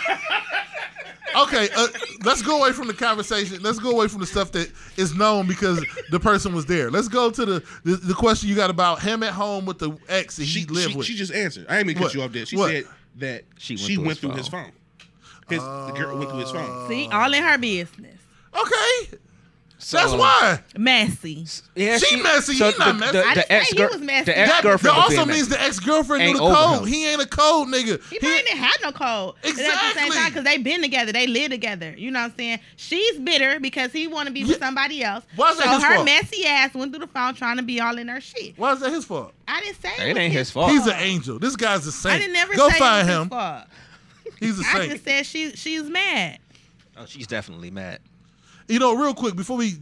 [1.43, 1.87] okay, uh,
[2.23, 3.61] let's go away from the conversation.
[3.61, 6.89] Let's go away from the stuff that is known because the person was there.
[6.91, 9.97] Let's go to the the, the question you got about him at home with the
[10.09, 11.05] ex that She, he lived she, with.
[11.07, 11.65] she just answered.
[11.69, 12.07] I ain't mean to What?
[12.09, 12.45] cut you off there.
[12.45, 12.71] She What?
[12.71, 12.83] said
[13.17, 14.71] that She she went went, through through, his his phone.
[15.49, 16.87] His, the girl went through his phone.
[16.89, 18.19] See, all in her business.
[18.53, 19.17] okay,
[19.79, 20.59] So, that's why.
[20.75, 21.45] Messy.
[21.75, 23.11] Yeah, She messy, he not the, messy.
[23.11, 24.25] The, I the didn't say ex he was messy.
[24.25, 24.95] the That- ex girlfriend.
[24.97, 26.79] that also means the ex girlfriend knew the over code.
[26.79, 26.87] him.
[26.87, 28.01] He ain't a code nigga.
[28.09, 29.35] He, He- probably didn't have no code.
[29.43, 30.15] And At the same Exactly.
[30.17, 31.93] time, because they been together, they live together.
[31.95, 32.59] You know what I'm saying?
[32.75, 34.65] She's bitter because he want to be with Yeah.
[34.65, 35.23] somebody else.
[35.35, 36.05] Why is that so his her fault?
[36.05, 38.57] messy ass went through the phone trying to be all in her shit.
[38.57, 39.31] Why is that his fault?
[39.47, 40.71] I didn't say It was ain't his fault.
[40.71, 41.37] He's an angel.
[41.37, 42.15] This guy's a saint.
[42.15, 43.19] I didn't never Go say find him.
[43.21, 43.63] his fault.
[44.39, 44.83] He's a I saint.
[44.83, 46.39] I just said she she's mad.
[46.97, 47.99] Oh, she's definitely mad.
[48.67, 49.75] You know, real quick before we,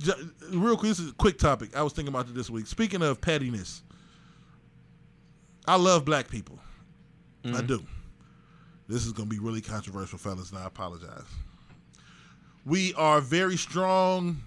[0.52, 1.76] real quick, this is a quick topic.
[1.76, 2.68] I was thinking about it this week.
[2.68, 3.82] Speaking of pettiness,
[5.68, 6.60] I love black people.
[7.44, 7.66] I mm-hmm.
[7.66, 7.86] do.
[8.88, 11.24] This is gonna be really controversial, fellas, and I apologize.
[12.66, 14.42] We are a very strong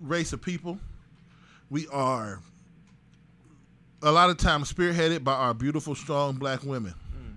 [0.00, 0.78] race of people.
[1.70, 2.40] We are
[4.02, 6.94] a lot of times spearheaded by our beautiful, strong black women.
[7.14, 7.34] Mm.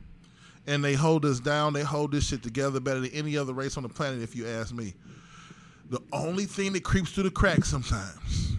[0.67, 1.73] And they hold us down.
[1.73, 4.47] They hold this shit together better than any other race on the planet, if you
[4.47, 4.93] ask me.
[5.91, 8.53] The only thing that creeps through the cracks sometimes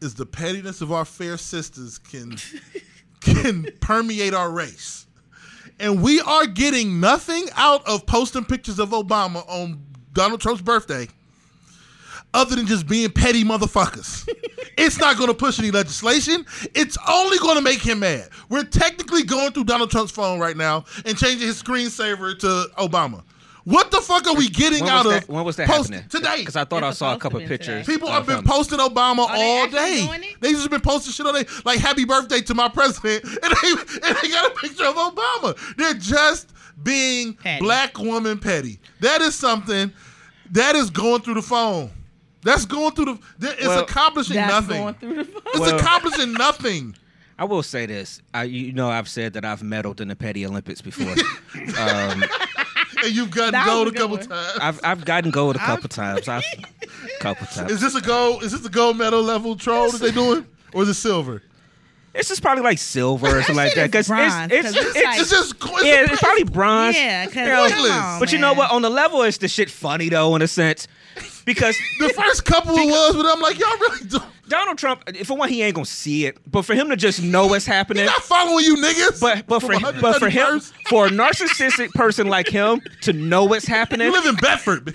[0.00, 2.36] is the pettiness of our fair sisters can
[3.20, 5.06] can permeate our race.
[5.78, 11.06] And we are getting nothing out of posting pictures of Obama on Donald Trump's birthday
[12.34, 14.28] other than just being petty motherfuckers.
[14.76, 16.44] it's not going to push any legislation.
[16.74, 18.28] It's only going to make him mad.
[18.48, 23.22] We're technically going through Donald Trump's phone right now and changing his screensaver to Obama.
[23.64, 26.08] What the fuck are we getting out of that, when was that post- happening?
[26.08, 26.38] today?
[26.38, 27.74] Because I thought It's I saw a supposed couple to be today.
[27.82, 27.86] pictures.
[27.86, 28.44] People of have been him.
[28.44, 30.06] posting Obama Are they all actually day.
[30.06, 30.36] doing it?
[30.40, 33.70] They just been posting shit all day, like "Happy Birthday to my president," and they
[34.08, 35.76] and they got a picture of Obama.
[35.76, 36.50] They're just
[36.82, 37.62] being Petty.
[37.64, 38.80] black woman petty.
[39.00, 39.92] That is something
[40.50, 41.90] that is going through the phone.
[42.44, 43.18] That's going through the.
[43.38, 44.82] that- It's Well, accomplishing That's nothing.
[44.82, 45.42] going through the phone.
[45.46, 46.96] It's Well- accomplishing nothing.
[47.38, 48.20] I will say this.
[48.34, 51.10] I, you know, I've said that I've medaled in the Petty Olympics before.
[51.78, 52.22] um,
[53.02, 54.26] And you've gotten That was gold a a good couple one.
[54.28, 54.58] times.
[54.60, 56.28] I've I've gotten gold a couple times.
[56.28, 56.44] I've
[57.20, 57.70] couple times.
[57.72, 58.42] Is this a gold?
[58.42, 61.42] Is this a gold medal level troll that they doing, or is it silver?
[62.14, 63.86] This is probably like silver or something like that.
[63.86, 65.54] it's Because bronze, it's 'cause it's, it's it's, like- It's just.
[65.62, 66.94] It's yeah, a it's probably bronze.
[66.94, 67.90] Yeah, because Pointless.
[67.90, 68.56] come on, But you know man.
[68.58, 68.70] what?
[68.70, 70.88] On the level, it's the shit funny though, in a sense,
[71.46, 74.18] because the first couple it was, but I'm like, y'all really do.
[74.48, 77.46] Donald Trump, for one, he ain't gonna see it, but for him to just know
[77.46, 78.02] what's happening.
[78.02, 79.20] I'm not following you niggas.
[79.20, 83.44] But but for From but for him for a narcissistic person like him to know
[83.44, 84.92] what's happening, you live in Bedford.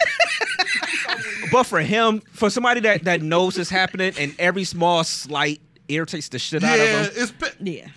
[1.52, 6.30] but for him for somebody that that knows what's happening and every small slight irritates
[6.30, 7.32] the shit out of him, it's.
[7.32, 7.88] Pe- Yeah.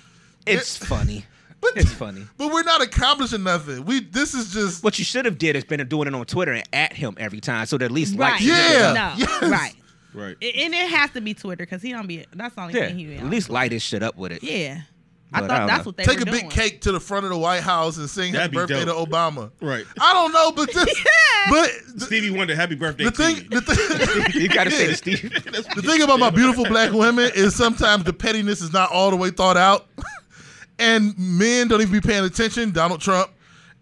[0.47, 1.25] it's funny.
[1.61, 2.25] But- It's funny.
[2.39, 3.85] But we're not accomplishing nothing.
[3.85, 6.53] We this is just What you should have did is been doing it on Twitter
[6.53, 8.33] and at him every time, so that at least Right.
[8.33, 8.93] like Yeah.
[8.95, 9.13] No.
[9.19, 9.43] yes.
[9.43, 9.75] Right.
[10.15, 10.37] Right.
[10.43, 12.25] A- And it has to be Twitter because he don't be.
[12.35, 13.17] That's the only yeah, thing he be.
[13.17, 13.31] at on.
[13.31, 14.43] least light his shit up with it.
[14.43, 14.81] Yeah.
[15.33, 15.89] I But I thought don't that's know.
[15.91, 16.51] what they take were a big doing.
[16.51, 19.09] cake to the front of the White House and sing That'd happy birthday dope.
[19.09, 19.53] to Obama.
[19.63, 19.85] Right.
[20.01, 21.05] I don't know, but this,
[21.51, 23.49] but the, Stevie Wonder, happy birthday the to thing, you.
[23.49, 25.23] the thing, You gotta say to Steve.
[25.45, 29.17] the thing about my beautiful black women is sometimes the pettiness is not all the
[29.17, 29.87] way thought out,
[30.79, 32.73] and men don't even be paying attention.
[32.73, 33.31] Donald Trump,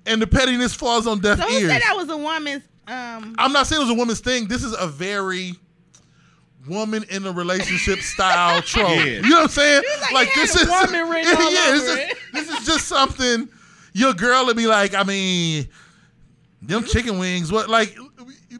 [0.07, 1.71] and the pettiness falls on deaf So who ears.
[1.71, 2.65] said that was a woman's?
[2.87, 3.35] Um.
[3.39, 4.49] I'm not saying it was a woman's thing.
[4.49, 5.53] This is a very
[6.69, 8.89] woman in a relationship style trope.
[8.89, 9.05] Yeah.
[9.05, 9.83] You know what I'm saying?
[10.13, 12.19] like, it had this is woman written all yeah, this over is, it.
[12.33, 13.49] this is just something
[13.93, 14.95] your girl would be like.
[14.95, 15.69] I mean,
[16.63, 17.51] them chicken wings.
[17.51, 17.97] What like?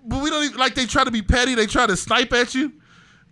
[0.05, 0.75] But we don't even like.
[0.75, 1.55] They try to be petty.
[1.55, 2.73] They try to snipe at you.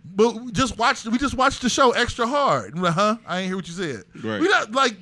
[0.03, 1.05] But just watch.
[1.05, 2.75] We just watched the show extra hard.
[2.75, 3.17] We're like, huh?
[3.25, 4.03] I ain't hear what you said.
[4.23, 4.39] Right.
[4.39, 4.95] We not like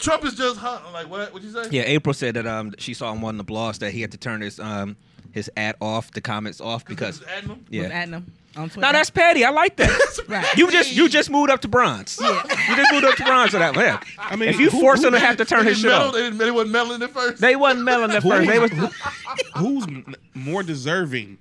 [0.00, 0.80] Trump is just huh?
[0.92, 1.32] Like what?
[1.32, 1.68] What you say?
[1.70, 4.02] Yeah, April said that um she saw him on one of the blogs that he
[4.02, 4.96] had to turn his um
[5.32, 8.32] his ad off, the comments off because Just adding them?
[8.54, 8.62] Yeah.
[8.62, 8.80] Was at them on Twitter.
[8.80, 9.44] No, that's petty.
[9.44, 10.18] I like that.
[10.28, 10.56] right.
[10.56, 12.18] You just you just moved up to bronze.
[12.20, 12.42] Yeah.
[12.68, 13.76] You just moved up to bronze for that.
[13.76, 14.00] Yeah.
[14.18, 15.90] I mean, if you who- force who him to have to turn his didn't shit
[15.90, 17.40] meddle- off, They, didn't, they wasn't meddling at first.
[17.40, 18.48] they wasn't melon at first.
[18.48, 18.70] They was
[19.56, 19.86] Who's
[20.34, 21.38] more deserving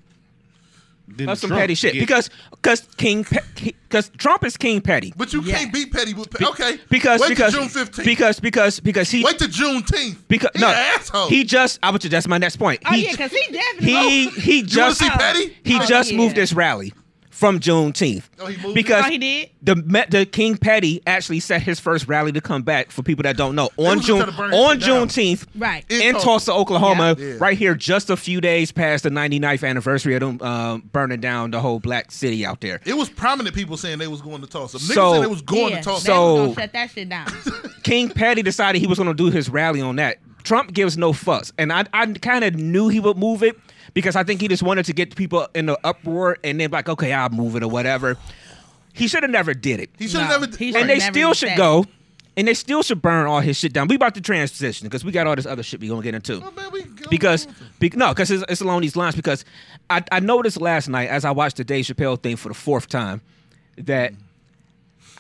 [1.07, 1.61] than that's some Trump?
[1.61, 2.01] petty shit Yeah.
[2.01, 5.11] because because King because Trump is King petty.
[5.17, 5.57] But you Yeah.
[5.57, 6.13] can't beat petty.
[6.13, 6.77] With pe- okay.
[6.89, 8.05] Because Wait because till June fifteenth.
[8.05, 10.17] because because because he Wait till Juneteenth.
[10.27, 11.27] because He no an asshole.
[11.27, 12.81] he just I would that's my next point.
[12.85, 13.87] Oh he, yeah, because he definitely.
[13.91, 15.57] he he just to see petty?
[15.63, 16.17] he Oh, just yeah.
[16.17, 16.93] moved this rally
[17.39, 18.23] from Juneteenth.
[18.37, 19.49] Oh, he moved because Oh, he did?
[19.63, 19.75] the
[20.09, 22.91] the King Petty actually set his first rally to come back.
[22.91, 24.79] For people that don't know, on June trying to burn his on.
[24.79, 25.85] Juneteenth, Right.
[25.89, 26.25] In in Tulsa.
[26.25, 27.25] Tulsa, Oklahoma, Yeah.
[27.25, 27.33] Yeah.
[27.39, 31.51] right here, just a few days past the 99th anniversary of them um, burning down
[31.51, 32.81] the whole black city out there.
[32.85, 34.77] It was prominent people saying they was going to Tulsa.
[34.77, 36.05] Niggas So- said they was going yeah, to Tulsa.
[36.07, 37.27] So- gonna shut that shit down.
[37.83, 40.17] King Petty decided he was going to do his rally on that.
[40.43, 43.57] Trump gives no fucks, and I I kind of knew he would move it
[43.93, 46.89] because I think he just wanted to get people in the uproar and then like,
[46.89, 48.17] okay, I'll move it or whatever.
[48.93, 49.89] He should have never did it.
[49.97, 50.57] he should have No, never.
[50.57, 51.85] he should- and they never still even should said go,
[52.37, 53.87] and they still should burn all his shit down.
[53.87, 56.41] We about to transition because we got all this other shit we gonna get into.
[56.43, 57.47] Oh, man, we go Because,
[57.79, 59.15] be, no, because it's, it's along these lines.
[59.15, 59.45] Because
[59.89, 62.87] I, I noticed last night as I watched the Dave Chappelle thing for the fourth
[62.87, 63.21] time
[63.77, 64.13] that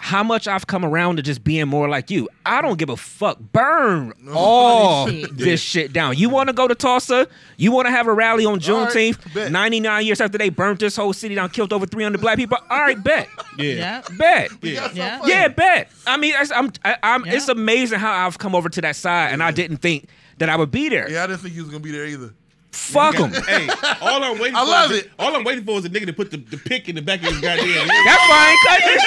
[0.01, 2.29] how much I've come around to just being more like you.
[2.45, 3.37] I don't give a fuck.
[3.39, 5.37] Burn all shit.
[5.37, 6.17] this shit down.
[6.17, 7.27] You want to go to Tulsa?
[7.57, 9.33] You want to have a rally on All right, Juneteenth?
[9.33, 9.51] bet.
[9.51, 12.57] 99 years after they burnt this whole city down, killed over 300 black people?
[12.69, 13.27] All right, bet.
[13.57, 14.01] Yeah.
[14.07, 14.09] Yep.
[14.17, 14.61] Bet.
[14.61, 15.21] We Yeah.
[15.25, 15.91] Yeah, bet.
[16.07, 17.25] I mean, that's- I'm, I, I'm.
[17.25, 17.33] Yeah.
[17.33, 20.55] It's amazing how I've come over to that side, and I didn't think that I
[20.55, 21.09] would be there.
[21.11, 22.33] Yeah, I didn't think he was gonna be there either.
[22.71, 23.31] Fuck him.
[23.31, 23.67] Hey,
[24.01, 25.11] all I'm waiting I for love is it.
[25.17, 27.19] all I'm waiting for is a nigga to put the, the pick in the back
[27.21, 27.87] of his goddamn head.
[28.05, 29.03] That's why I ain't cutting this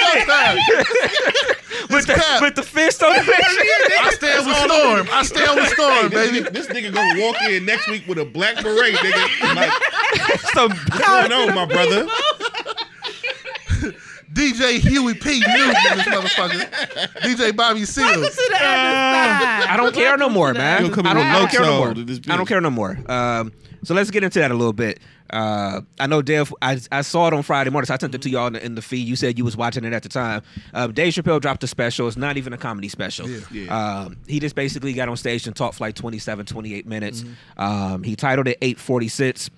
[1.47, 1.89] shit.
[1.89, 2.41] with, the, cap.
[2.41, 4.01] with the fist on the bitch.
[4.01, 5.07] I stand with Storm.
[5.11, 6.45] I stand with Storm, This, baby.
[6.45, 9.55] nigga, this nigga gonna walk in next week with a black beret, nigga.
[9.55, 12.07] Like, Some what's going on, my brother?
[14.33, 15.39] DJ Huey P.
[15.39, 16.69] Newton, this motherfucker.
[17.21, 18.13] DJ Bobby Welcome Seals.
[18.13, 19.69] to the other side.
[19.69, 20.77] I don't care no more, man.
[20.77, 21.85] other You'll come I don't, I don't care no more.
[21.87, 22.97] soul to this I don't care no more.
[23.11, 23.51] Um,
[23.83, 24.99] so let's get into that a little bit.
[25.29, 26.53] Uh, I know Dave.
[26.61, 27.87] I, I saw it on Friday morning.
[27.87, 29.07] So I sent it to y'all in the, in the feed.
[29.07, 30.41] You said you was watching it at the time.
[30.73, 32.07] Um, Dave Chappelle dropped a special.
[32.07, 33.27] It's not even a comedy special.
[33.27, 33.39] Yeah.
[33.51, 34.01] Yeah.
[34.03, 37.23] Um, he just basically got on stage and talked for like 27, 28 minutes.
[37.57, 39.49] Um, he titled it 846,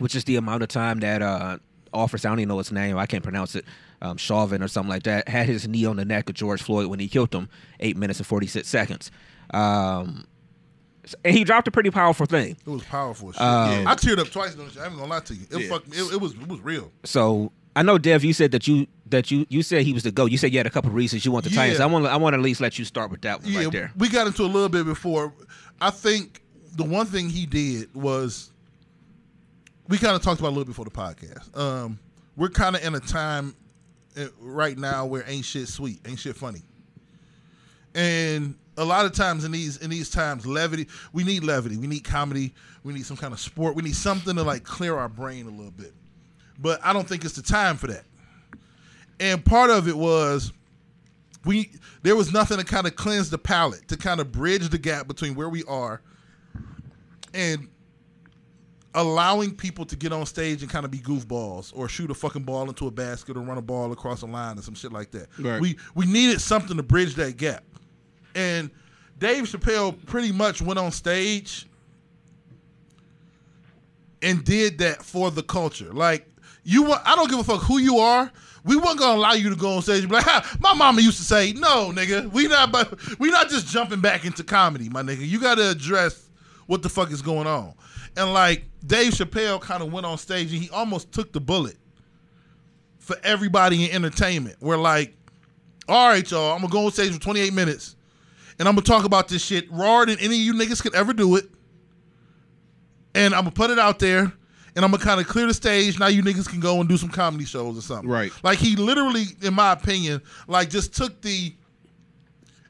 [0.00, 1.58] which is the amount of time that uh,
[1.92, 3.64] officer, I don't even know its name, I can't pronounce it,
[4.02, 6.86] um, Chauvin or something like that, had his knee on the neck of George Floyd
[6.86, 7.48] when he killed him,
[7.80, 9.10] 8 minutes and 46 seconds.
[9.52, 10.26] Um,
[11.24, 12.56] and he dropped a pretty powerful thing.
[12.64, 13.28] It was powerful.
[13.38, 14.54] Um, I teared up twice.
[14.54, 14.62] You?
[14.80, 15.46] I ain't gonna lie to you.
[15.50, 15.68] It, Yeah.
[15.68, 16.92] fuck, it, it was it was real.
[17.04, 20.12] So I know, Dev, you said that you that you you said he was the
[20.12, 20.26] go.
[20.26, 21.80] You said you had a couple reasons you want the Titans.
[21.80, 23.72] I want I want to at least let you start with that one Yeah, right
[23.72, 23.92] there.
[23.96, 25.32] we got into a little bit before.
[25.80, 26.42] I think
[26.76, 28.52] the one thing he did was
[29.90, 31.54] we kind of talked about a little before the podcast.
[31.58, 31.98] Um,
[32.36, 33.54] we're kind of in a time
[34.16, 36.62] uh, right now where ain't shit sweet, ain't shit funny,
[37.94, 40.86] and a lot of times in these in these times, levity.
[41.12, 41.76] We need levity.
[41.76, 42.54] We need comedy.
[42.84, 43.74] We need some kind of sport.
[43.74, 45.92] We need something to like clear our brain a little bit.
[46.58, 48.04] But I don't think it's the time for that.
[49.18, 50.52] And part of it was
[51.44, 51.72] we
[52.02, 55.08] there was nothing to kind of cleanse the palate to kind of bridge the gap
[55.08, 56.00] between where we are
[57.34, 57.68] and
[58.94, 62.42] allowing people to get on stage and kind of be goofballs or shoot a fucking
[62.42, 65.10] ball into a basket or run a ball across a line or some shit like
[65.12, 65.28] that.
[65.38, 65.60] Right.
[65.60, 67.62] We we needed something to bridge that gap.
[68.34, 68.70] And
[69.18, 71.66] Dave Chappelle pretty much went on stage
[74.22, 75.92] and did that for the culture.
[75.92, 76.26] Like
[76.64, 78.30] you want I don't give a fuck who you are.
[78.64, 81.00] We weren't gonna allow you to go on stage and be like, ha, my mama
[81.00, 84.88] used to say, no, nigga, we not bu- we not just jumping back into comedy,
[84.90, 85.26] my nigga.
[85.26, 86.28] You gotta address
[86.66, 87.72] what the fuck is going on.
[88.16, 91.76] And like Dave Chappelle kind of went on stage and he almost took the bullet
[92.98, 94.56] for everybody in entertainment.
[94.60, 95.14] We're like,
[95.88, 97.96] all right, y'all, I'm gonna go on stage for 28 minutes
[98.58, 101.12] and I'm gonna talk about this shit rawer than any of you niggas could ever
[101.12, 101.46] do it.
[103.14, 104.32] And I'm gonna put it out there
[104.76, 105.98] and I'm gonna kind of clear the stage.
[105.98, 108.08] Now you niggas can go and do some comedy shows or something.
[108.08, 108.32] Right.
[108.42, 111.54] Like he literally, in my opinion, like just took the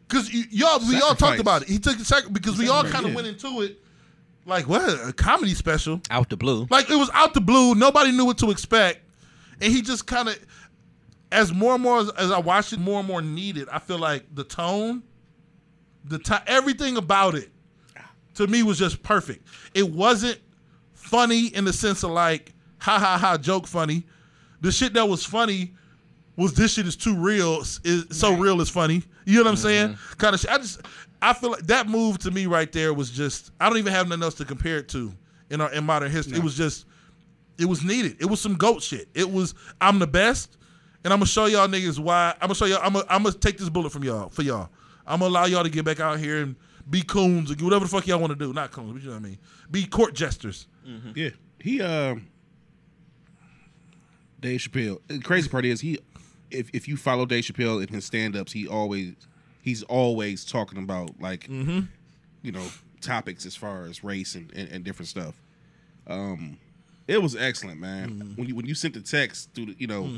[0.08, 1.68] because y'all we all talked about it.
[1.68, 3.80] He took the second because we all kind of went into it
[4.46, 6.00] like what a comedy special.
[6.10, 6.66] Out the blue.
[6.70, 7.74] Like it was out the blue.
[7.74, 9.00] Nobody knew what to expect,
[9.60, 10.38] and he just kind of,
[11.30, 13.68] as more and more as, as I watched it, more and more needed.
[13.70, 15.02] I feel like the tone,
[16.04, 17.50] the time, everything about it,
[18.34, 19.46] to me was just perfect.
[19.74, 20.38] It wasn't
[20.94, 24.04] funny in the sense of like ha ha ha joke funny.
[24.60, 25.74] The shit that was funny
[26.36, 27.60] was this shit is too real.
[27.60, 29.02] Is so real it's funny.
[29.24, 29.62] You know what I'm mm-hmm.
[29.62, 29.98] saying?
[30.18, 30.40] Kind of.
[30.40, 30.50] Shit.
[30.50, 30.80] I just
[31.22, 33.52] I feel like that move to me right there was just.
[33.60, 35.12] I don't even have nothing else to compare it to
[35.50, 36.38] in our in modern history.
[36.38, 36.86] It was just.
[37.58, 38.16] It was needed.
[38.20, 39.08] It was some goat shit.
[39.14, 40.56] It was I'm the best,
[41.04, 42.32] and I'm gonna show y'all niggas why.
[42.40, 42.80] I'm gonna show y'all.
[42.82, 44.70] I'm gonna, I'm gonna take this bullet from y'all for y'all.
[45.06, 46.56] I'm gonna allow y'all to get back out here and
[46.88, 48.52] be coons or whatever the fuck y'all want to do.
[48.54, 49.38] Not coons, but you know what I mean.
[49.70, 50.66] Be court jesters.
[51.14, 52.28] Yeah, he um,
[54.40, 55.00] Dave Chappelle.
[55.08, 55.98] The crazy part is he,
[56.50, 59.14] if if you follow Dave Chappelle in his stand ups, he always
[59.62, 61.80] he's always talking about like, Mm-hmm.
[62.42, 62.66] you know,
[63.00, 65.34] topics as far as race and, and, and different stuff.
[66.06, 66.58] Um,
[67.08, 68.10] it was excellent, man.
[68.10, 68.34] Mm-hmm.
[68.36, 70.08] When you when you sent the text through the you know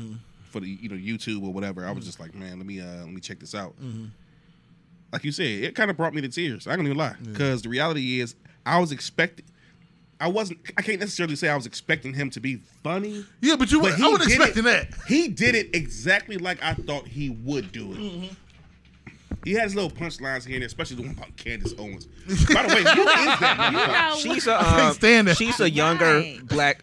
[0.49, 2.85] for the you know YouTube or whatever, I was just like, man, let me uh
[3.03, 3.73] let me check this out.
[3.81, 4.05] Mm-hmm.
[5.11, 6.67] Like you said, it kind of brought me to tears.
[6.67, 8.35] I gonna even lie, because the reality is,
[8.65, 9.45] I was expecting.
[10.19, 10.59] I wasn't.
[10.77, 13.25] I can't necessarily say I was expecting him to be funny.
[13.41, 13.81] Yeah, but you.
[13.81, 14.91] But I wasn't expecting it.
[14.91, 14.93] that.
[15.07, 18.31] He did it exactly like I thought he would do it.
[19.43, 22.05] He has little punchlines here and there, especially the one about Candace Owens.
[22.05, 24.15] By the way, who is that?
[24.23, 25.37] You know, She's a can't stand that.
[25.37, 26.39] she's a younger Right.
[26.47, 26.81] black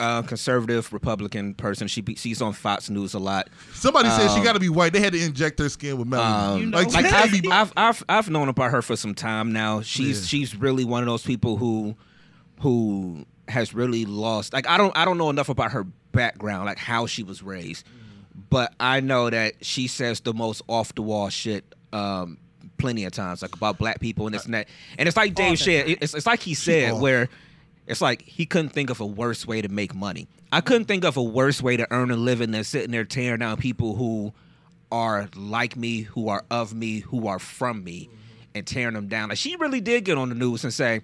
[0.00, 1.86] uh, conservative Republican person.
[1.86, 3.48] She be, she's on Fox News a lot.
[3.74, 4.92] Somebody said she Um, got to be white.
[4.92, 6.52] They had to inject her skin with melanin.
[6.54, 9.14] Um, You know like, like I've, be I've I've I've known about her for some
[9.14, 9.82] time now.
[9.82, 10.26] She's Yeah.
[10.26, 11.94] she's really one of those people who
[12.60, 14.52] who has really lost.
[14.52, 17.86] Like I don't I don't know enough about her background, like how she was raised,
[18.34, 21.64] but I know that she says the most off the wall shit.
[21.92, 22.38] Um,
[22.76, 24.68] plenty of times like about black people and this and that
[24.98, 27.28] and it's like dave said it's, it's like he said where
[27.86, 31.04] it's like he couldn't think of a worse way to make money i couldn't think
[31.04, 34.34] of a worse way to earn a living than sitting there tearing down people who
[34.94, 38.08] are like me, who are of me, who are from me,
[38.54, 39.28] and tearing them down.
[39.28, 41.02] Like she really did get on the news and say,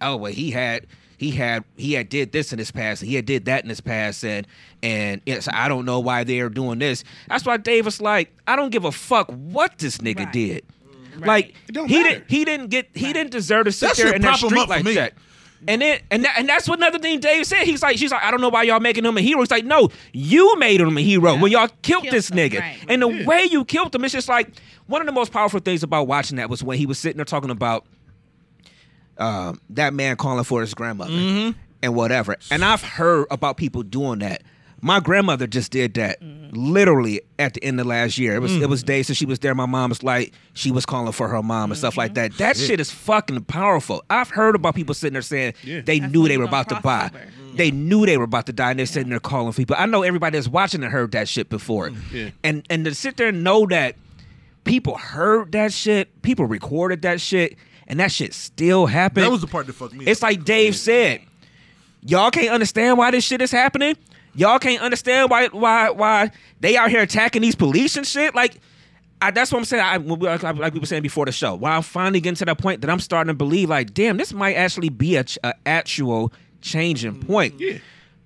[0.00, 0.86] oh well, he had
[1.22, 3.80] he had he had did this in his past, he had did that in his
[3.80, 4.46] past, and
[4.82, 7.04] and it's I don't know why they are doing this.
[7.28, 10.32] That's why Davis like I don't give a fuck what this nigga Right.
[10.32, 10.64] did.
[11.18, 11.26] Right.
[11.26, 11.54] Like
[11.88, 12.08] he matter.
[12.08, 13.14] didn't he didn't get he Right.
[13.14, 14.94] didn't deserve to sit That there shit in that him street up like me.
[14.94, 15.12] that.
[15.68, 17.62] And then and that, and that's what another thing Dave said.
[17.64, 19.38] He's like she's like I don't know why y'all making him a hero.
[19.40, 22.58] He's like no, you made him a hero when y'all killed, Killed this him, nigga.
[22.60, 22.78] right.
[22.88, 23.26] And the Yeah.
[23.26, 24.48] way you killed him, it's just like
[24.86, 27.24] one of the most powerful things about watching that was when he was sitting there
[27.24, 27.84] talking about
[29.18, 31.58] um, that man calling for his grandmother mm-hmm.
[31.82, 32.36] and whatever.
[32.50, 34.42] And I've heard about people doing that.
[34.84, 36.56] My grandmother just did that mm-hmm.
[36.56, 38.34] literally at the end of last year.
[38.34, 38.86] It was it was mm-hmm.
[38.88, 39.54] days since she was there.
[39.54, 42.36] My mom was like she was calling for her mom and stuff like that.
[42.38, 44.02] That shit is fucking powerful.
[44.10, 45.82] I've heard about people sitting there saying Yeah.
[45.82, 47.10] they That's knew they were about to cross buy.
[47.14, 47.26] over.
[47.54, 49.76] They knew they were about to die, and they're sitting there calling people.
[49.78, 52.30] I know everybody that's watching and heard that shit before, Yeah.
[52.42, 53.94] and and to sit there and know that
[54.64, 57.56] people heard that shit, people recorded that shit,
[57.92, 59.26] and that shit still happened.
[59.26, 60.06] That was the part that fucked me.
[60.06, 60.30] It's up.
[60.30, 61.20] like Dave said,
[62.00, 63.98] y'all can't understand why this shit is happening.
[64.34, 68.34] Y'all can't understand why why why they out here attacking these police and shit.
[68.34, 68.56] Like,
[69.20, 69.84] I, that's what I'm saying.
[69.84, 71.54] I, when we- like, like we were saying before the show.
[71.54, 74.32] Why I'm finally getting to that point that I'm starting to believe, like, damn, this
[74.32, 76.32] might actually be a, a actual
[76.62, 77.60] changing point.
[77.60, 77.76] Yeah.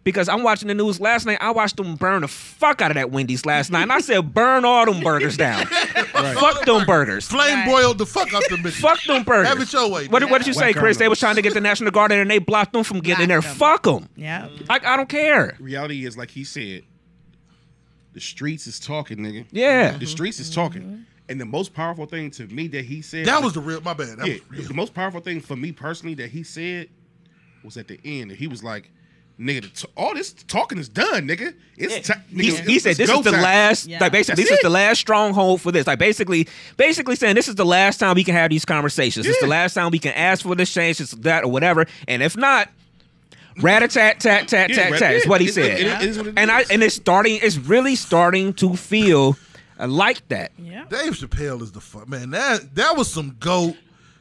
[0.07, 1.39] Because I'm watching the news last night.
[1.41, 3.83] I watched them burn the fuck out of that Wendy's last night.
[3.83, 5.67] And I said, burn all them burgers down.
[5.67, 7.27] Fuck them burgers.
[7.27, 7.67] flame Right.
[7.67, 8.81] boiled the fuck out the bitch.
[8.81, 9.49] Fuck them burgers.
[9.49, 10.07] Have it your way.
[10.07, 10.31] What, man.
[10.31, 10.99] what did you say, Whack Chris?
[10.99, 13.25] They was trying to get the National Guard in and they blocked them from getting
[13.25, 13.41] in there.
[13.41, 13.59] Blocked 'em.
[13.59, 14.09] Fuck them.
[14.15, 14.49] Yeah.
[14.69, 15.57] Like, I don't care.
[15.59, 16.85] Reality is like he said,
[18.13, 19.45] the streets is talking, nigga.
[19.51, 19.91] Yeah.
[19.91, 20.05] The mm-hmm.
[20.07, 21.05] streets is talking.
[21.29, 23.81] And the most powerful thing to me that he said That was the real.
[23.81, 24.19] My bad.
[24.19, 24.69] That yeah, was real.
[24.69, 26.91] the most powerful thing for me personally that he said
[27.65, 28.31] was at the end.
[28.31, 28.93] He was like,
[29.39, 31.53] "Nigga, the t- all this talking is done, nigga.
[31.77, 33.99] It's ti- He, nigga, he said this is the time." last Yeah.
[34.01, 37.47] like basically That's this is the last stronghold for this like basically basically saying this
[37.49, 40.13] is the last time we can have these conversations it's the last time we can
[40.15, 42.71] ask for this change it's that or whatever and if not
[43.61, 45.29] rat a tat tat tat Yeah, tat right, tat is yeah.
[45.31, 46.71] what he It- said it- it is what it and I is.
[46.71, 49.37] and it's starting it's really starting to feel
[49.79, 50.85] uh, like that Yeah.
[50.89, 52.31] Dave Chappelle is the fuck man.
[52.31, 53.77] That that was some goat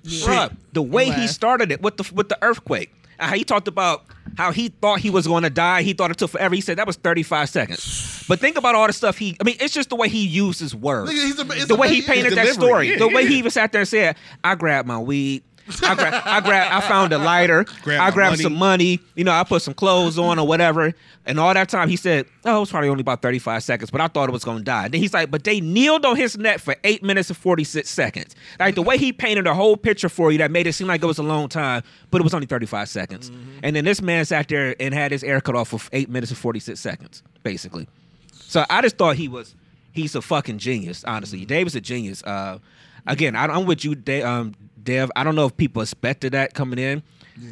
[0.05, 0.27] shit.
[0.27, 1.31] Bruh, the way he was.
[1.31, 2.91] started it with the with the earthquake.
[3.33, 4.05] He talked about
[4.37, 5.81] how he thought he was going to die.
[5.81, 6.55] He thought it took forever.
[6.55, 8.23] He said that was 35 seconds.
[8.27, 9.37] But think about all the stuff he.
[9.39, 11.11] I mean, it's just the way he used his words.
[11.11, 12.13] Nigga, he's a- it's the way he amazing.
[12.13, 12.89] painted that delivery, story.
[12.91, 13.29] yeah, the way yeah.
[13.29, 15.43] he even sat there and said, "I grabbed my weed."
[15.83, 17.63] I grabbed, I grabbed, I found a lighter.
[17.81, 18.43] Grabbed I grabbed money.
[18.43, 18.99] some money.
[19.15, 20.93] You know, I put some clothes on or whatever.
[21.25, 23.99] And all that time, he said, "Oh, it was probably only about thirty-five seconds, but
[23.99, 26.37] I thought it was going to die." Then he's like, "But they kneeled on his
[26.37, 30.07] neck for eight minutes and forty-six seconds." Like the way he painted a whole picture
[30.07, 32.35] for you that made it seem like it was a long time, but it was
[32.35, 33.31] only thirty-five seconds.
[33.63, 36.31] And then this man sat there and had his hair cut off for eight minutes
[36.31, 37.87] and forty-six seconds, basically.
[38.31, 39.55] So I just thought he was
[39.93, 41.03] he's a fucking genius.
[41.05, 42.21] Honestly, Dave is a genius.
[42.23, 42.59] Uh,
[43.07, 44.53] again, I, I'm with you, Dave, um,
[44.85, 45.11] Dev.
[45.15, 47.03] I don't know if people expected that coming in.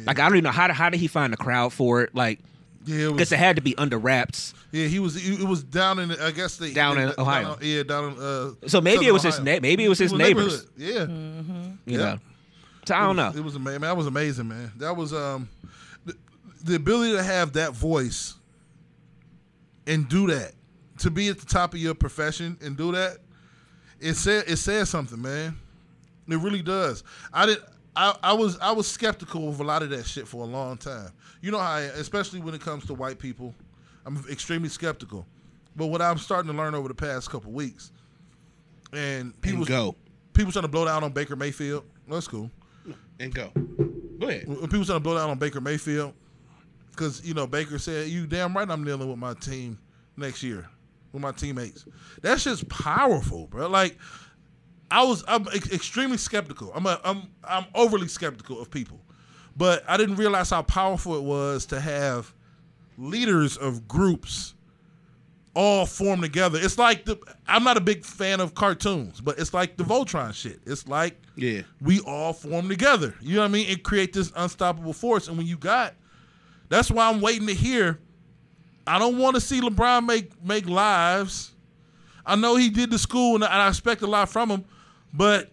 [0.06, 2.14] Like I don't even know how how did he find the crowd for it?
[2.14, 2.38] Like
[2.86, 4.54] Yeah, because it had to be under wraps.
[4.72, 5.16] yeah, he was.
[5.16, 6.10] It was down in.
[6.12, 7.58] I guess they Down in down- Ohio.
[7.60, 8.18] yeah, down in.
[8.18, 10.26] Uh, So maybe it was his na- maybe it was his Ohio.
[10.26, 10.66] neighbors.
[10.78, 11.06] neighborhood.
[11.06, 12.04] Yeah, You Yeah.
[12.14, 12.18] know.
[12.86, 13.32] So I don't know.
[13.34, 13.80] It was amazing.
[13.80, 14.72] Man, that was amazing, man.
[14.76, 15.48] That was um,
[16.04, 16.14] the,
[16.64, 18.34] the ability to have that voice
[19.86, 20.52] and do that,
[20.98, 23.18] to be at the top of your profession and do that.
[24.00, 25.56] It said it says something, man.
[26.28, 27.04] It really does.
[27.32, 27.58] I did.
[27.96, 30.76] I, I was I was skeptical of a lot of that shit for a long
[30.76, 31.10] time.
[31.42, 33.54] You know how, I, especially when it comes to white people,
[34.04, 35.26] I'm extremely skeptical.
[35.76, 37.92] But what I'm starting to learn over the past couple weeks,
[38.92, 39.94] and people And go.
[40.32, 41.84] people trying to blow down on Baker Mayfield.
[42.08, 42.50] That's cool.
[43.20, 43.50] And go.
[44.20, 44.48] Go ahead.
[44.48, 46.14] When people trying to blow down on Baker Mayfield,
[46.90, 49.78] because you know Baker said, "You damn right, I'm dealing with my team
[50.16, 50.66] next year,
[51.12, 51.84] with my teammates."
[52.22, 53.68] That's just powerful, bro.
[53.68, 53.98] Like,
[54.94, 56.72] I was, I'm ex- extremely skeptical.
[56.74, 59.00] I'm, a, I'm, I'm overly skeptical of people,
[59.56, 62.32] but I didn't realize how powerful it was to have
[62.96, 64.54] leaders of groups
[65.56, 66.58] all form together.
[66.60, 67.16] It's like the.
[67.46, 70.60] I'm not a big fan of cartoons, but it's like the Voltron shit.
[70.66, 71.62] It's like Yeah.
[71.80, 73.14] we all form together.
[73.20, 73.68] You know what I mean?
[73.70, 75.28] And create this unstoppable force.
[75.28, 75.94] And when you got,
[76.68, 78.00] that's why I'm waiting to hear.
[78.86, 81.52] I don't want to see LeBron make make lives.
[82.26, 84.64] I know he did the school, and I expect a lot from him,
[85.16, 85.50] but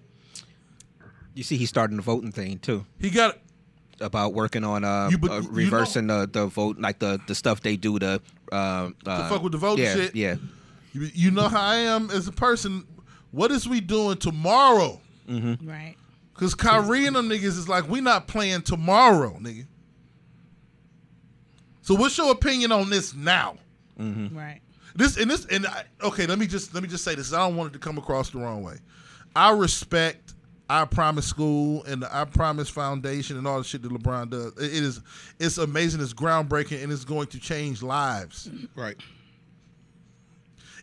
[1.36, 3.38] You see, he's starting the voting thing too he got.
[4.01, 7.20] about working on uh, You- but uh, you know- reversing the the vote, like the
[7.28, 10.16] the stuff they do to um, uh, fuck with the voting yeah, shit?
[10.16, 10.36] Yeah,
[10.93, 12.86] You, you know how I am as a person.
[13.32, 14.99] What is we doing tomorrow?
[15.30, 15.95] Right.
[16.34, 19.68] Because Kyrie and them niggas is like, we not playing tomorrow, nigga.
[21.82, 23.57] So what's your opinion on this now?
[23.97, 24.59] Right.
[24.95, 27.32] This and this and I, okay, let me just let me just say this.
[27.32, 28.76] I don't want it to come across the wrong way.
[29.36, 30.34] I respect
[30.70, 34.54] I Promise School and the I Promise Foundation and all the shit that LeBron does.
[34.58, 35.02] It is
[35.38, 38.50] it's amazing, it's groundbreaking, and it's going to change lives.
[38.74, 38.96] Right.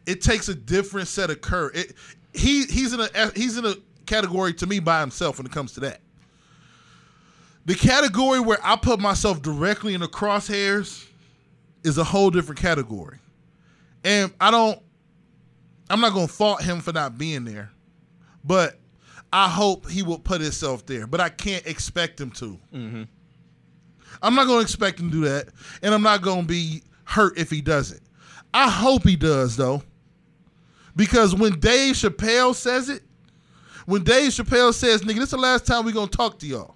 [0.04, 1.76] It takes a different set of courage.
[1.76, 1.94] It,
[2.34, 3.74] he he's in a he's in a
[4.04, 6.00] category to me by himself when it comes to that.
[7.64, 11.06] The category where I put myself directly in the crosshairs
[11.82, 13.18] is a whole different category.
[14.04, 14.80] And I don't
[15.88, 17.70] I'm not gonna fault him for not being there,
[18.44, 18.78] but
[19.32, 21.06] I hope he will put himself there.
[21.06, 22.58] But I can't expect him to.
[22.74, 23.02] Mm-hmm.
[24.22, 25.48] I'm not gonna expect him to do that,
[25.82, 28.00] and I'm not gonna be hurt if he doesn't.
[28.52, 29.82] I hope he does though,
[30.96, 33.02] because when Dave Chappelle says it,
[33.86, 36.74] when Dave Chappelle says, "Nigga, this is the last time we're gonna talk to y'all."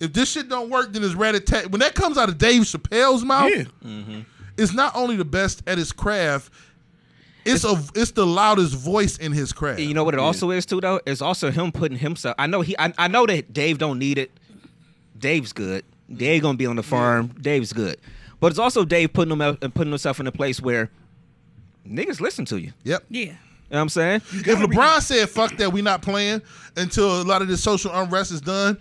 [0.00, 1.70] If this shit don't work, then it's rat a tat.
[1.70, 3.50] When that comes out of Dave Chappelle's mouth,
[3.82, 4.20] Yeah.
[4.56, 6.52] is not only the best at his craft,
[7.48, 9.80] it's a it's the loudest voice in his craft.
[9.80, 11.00] You know what it also is too though?
[11.06, 12.34] It's also him putting himself.
[12.38, 12.76] I know he.
[12.78, 14.30] I, I know that Dave don't need it.
[15.18, 15.84] Dave's good.
[16.12, 17.28] Dave gonna be on the farm.
[17.40, 17.98] Dave's good.
[18.40, 20.90] But it's also Dave putting him out and putting himself in a place where
[21.86, 22.72] niggas listen to you.
[22.84, 23.04] Yep.
[23.08, 23.20] Yeah.
[23.20, 23.36] You know
[23.70, 24.16] what I'm saying?
[24.32, 26.40] If LeBron said "fuck that," we not playing
[26.76, 28.78] until a lot of this social unrest is done.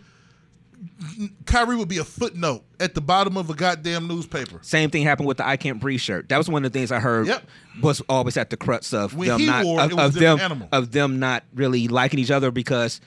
[1.45, 4.59] Kyrie would be a footnote at the bottom of a goddamn newspaper.
[4.61, 6.29] Same thing happened with the I Can't Breathe shirt.
[6.29, 7.43] That was one of the things I heard Yep.
[7.81, 10.69] was always at the crux of When them not wore of, of them animal.
[10.71, 12.99] of them not really liking each other because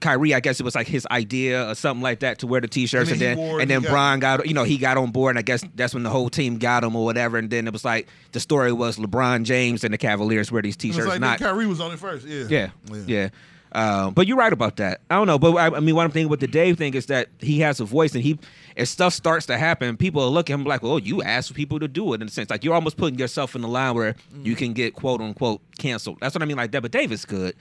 [0.00, 2.68] Kyrie, I guess it was like his idea or something like that to wear the
[2.68, 4.96] t-shirts, And and then then wore and then got- Brian got you know he got
[4.96, 7.36] on board, and I guess that's when the whole team got him or whatever.
[7.36, 10.76] And then it was like the story was LeBron James and the Cavaliers wear these
[10.76, 12.26] t-shirts, like not Kyrie was on it first.
[12.26, 12.44] Yeah.
[12.48, 12.68] yeah,
[13.06, 13.28] yeah.
[13.72, 15.00] Um, but you're right about that.
[15.10, 17.06] I don't know, but I, I mean, what I'm thinking with the Dave thing is
[17.06, 18.38] that he has a voice, and he,
[18.74, 21.78] if stuff starts to happen, people will look at him like, "Oh, you asked people
[21.78, 24.16] to do it." In a sense, like you're almost putting yourself in the line where
[24.42, 26.18] you can get quote unquote canceled.
[26.20, 26.82] That's what I mean, like that.
[26.82, 27.54] But Dave is good.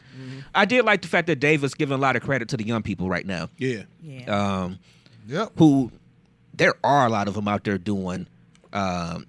[0.55, 2.65] I did like the fact that Dave is giving a lot of credit to the
[2.65, 3.49] young people right now.
[3.57, 3.83] Yeah.
[4.01, 4.25] Yeah.
[4.63, 4.79] Um,
[5.27, 5.51] Yep.
[5.57, 5.91] who
[6.55, 8.25] there are a lot of them out there doing
[8.73, 9.27] um,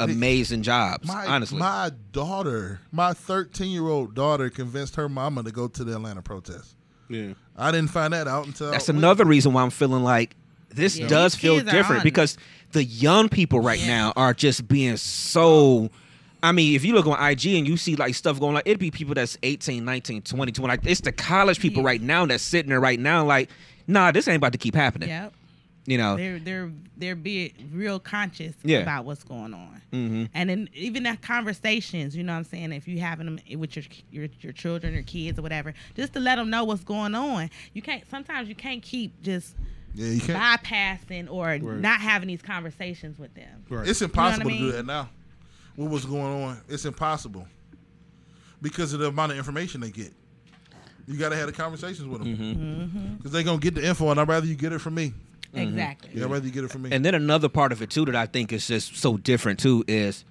[0.00, 1.06] amazing jobs.
[1.06, 5.84] My, honestly, my daughter, my 13 year old daughter, convinced her mama to go to
[5.84, 6.74] the Atlanta protest.
[7.08, 7.32] Yeah.
[7.56, 10.36] I didn't find that out until That's we- another reason why I'm feeling like
[10.70, 11.08] this Yeah.
[11.08, 12.36] does These feel different because
[12.72, 13.86] the young people right Yeah.
[13.86, 15.90] now are just being so.
[16.42, 18.78] I mean, if you look on IG and you see like stuff going like it'd
[18.78, 21.88] be people that's 18, 19, 20, 20 like it's the college people Yeah.
[21.88, 23.48] right now that's sitting there right now like,
[23.88, 25.08] nah, this ain't about to keep happening.
[25.08, 25.32] Yep.
[25.88, 28.80] You know, They're they're they're being real conscious Yeah.
[28.80, 32.14] about what's going on, hmm and then even that conversations.
[32.14, 32.72] You know what I'm saying?
[32.72, 36.20] If you having them with your your your children or kids or whatever, just to
[36.20, 37.48] let them know what's going on.
[37.72, 38.06] You can't.
[38.10, 39.56] Sometimes you can't keep just
[39.94, 40.38] Yeah, you can't.
[40.62, 43.64] bypassing or not having these conversations with them.
[43.70, 43.88] Right.
[43.88, 44.72] It's impossible I to do mean?
[44.72, 45.08] that now.
[45.76, 46.60] What was going on?
[46.68, 47.48] It's impossible
[48.60, 50.12] because of the amount of information they get.
[51.06, 53.14] You got to have the conversations with them Mm-hmm.
[53.16, 55.14] because they're gonna get the info, and I'd rather you get it from me.
[55.54, 56.10] Exactly.
[56.14, 56.90] Yeah, I'd rather you get it from me.
[56.92, 59.84] And then another part of it too that I think is just so different too
[59.88, 60.24] is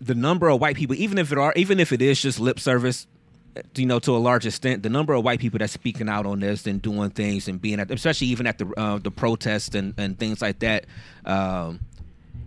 [0.00, 2.60] the number of white people, even if it are, even if it is just lip
[2.60, 3.06] service,
[3.76, 6.40] you know, to a large extent, the number of white people that's speaking out on
[6.40, 9.94] this and doing things and being at, especially even at the uh, the protests and,
[9.96, 10.86] and things like that,
[11.24, 11.80] um,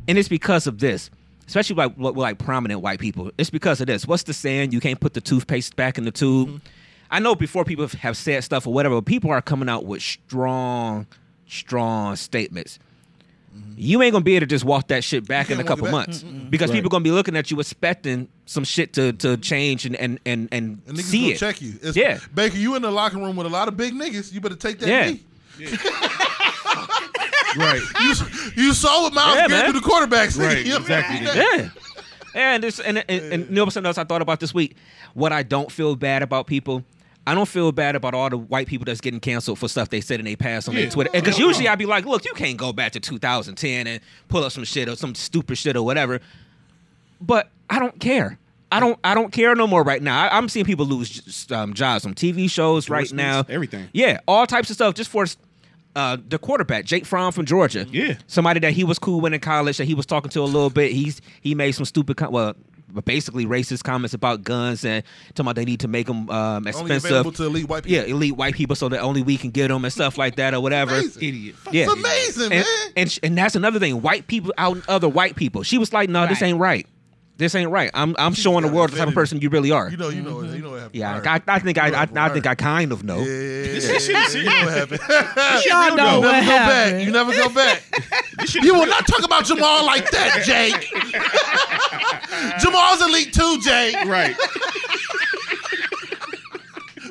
[0.08, 1.10] and it's because of this.
[1.48, 4.06] Especially like with like prominent white people, it's because of this.
[4.06, 4.74] What's the saying?
[4.74, 6.62] You can't put the toothpaste back in the tube.
[7.10, 10.02] I know before people have said stuff or whatever, but people are coming out with
[10.02, 11.08] strong,
[11.48, 12.80] strong statements.
[13.76, 15.92] You ain't gonna be able to just walk that shit back in a couple it
[15.92, 16.08] back.
[16.08, 19.96] months because people gonna be looking at you expecting some shit to to change and
[19.96, 21.38] and and, and, and see gonna it.
[21.40, 21.74] check you.
[21.82, 22.20] It's, Yeah.
[22.36, 24.32] Baker, you in the locker room with a lot of big niggas.
[24.32, 25.12] You better take that Yeah.
[25.12, 25.24] knee.
[27.58, 27.82] Right.
[28.02, 28.14] You,
[28.56, 29.74] you saw what Myles Yeah, Garrett man.
[29.74, 30.38] do the quarterbacks.
[30.40, 31.26] Right, You know exactly.
[31.26, 31.36] mean?
[31.36, 31.70] Yeah.
[32.36, 34.76] And this and, and, and you know something else I thought about this week.
[35.16, 36.84] What I don't feel bad about people.
[37.28, 40.02] I don't feel bad about all the white people that's getting canceled for stuff they
[40.02, 40.82] said in their past on Yeah.
[40.84, 41.10] their Twitter.
[41.14, 44.00] Because usually I'd be like, look, you can't go back to 2010 and
[44.30, 46.22] pull up some shit or some stupid shit or whatever.
[47.22, 48.40] But I don't care.
[48.72, 49.00] I don't.
[49.04, 50.24] I don't care no more right now.
[50.24, 53.44] I, I'm seeing people lose um, jobs on TV shows right now.
[53.48, 53.88] Everything.
[53.94, 55.26] Yeah, all types of stuff just for
[55.96, 57.88] uh, the quarterback, Jake Fromm from Georgia.
[57.90, 58.16] Yeah.
[58.28, 60.70] somebody that he was cool with in college that he was talking to a little
[60.70, 60.92] bit.
[60.92, 62.56] He's he made some stupid, com- well,
[63.06, 65.04] basically racist comments about guns and
[65.36, 67.12] talking about they need to make them um, Only expensive.
[67.12, 67.98] available to elite white people.
[67.98, 70.54] yeah, elite white people, so that only we can get them and stuff like that
[70.54, 70.96] or whatever.
[70.96, 71.24] Amazing.
[71.24, 71.56] Idiot.
[71.72, 71.84] Yeah.
[71.84, 72.92] It's amazing, And, man.
[72.96, 74.02] and sh- and that's another thing.
[74.02, 75.64] White people out other white people.
[75.64, 76.88] She was like, "No, this ain't right.
[77.38, 77.92] This ain't right.
[77.94, 80.10] I'm I'm She's showing the world the type of person you really are." You know,
[80.10, 80.56] you know, mm-hmm.
[80.56, 80.96] you know what happened.
[80.96, 81.42] yeah, All I.
[81.48, 83.20] I think I, You I, I think I kind of know.
[83.20, 85.02] Yeah, This shit you know what happened.
[85.68, 87.06] Y'all know You what never go back.
[87.06, 87.84] You never go back.
[88.64, 90.92] you will not talk about Jamal like that, Jake.
[92.60, 93.96] Jamal's elite too, Jake.
[94.06, 94.36] Right.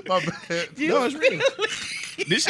[0.09, 0.68] My bad.
[0.79, 1.41] No, it's real.
[2.29, 2.49] this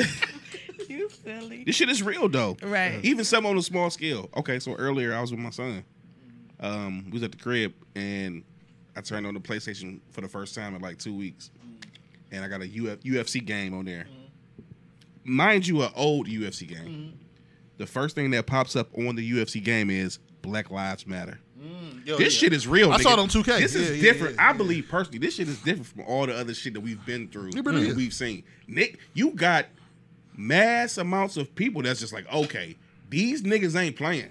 [0.89, 1.65] You silly.
[1.65, 2.57] this shit is real though.
[2.63, 3.01] Right.
[3.03, 4.31] Even some on a small scale.
[4.37, 5.85] Okay, so earlier I was with my son.
[6.61, 8.43] Um, we was at the crib and
[8.97, 11.51] I turned on the PlayStation for the first time in like two weeks,
[12.33, 14.07] and I got a Uf- UFC game on there.
[15.25, 17.19] Mind you, an old UFC game.
[17.79, 21.39] The first thing that pops up on the UFC game is Black Lives Matter.
[22.05, 22.39] Yo, This yeah.
[22.47, 22.93] shit is real.
[22.93, 23.03] I nigga.
[23.03, 23.59] saw it on 2K.
[23.59, 24.37] This Yeah, is yeah, different.
[24.37, 24.57] yeah, I yeah.
[24.57, 27.49] believe personally, this shit is different from all the other shit that we've been through.
[27.49, 27.97] It really and is.
[27.97, 28.45] We've seen.
[28.69, 29.67] Nick, you got
[30.37, 32.77] mass amounts of people that's just like, okay,
[33.11, 34.31] these niggas ain't playing.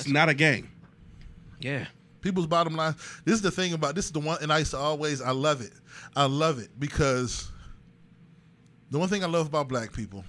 [0.00, 0.70] It's not a game.
[1.60, 1.86] Yeah.
[2.20, 2.94] people's bottom line.
[3.24, 5.30] This is the thing about this is the one, and I used to always I
[5.30, 5.72] love it.
[6.16, 7.50] I love it because
[8.90, 10.24] the one thing I love about black people,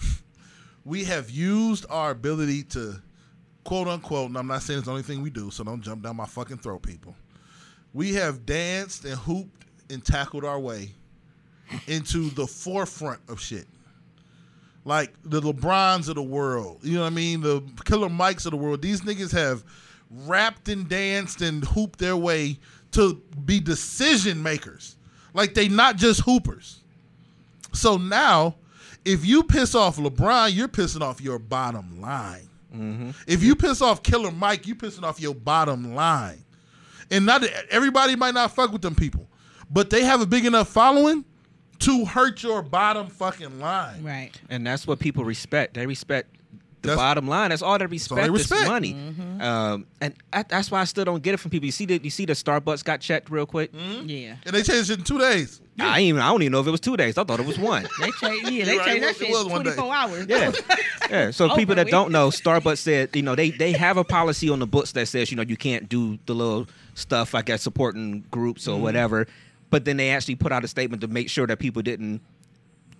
[0.84, 3.00] we have used our ability to
[3.64, 6.02] quote unquote, and I'm not saying it's the only thing we do, so don't jump
[6.02, 7.14] down my fucking throat, people.
[7.92, 10.90] We have danced and hooped and tackled our way
[11.86, 13.66] into the forefront of shit
[14.84, 16.78] like the LeBrons of the world.
[16.82, 17.40] You know what I mean?
[17.40, 18.82] The Killer Mikes of the world.
[18.82, 19.64] These niggas have
[20.26, 22.58] rapped and danced and hooped their way
[22.92, 24.96] to be decision makers.
[25.32, 26.80] Like they not just hoopers.
[27.72, 28.56] So now,
[29.04, 32.48] if you piss off LeBron, you're pissing off your bottom line.
[32.74, 33.10] Mm-hmm.
[33.26, 36.44] If you piss off Killer Mike, you pissing off your bottom line.
[37.10, 39.28] And not everybody might not fuck with them people,
[39.70, 41.24] but they have a big enough following
[41.84, 44.02] to hurt your bottom fucking line.
[44.02, 44.30] Right.
[44.48, 45.74] And that's what people respect.
[45.74, 46.34] They respect
[46.84, 47.50] the That's- bottom line.
[47.50, 48.20] That's all they all respect.
[48.20, 48.68] they is respect.
[48.68, 48.94] money.
[48.94, 49.40] Mm-hmm.
[49.40, 51.66] Um, and I, that's why I still don't get it from people.
[51.66, 53.74] You see the you see the Starbucks got checked real quick.
[53.74, 54.06] Hmm?
[54.06, 54.36] Yeah.
[54.44, 55.60] And they changed it in two days.
[55.78, 57.18] I even I don't even know if it was two days.
[57.18, 57.88] I thought it was one.
[58.00, 58.50] They changed.
[58.50, 60.26] Yeah, they right, changed it that shit was one 24 hours.
[60.28, 60.52] Yeah.
[61.10, 61.32] Yeah.
[61.32, 61.92] So Over people that with.
[61.92, 65.06] don't know, Starbucks said, you know, they they have a policy on the books that
[65.06, 68.82] says, you know, you can't do the little stuff like at supporting groups or mm-hmm.
[68.82, 69.26] whatever.
[69.74, 72.20] But then they actually put out a statement to make sure that people didn't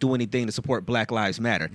[0.01, 1.71] do anything to support Black Lives Matter.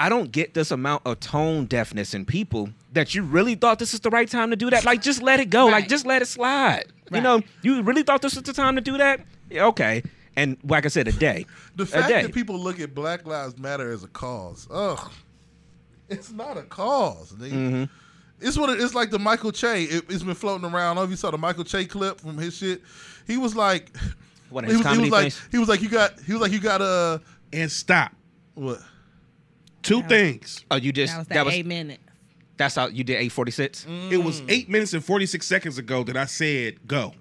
[0.00, 3.92] I don't get this amount of tone deafness in people that you really thought this
[3.92, 4.86] is the right time to do that.
[4.86, 5.66] Like, just let it go.
[5.66, 6.84] Like, just let it slide.
[7.12, 9.20] You know, you really thought this was the time to do that?
[9.50, 10.02] Yeah, okay.
[10.36, 11.44] And like I said, a day.
[11.76, 12.22] The a fact day.
[12.22, 15.12] that people look at Black Lives Matter as a cause, ugh,
[16.08, 17.30] it's not a cause.
[17.32, 17.52] nigga.
[17.52, 17.84] Mm-hmm.
[18.40, 19.84] It's what it, it's like the Michael Che.
[19.84, 20.76] It, it's been floating around.
[20.76, 22.82] I don't know if you saw the Michael Che clip from his shit.
[23.26, 23.94] He was like,
[24.50, 26.52] What, he his was, he was like, he was like, you got, he was like,
[26.52, 27.18] you got uh,
[27.52, 28.12] And stop.
[28.54, 28.80] what?
[29.82, 30.64] Two That was- things.
[30.70, 32.02] Oh, you just That was that, that was eight minutes.
[32.56, 33.86] that's how you did eight forty six.
[34.10, 37.12] It was eight minutes and 46 seconds ago that I said go.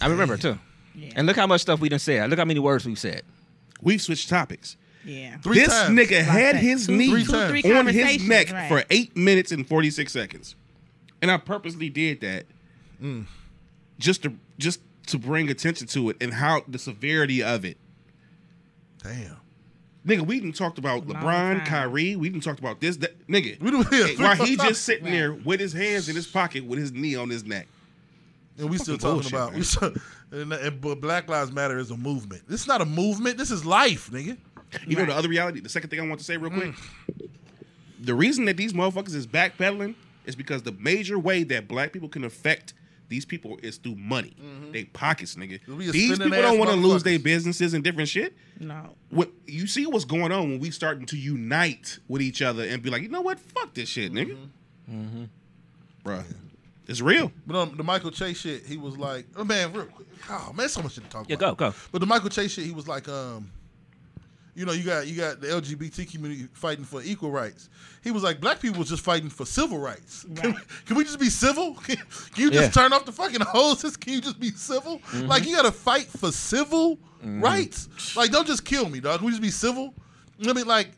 [0.00, 0.58] I remember too.
[0.94, 1.12] Yeah.
[1.16, 2.28] And look how much stuff we done said.
[2.30, 3.22] Look how many words we've said.
[3.80, 4.76] We've switched topics.
[5.04, 5.38] Yeah.
[5.38, 5.98] Three this times.
[5.98, 6.62] nigga had that.
[6.62, 7.64] his Two- knee three times.
[7.66, 8.68] on his neck right.
[8.68, 10.56] for eight minutes and 46 seconds.
[11.22, 12.44] And I purposely did that
[13.98, 14.80] just to just
[15.10, 17.76] to bring attention to it and how the severity of it.
[19.02, 19.36] Damn.
[20.06, 21.66] Nigga, we even talked about Long LeBron, time.
[21.66, 22.16] Kyrie.
[22.16, 22.96] We even talked about this.
[22.98, 25.12] That, nigga, We done- yeah, while he just sitting Right.
[25.12, 27.68] there with his hands in his pocket with his knee on his neck.
[28.58, 29.58] And we still talking bullshit, about, man.
[29.58, 29.92] we still,
[30.32, 32.42] and, and, but Black Lives Matter is a movement.
[32.48, 33.36] This is not a movement.
[33.38, 34.36] This is life, nigga.
[34.86, 35.60] You know the other reality.
[35.60, 36.72] The second thing I want to say real quick.
[36.72, 37.28] Mm.
[38.00, 39.94] The reason that these motherfuckers is backpedaling
[40.24, 42.72] is because the major way that black people can affect
[43.10, 44.34] these people is through money.
[44.72, 45.60] They pockets, nigga.
[45.92, 48.34] These people don't want to lose their businesses and different shit.
[48.58, 48.94] No.
[49.10, 52.82] What you see what's going on when we starting to unite with each other and
[52.82, 54.38] be like, you know what, fuck this shit, nigga.
[54.90, 55.24] Mm-hmm.
[56.04, 56.24] Bruh,
[56.86, 57.30] it's real.
[57.46, 60.08] But on the Michael Che's shit, he was like, oh man, real quick.
[60.30, 61.46] Oh man, so much shit to talk Yeah, about.
[61.46, 61.76] Yeah, go, go.
[61.92, 63.50] But the Michael Che's shit, he was like, um,
[64.60, 67.70] you know, you got you got the LGBT community fighting for equal rights.
[68.04, 70.26] He was like, black people was just fighting for civil rights.
[70.36, 71.76] Can, we, can we just be civil?
[71.76, 71.96] Can,
[72.34, 72.82] can you just Yeah.
[72.82, 73.96] turn off the fucking hoses?
[73.96, 74.98] Can you just be civil?
[74.98, 75.28] Mm-hmm.
[75.28, 77.40] Like you got to fight for civil mm-hmm.
[77.42, 77.88] rights.
[78.14, 79.20] Like don't just kill me, dog.
[79.20, 79.94] Can we just be civil?
[80.46, 80.90] I mean, like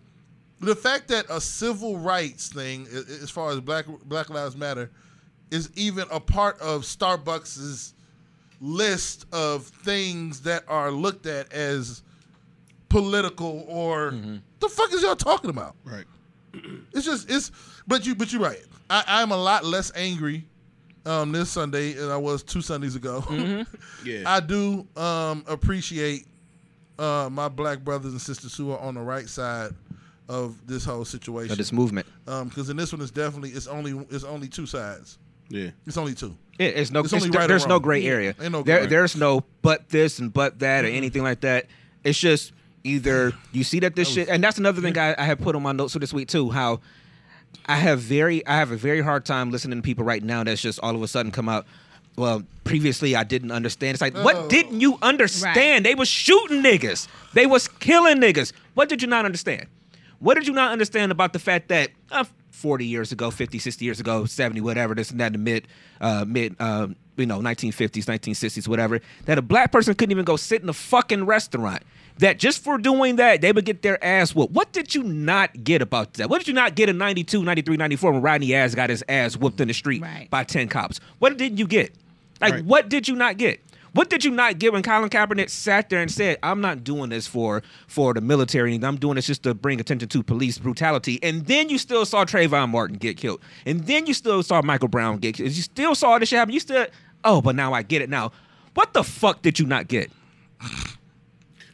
[0.58, 4.56] the fact that a civil rights thing, a- a- as far as Black Black Lives
[4.56, 4.90] Matter,
[5.52, 7.94] is even a part of Starbucks's
[8.60, 12.02] list of things that are looked at as
[12.92, 14.14] political or
[14.60, 15.74] the fuck is y'all talking about?
[15.84, 16.04] Right.
[16.92, 17.50] It's just it's
[17.86, 18.62] but you but you're right.
[18.90, 20.44] I, I'm a lot less angry
[21.06, 23.24] um this Sunday than I was two Sundays ago.
[24.04, 24.22] Yeah.
[24.26, 26.26] I do um appreciate
[26.98, 29.70] uh my black brothers and sisters who are on the right side
[30.28, 31.52] of this whole situation.
[31.52, 32.06] Of this movement.
[32.26, 35.18] um because in this one it's definitely it's only it's only two sides.
[35.48, 35.70] yeah.
[35.86, 36.36] It's only two.
[36.58, 37.00] It, it's no.
[37.00, 38.34] It's it's- only right there's no gray area.
[38.40, 38.86] Ain't no there, gray.
[38.88, 41.66] there's no but this and but that or anything like that.
[42.04, 42.52] It's just
[42.84, 45.62] either you see that this shit, and that's another thing I, I have put on
[45.62, 46.50] my notes for this week too.
[46.50, 46.80] How
[47.66, 50.62] I have very, I have a very hard time listening to people right now that's
[50.62, 51.66] just all of a sudden come out.
[52.16, 53.94] well, previously I didn't understand.
[53.94, 54.22] It's like, Oh.
[54.22, 55.84] what didn't you understand?
[55.84, 57.08] They was shooting niggas.
[57.34, 58.52] They was killing niggas.
[58.74, 59.66] What did you not understand?
[60.18, 63.84] What did you not understand about the fact that uh, 40 years ago, 50, 60
[63.84, 65.68] years ago, 70, whatever, this and that in the mid,
[66.00, 70.36] uh, mid, um, you know, 1950s, 1960s, whatever, that a black person couldn't even go
[70.36, 71.82] sit in a fucking restaurant.
[72.18, 74.52] That just for doing that, they would get their ass whooped.
[74.52, 76.28] What did you not get about that?
[76.30, 79.36] What did you not get in 92, 93, 94 when Rodney Ass got his ass
[79.36, 80.28] whooped in the street Right.
[80.30, 81.00] by 10 cops?
[81.18, 81.94] What didn't you get?
[82.40, 82.64] Like, Right.
[82.64, 83.60] what did you not get?
[83.94, 87.10] What did you not get when Colin Kaepernick sat there and said, "I'm not doing
[87.10, 88.74] this for for the military.
[88.82, 92.24] I'm doing this just to bring attention to police brutality." And then you still saw
[92.24, 95.50] Trayvon Martin get killed, and then you still saw Michael Brown get killed.
[95.50, 96.54] You still saw this shit happen.
[96.54, 96.86] You still,
[97.22, 98.08] oh, but now I get it.
[98.08, 98.32] Now,
[98.72, 100.10] what the fuck did you not get?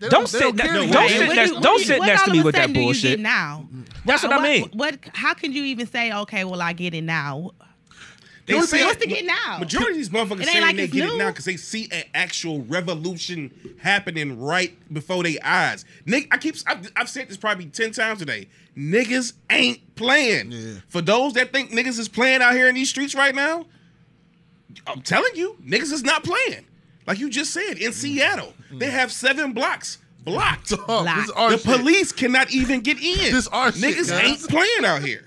[0.00, 2.00] They Don't sit ne- no, don't sit next- do you- don't what do you- sit
[2.02, 3.20] next to me with that sudden do you bullshit.
[3.20, 3.68] now.
[4.04, 4.62] That's what I mean.
[4.62, 4.98] What, what?
[5.14, 7.50] How can you even say, okay, well, I get it now?
[8.46, 9.58] They What's say- the get now?
[9.58, 11.56] Majority of these motherfuckers It ain't saying like they it's get it now because they
[11.58, 15.84] see an actual revolution happening right before their eyes.
[16.06, 18.48] Nick, I keep I've, I've said this probably ten times today.
[18.74, 20.52] Niggas ain't playing.
[20.52, 20.74] Yeah.
[20.88, 23.66] For those that think niggas is playing out here in these streets right now,
[24.86, 26.64] I'm telling you, niggas is not playing.
[27.08, 27.94] Like you just said, in mm.
[27.94, 28.90] Seattle, they mm.
[28.90, 30.68] have seven blocks blocked.
[30.68, 31.78] Dog, this is our the shit.
[31.78, 33.32] police cannot even get in.
[33.32, 34.24] This our shit, Niggas guys.
[34.24, 35.24] ain't playing out here.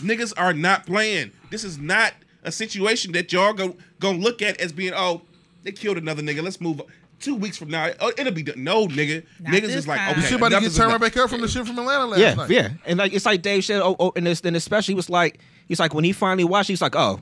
[0.00, 1.32] Niggas are not playing.
[1.50, 2.12] This is not
[2.44, 5.22] a situation that y'all go gonna look at as being oh
[5.64, 6.44] they killed another nigga.
[6.44, 6.80] Let's move.
[6.80, 6.86] on.
[7.18, 8.62] Two weeks from now, oh, it'll be done.
[8.62, 9.24] no nigga.
[9.40, 10.18] Not Niggas this is like time.
[10.18, 10.28] okay.
[10.28, 11.14] She about to enough get is turned right enough.
[11.14, 12.50] back up from the shit from Atlanta last yeah, night.
[12.50, 13.80] yeah, and like it's like Dave said.
[13.80, 16.68] Oh, oh and this, and especially he was like, he's like when he finally watched,
[16.68, 17.18] he's like, oh,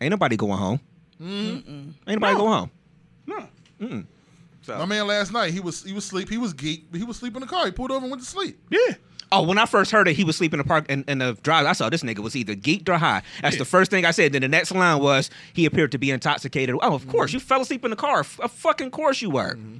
[0.00, 0.80] ain't nobody going home.
[1.20, 1.90] Mm-hmm.
[2.06, 2.38] Ain't nobody No.
[2.38, 2.70] going home.
[3.78, 4.04] No.
[4.62, 4.76] So.
[4.78, 6.28] My man last night, he was he was sleep.
[6.28, 7.66] He was geek, but he was sleeping in the car.
[7.66, 8.58] He pulled over and went to sleep.
[8.68, 8.94] Yeah.
[9.32, 11.36] Oh, when I first heard it, he was sleeping in the park in, in the
[11.42, 11.66] drive.
[11.66, 13.22] I saw this nigga was either geeked or high.
[13.42, 14.32] That's the first thing I said.
[14.32, 16.76] Then the next line was he appeared to be intoxicated.
[16.76, 17.10] Oh, of mm-hmm.
[17.10, 18.20] course, you fell asleep in the car.
[18.20, 19.54] F- Of fucking course you were.
[19.54, 19.78] Mm-hmm.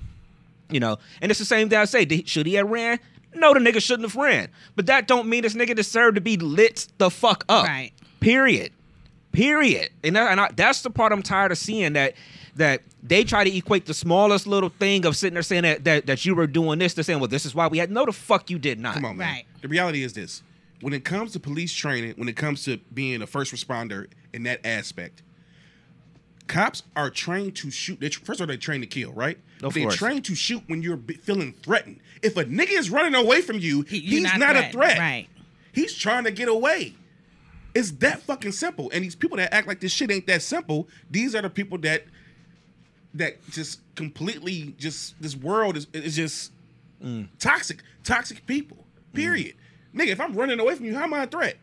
[0.70, 2.04] You know, and it's the same thing I say.
[2.04, 2.98] Did, should he have ran?
[3.34, 4.48] No, the nigga shouldn't have ran.
[4.74, 7.66] But that don't mean this nigga deserved to be lit the fuck up.
[7.66, 7.92] Right.
[8.20, 8.72] Period.
[9.30, 9.90] Period.
[10.02, 12.14] And, that, and I, that's the part I'm tired of seeing that
[12.56, 16.06] that they try to equate the smallest little thing of sitting there saying that that,
[16.06, 17.90] that you were doing this to saying, well, this is why we had.
[17.90, 18.94] No, the fuck you did not.
[18.94, 19.32] Come on, man.
[19.32, 19.44] Right.
[19.62, 20.42] The reality is this:
[20.80, 24.42] when it comes to police training, when it comes to being a first responder in
[24.44, 25.22] that aspect,
[26.46, 28.00] cops are trained to shoot.
[28.00, 29.38] They, first of all, they're trained to kill, right?
[29.62, 29.96] Of they're course.
[29.96, 32.00] trained to shoot when you're be- feeling threatened.
[32.22, 34.98] If a nigga is running away from you, He- he's not not, a threat.
[34.98, 35.28] right.
[35.72, 36.94] He's trying to get away.
[37.74, 38.90] It's that fucking simple.
[38.94, 41.76] And these people that act like this shit ain't that simple, these are the people
[41.78, 42.04] that
[43.18, 46.52] that just completely just this world is is just
[47.38, 48.84] toxic, toxic people.
[49.12, 49.54] Period.
[49.94, 51.56] Nigga, if I'm running away from you, how am I a threat?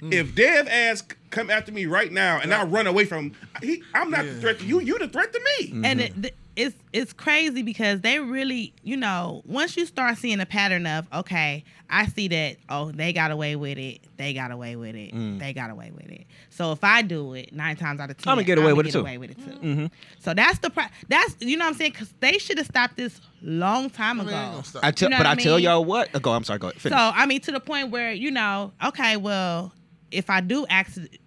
[0.00, 0.34] If hmm.
[0.36, 4.10] Dev ass come after me right now and I run away from him, he, I'm
[4.10, 4.80] not the threat to you.
[4.80, 5.70] You the threat to me.
[5.84, 6.00] And mm-hmm.
[6.00, 10.46] it, th- it's it's crazy because they really, you know, once you start seeing a
[10.46, 14.74] pattern of, okay, I see that, oh, they got away with it, they got away
[14.74, 15.38] with it, mm.
[15.38, 16.26] they got away with it.
[16.50, 18.88] So if I do it, nine times out of 10 I'ma get away with it
[18.88, 19.00] get too.
[19.00, 19.50] away with it too.
[19.52, 19.86] Mm-hmm.
[20.18, 22.96] So that's the pro- that's you know what I'm saying because they should have stopped
[22.96, 24.38] this long time I mean, ago.
[24.42, 24.84] ain't gonna stop.
[24.84, 26.08] I tell, You know but what I I tell y'all what.
[26.12, 26.32] oh, Go.
[26.32, 26.58] I'm sorry.
[26.58, 26.68] Go.
[26.70, 26.82] Ahead.
[26.82, 29.72] So I mean, to the point where you know, okay, well,
[30.10, 31.18] if I do accident,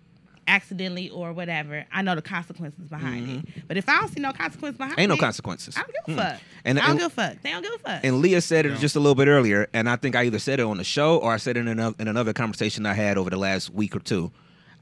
[0.47, 3.67] accidentally or whatever, I know the consequences behind it.
[3.67, 4.99] But if I don't see no consequences behind Mm-hmm.
[5.01, 5.75] Ain't no consequences.
[5.77, 6.41] I don't give a fuck.
[6.65, 7.41] And- I don't and- give a fuck.
[7.41, 7.99] They don't give a fuck.
[8.03, 10.59] And Leah said it just a little bit earlier, and I think I either said
[10.59, 13.17] it on the show or I said it in another, in another conversation I had
[13.17, 14.31] over the last week or two.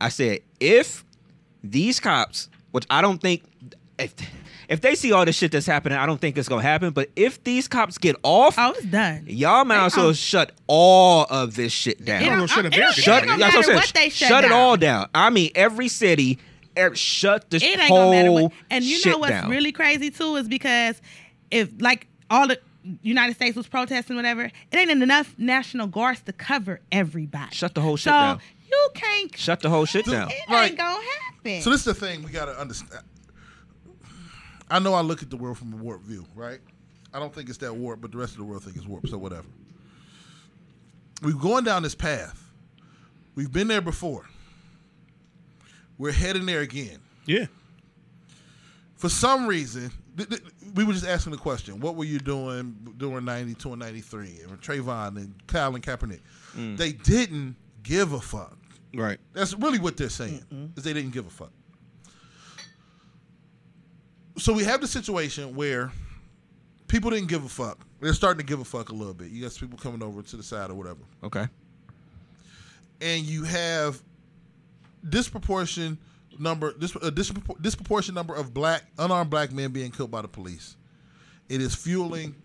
[0.01, 1.03] I said if
[1.64, 3.43] these cops, which I don't think,
[3.97, 4.14] if
[4.70, 6.91] if they see all this shit that's happening, I don't think it's gonna happen.
[6.91, 9.26] But if these cops get off, oh, it's done.
[9.28, 12.22] y'all might as well shut all of this shit down.
[12.22, 12.93] It gonna don't, shut it it don't, down.
[12.93, 15.09] Shut, ain't gonna that's what matter I'm what they shut, shut it all down.
[15.13, 16.38] I mean, every city,
[16.78, 18.51] er, shut this It ain't whole gonna matter what.
[18.70, 19.49] And you shit know what's down.
[19.49, 21.01] really crazy too is because
[21.49, 22.59] if like all the
[23.01, 27.55] United States was protesting, whatever, it ain't enough national guards to cover everybody.
[27.55, 28.39] Shut the whole shit so down.
[28.70, 29.36] you can't.
[29.36, 30.30] Shut the whole shit down.
[30.30, 30.70] It Right.
[30.70, 31.61] ain't gonna happen.
[31.63, 33.01] So this is the thing we gotta understand.
[34.70, 36.59] I know I look at the world from a warped view, right?
[37.13, 39.09] I don't think it's that warped, but the rest of the world think it's warped.
[39.09, 39.47] So whatever.
[41.22, 42.43] We've gone down this path.
[43.36, 44.26] We've been there before.
[45.97, 46.99] We're heading there again.
[47.26, 47.47] Yeah.
[48.95, 50.41] For some reason, th- th-
[50.76, 54.61] we were just asking the question: What were you doing during '92 and '93, and
[54.61, 56.22] Trayvon and Kyle and Kaepernick?
[56.55, 56.78] Mm.
[56.78, 58.57] They didn't give a fuck.
[58.93, 59.20] Right.
[59.34, 60.78] That's really what they're saying mm-hmm.
[60.78, 61.51] is they didn't give a fuck.
[64.39, 65.91] So we have the situation where
[66.87, 67.77] people didn't give a fuck.
[68.01, 69.29] They're starting to give a fuck a little bit.
[69.29, 71.47] You got people coming over to the side or whatever, Okay.
[73.01, 74.01] and you have
[75.07, 75.97] disproportion
[76.37, 80.21] number, dis, uh, a dispropor- disproportionate number of black unarmed black men being killed by
[80.21, 80.75] the police.
[81.49, 82.35] It is fueling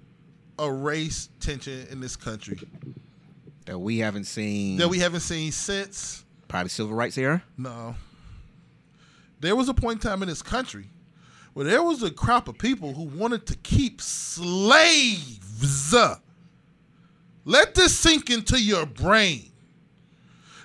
[0.58, 2.58] a race tension in this country
[3.66, 4.76] that we haven't seen.
[4.78, 7.42] that we haven't seen since probably civil rights era.
[7.56, 7.94] no.
[9.40, 10.86] There was a point in time in this country
[11.54, 15.94] where there was a crop of people who wanted to keep slaves.
[17.44, 19.50] Let this sink into your brain.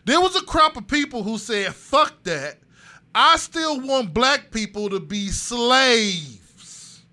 [0.05, 2.57] There was a crop of people who said, fuck that.
[3.13, 7.03] I still want black people to be slaves.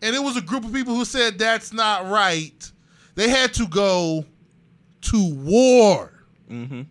[0.00, 2.70] And it was a group of people who said, that's not right.
[3.14, 4.24] They had to go
[5.02, 6.12] to war.
[6.50, 6.82] Mm-hmm.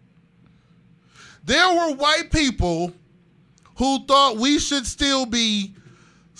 [1.46, 2.94] There were white people
[3.78, 5.76] who thought we should still be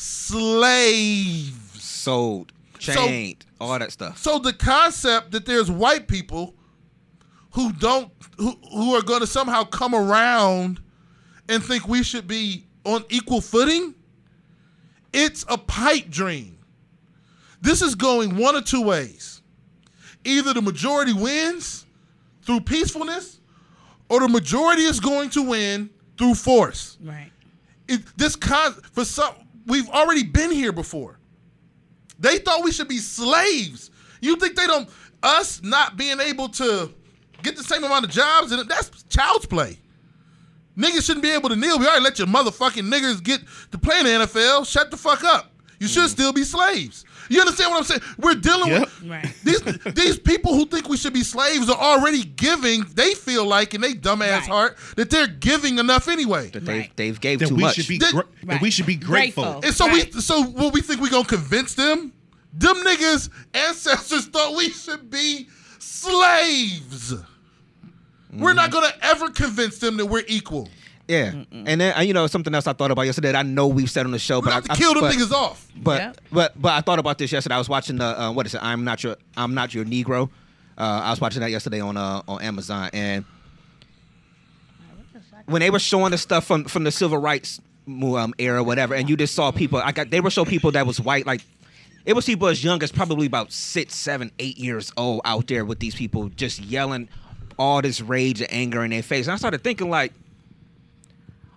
[0.04, 1.82] slaves.
[1.82, 4.18] Sold, chained, all that stuff.
[4.18, 6.54] So the concept that there's white people
[7.52, 10.82] who don't who, who are going to somehow come around
[11.48, 13.96] and think we should be on equal footing,
[15.14, 16.58] it's a pipe dream.
[17.62, 19.42] This is going one of two ways.
[20.26, 21.86] Either the majority wins
[22.42, 23.40] through peacefulness
[24.10, 27.32] or the majority is going to win through force Right.
[27.88, 29.34] it, this con for some
[29.66, 31.20] we've already been here before.
[32.20, 33.92] They thought we should be slaves.
[34.22, 34.90] You think they don't
[35.22, 36.94] us not being able to
[37.42, 39.78] get the same amount of jobs and that's child's play.
[40.78, 41.78] Niggas shouldn't be able to kneel.
[41.78, 43.42] We already let your motherfucking niggers get
[43.72, 44.66] to play in the NFL.
[44.68, 45.52] Shut the fuck up.
[45.80, 46.10] You should mm.
[46.10, 47.06] still be slaves.
[47.34, 48.02] You understand what I'm saying?
[48.20, 48.82] We're dealing Yep.
[48.82, 49.34] with Right.
[49.44, 49.62] these
[49.96, 52.86] these people who think we should be slaves are already giving.
[52.94, 54.44] They feel like in they dumbass Right.
[54.48, 56.52] heart that they're giving enough anyway.
[56.52, 56.92] That they Right.
[56.96, 57.76] they've gave That too we much.
[57.76, 59.44] should be That- gra- that we should be grateful.
[59.44, 59.62] Grateful.
[59.66, 60.14] And so Right.
[60.14, 62.14] we so what we think we gonna convince them?
[62.54, 65.48] Them niggas ancestors thought we should be
[65.80, 67.16] slaves.
[68.32, 68.74] We're not mm-hmm.
[68.80, 70.70] gonna ever convince them that we're equal.
[71.08, 73.32] Yeah, and then uh, you know something else I thought about yesterday.
[73.34, 74.94] That I know we've said on the show, We but I, have to I- kill
[74.94, 75.68] them but, niggas off.
[75.76, 76.18] But Yep.
[76.32, 77.56] but but I thought about this yesterday.
[77.56, 78.64] I was watching the uh, what is it?
[78.64, 80.30] I'm not your I'm not your Negro.
[80.78, 83.26] Uh, I was watching that yesterday on uh, on Amazon, and
[85.46, 88.96] when they were showing the stuff from from the civil rights mo- um, era, whatever,
[88.96, 89.80] and you just saw people.
[89.80, 91.42] I got they were showing people that was white, like
[92.06, 95.64] it was people as young as probably about six, seven, eight years old out there
[95.66, 97.08] with these people just yelling
[97.60, 99.28] all this rage and anger in their face.
[99.28, 100.12] And I started thinking like,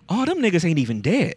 [0.09, 1.35] oh, them niggas ain't even dead.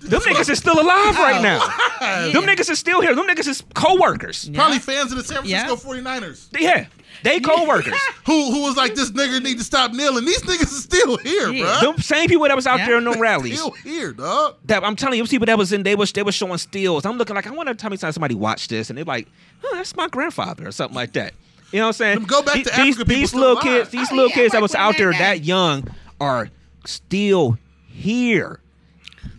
[0.00, 1.60] Them niggas is still alive right now.
[2.02, 2.30] Yeah.
[2.32, 3.14] Them niggas is still here.
[3.14, 4.48] Them niggas is co-workers.
[4.52, 5.68] Probably fans of the San Yeah.
[5.68, 6.48] Francisco 49ers.
[6.58, 6.86] Yeah,
[7.22, 7.94] they co-workers.
[8.26, 10.24] Who who was like this nigga need to stop kneeling.
[10.24, 11.64] These niggas is still here, Yeah.
[11.64, 11.80] bruh.
[11.80, 12.86] Them same people that was out Yeah.
[12.86, 13.54] there in them rallies.
[13.60, 14.56] Still here, dog.
[14.64, 15.84] That I'm telling you, it was people that was in.
[15.84, 17.06] They was they was showing stills.
[17.06, 19.28] I'm looking like I wonder how many times somebody watched this and they're like,
[19.62, 21.34] oh, that's my grandfather or something like that.
[21.70, 22.14] You know what I'm saying?
[22.16, 23.64] Them go back to these, Africa these, people these still little alive.
[23.64, 25.86] kids, these Oh, little yeah, kids that work was with out there that that young
[26.20, 26.48] are
[26.84, 27.58] still
[27.92, 28.60] here.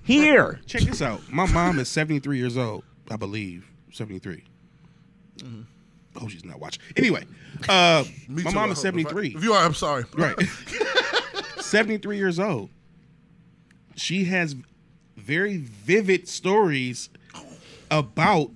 [0.03, 0.59] Here.
[0.65, 1.21] Check this out.
[1.31, 3.65] My mom is 73 years old, I believe.
[3.91, 4.43] 73.
[6.21, 6.81] Oh, she's not watching.
[6.95, 7.23] Anyway,
[7.67, 8.83] uh, Me my too, mom I is hope.
[8.83, 9.33] 73.
[9.35, 10.05] If you are, I'm sorry.
[10.15, 10.35] Right.
[11.59, 12.69] 73 years old.
[13.95, 14.55] She has
[15.17, 17.09] very vivid stories
[17.89, 18.51] about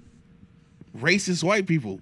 [0.98, 2.00] racist white people.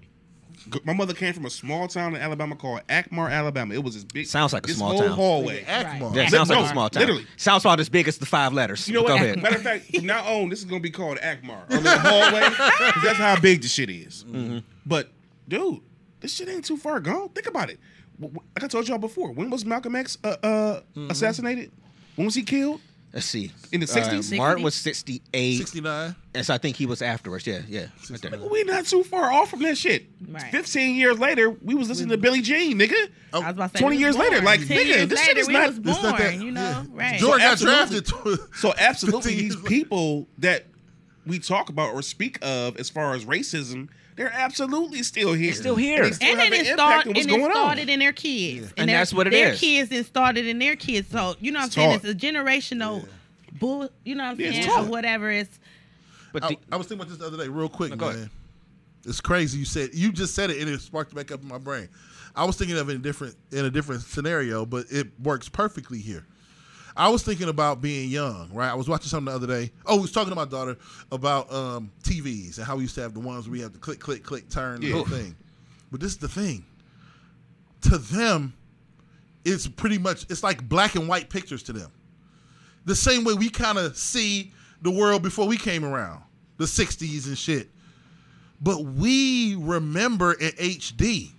[0.70, 3.74] G- My mother came from a small town in Alabama called Acmar, Alabama.
[3.74, 4.26] It was this big.
[4.26, 5.10] Sounds like a this small whole town.
[5.10, 5.62] hallway.
[5.64, 6.14] Acmar.
[6.14, 6.30] Yeah, Right.
[6.30, 7.00] sounds like a small town.
[7.02, 7.26] literally.
[7.36, 8.86] Sounds about as big as the five letters.
[8.88, 9.22] You know Go what?
[9.22, 9.42] ahead.
[9.42, 11.70] Matter of fact, from now on, this is gonna be called Acmar.
[11.70, 12.40] Our little hallway.
[12.40, 14.24] 'cause that's how big the shit is.
[14.28, 14.58] Mm-hmm.
[14.84, 15.10] But
[15.48, 15.80] dude,
[16.20, 17.28] this shit ain't too far gone.
[17.30, 17.78] Think about it.
[18.20, 21.10] W- w- Like I told y'all before, when was Malcolm X uh, uh, Mm-hmm.
[21.10, 21.70] assassinated?
[22.16, 22.80] When was he killed?
[23.16, 23.50] Let's see.
[23.72, 24.30] In the 60s?
[24.30, 25.56] Uh, Martin was 68.
[25.56, 26.14] 69.
[26.34, 27.46] And so I think he was afterwards.
[27.46, 27.86] Yeah, yeah.
[28.10, 28.38] Right there.
[28.38, 30.04] We not too far off from that shit.
[30.28, 30.42] Right.
[30.52, 33.08] Fifteen years later, we was listening to Billie Jean, nigga.
[33.32, 35.38] Oh, I was about to say, 20 years was later, like, nigga, years this shit
[35.38, 36.84] is not- was It's born, not that- you know, yeah.
[36.92, 37.18] right?
[37.18, 38.06] Jordan got drafted.
[38.56, 40.66] So absolutely, these people that
[41.26, 45.52] we talk about or speak of as far as racism, they're absolutely still here.
[45.52, 46.02] They're still here.
[46.02, 47.88] And they still and have it an start, on what's and it going started on.
[47.88, 49.60] in their kids, And their, that's what it their is.
[49.60, 51.08] kids and started in their kids.
[51.10, 52.00] So you know what I'm It's saying?
[52.00, 52.04] taught.
[52.08, 53.06] It's a generational
[53.52, 53.88] bull.
[54.04, 54.64] You know what I'm Yeah, saying?
[54.68, 54.84] taught.
[54.86, 55.30] Or whatever.
[55.30, 55.58] It's
[56.32, 58.06] But I, the, I was thinking about this the other day, real quick, No, go
[58.06, 58.14] man.
[58.16, 58.30] ahead.
[59.04, 59.58] It's crazy.
[59.58, 61.88] You said you just said it, and it sparked back up in my brain.
[62.34, 65.48] I was thinking of it in a different in a different scenario, but it works
[65.48, 66.26] perfectly here.
[66.96, 68.70] I was thinking about being young, right?
[68.70, 69.70] I was watching something the other day.
[69.84, 70.76] Oh, we was talking to my daughter
[71.12, 73.78] about um, TVs and how we used to have the ones where you have to
[73.78, 74.94] click, click, click, turn the Yeah.
[74.94, 75.36] whole thing.
[75.92, 76.64] But this is the thing.
[77.82, 78.54] To them,
[79.44, 81.90] it's pretty much it's like black and white pictures to them.
[82.86, 84.52] The same way we kind of see
[84.82, 86.22] the world before we came around,
[86.56, 87.68] the '60s and shit.
[88.60, 91.30] But we remember in HD.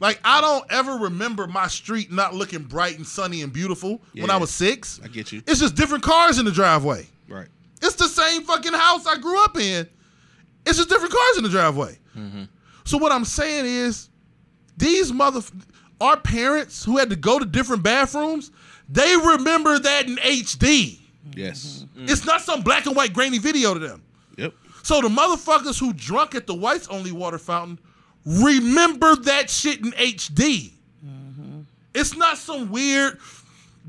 [0.00, 4.30] Like I don't ever remember my street not looking bright and sunny and beautiful when
[4.30, 5.00] I was six.
[5.02, 5.42] I get you.
[5.46, 7.06] It's just different cars in the driveway.
[7.28, 7.48] Right.
[7.80, 9.88] It's the same fucking house I grew up in.
[10.66, 11.98] It's just different cars in the driveway.
[12.16, 12.44] Mm-hmm.
[12.84, 14.08] So what I'm saying is,
[14.76, 15.40] these mother,
[16.00, 18.50] our parents who had to go to different bathrooms,
[18.88, 21.00] they remember that in HD.
[21.34, 21.84] Yes.
[21.96, 22.08] Mm-hmm.
[22.08, 24.02] It's not some black and white grainy video to them.
[24.36, 24.54] Yep.
[24.82, 27.78] So the motherfuckers who drunk at the whites only water fountain
[28.24, 30.72] remember that shit in HD.
[31.04, 31.60] Mm-hmm.
[31.94, 33.18] It's not some weird,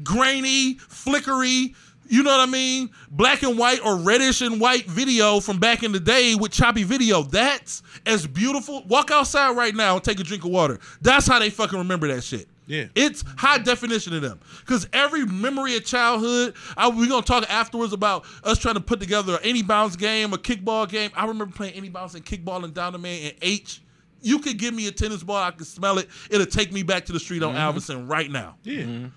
[0.04, 1.76] grainy, flickery,
[2.08, 2.92] you know what I mean?
[3.10, 6.84] Black and white or reddish and white video from back in the day with choppy
[6.84, 7.24] video.
[7.24, 8.84] That's as beautiful.
[8.84, 10.80] Walk outside right now and take a drink of water.
[11.02, 12.48] That's how they fucking remember that shit.
[12.68, 12.86] Yeah.
[12.96, 14.40] It's high definition of them.
[14.60, 18.82] Because every memory of childhood, I, we're going to talk afterwards about us trying to
[18.82, 21.12] put together an any bounce game, a kickball game.
[21.16, 23.82] I remember playing any bounce and kickball and down the man and H.
[24.26, 26.10] You could give me a tennis ball, I could smell it.
[26.30, 27.78] It'll take me back to the street on mm-hmm.
[27.78, 28.56] Alverson right now.
[28.64, 28.82] Yeah.
[28.82, 29.08] Mm-hmm.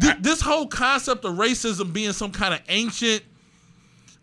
[0.00, 3.22] Th- this whole concept of racism being some kind of ancient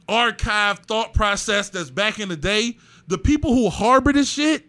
[0.08, 2.78] archive thought process that's back in the day,
[3.08, 4.64] the people who harbor this shit,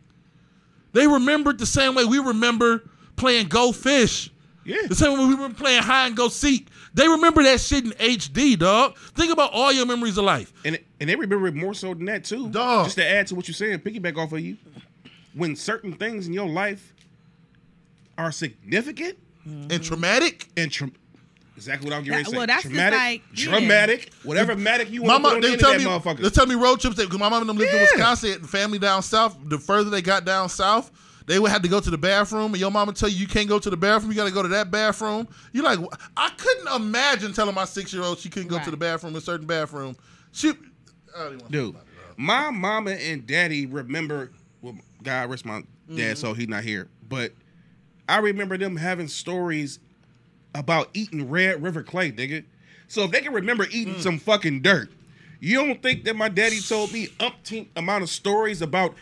[0.93, 4.31] they remember it the same way we remember playing Go Fish.
[4.64, 4.78] Yeah.
[4.89, 6.68] The same way we remember playing Hide and Go Seek.
[6.94, 8.97] They remember that shit in HD, dog.
[9.14, 10.52] Think about all your memories of life.
[10.64, 12.48] And and they remember it more so than that too.
[12.48, 12.86] Dog.
[12.86, 14.56] Just to add to what you're saying, piggyback off of you.
[15.37, 16.95] When certain things in your life
[18.19, 19.71] are significant mm-hmm.
[19.71, 20.49] And traumatic.
[20.57, 20.91] and tra-
[21.57, 22.37] exactly what I'm getting ready to That- say.
[22.39, 23.51] well, that's just traumatic, like- yeah.
[23.51, 25.85] dramatic, whatever matic you My want to mom, put on they the end tell me,
[25.85, 26.97] that they tell me road trips.
[26.97, 29.37] Because my mom and them lived in Wisconsin, and family down south.
[29.45, 30.91] The further they got down south,
[31.27, 33.49] they would have to go to the bathroom, and your mama tell you you can't
[33.49, 34.11] go to the bathroom.
[34.13, 35.29] You got to go to that bathroom.
[35.53, 35.79] You're like,
[36.17, 39.19] I couldn't imagine telling my six year old she couldn't go to the bathroom in
[39.19, 39.97] a certain bathroom.
[40.33, 44.33] She, I don't even want to Dude, talk about it, my mama and daddy remember.
[45.07, 45.97] Well, God rest my Mm-hmm.
[45.99, 46.89] dad, so he's not here.
[47.09, 47.33] But
[48.09, 49.78] I remember them having stories
[50.53, 52.43] about eating Red River clay, nigga.
[52.89, 54.01] So if they can remember eating Mm.
[54.03, 54.91] some fucking dirt,
[55.39, 58.95] you don't think that my daddy told me umpteen amount of stories about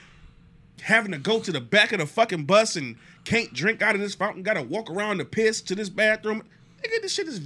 [0.82, 4.00] having to go to the back of the fucking bus and can't drink out of
[4.02, 6.42] this fountain, gotta walk around the piss to this bathroom.
[6.82, 7.40] Nigga, this shit is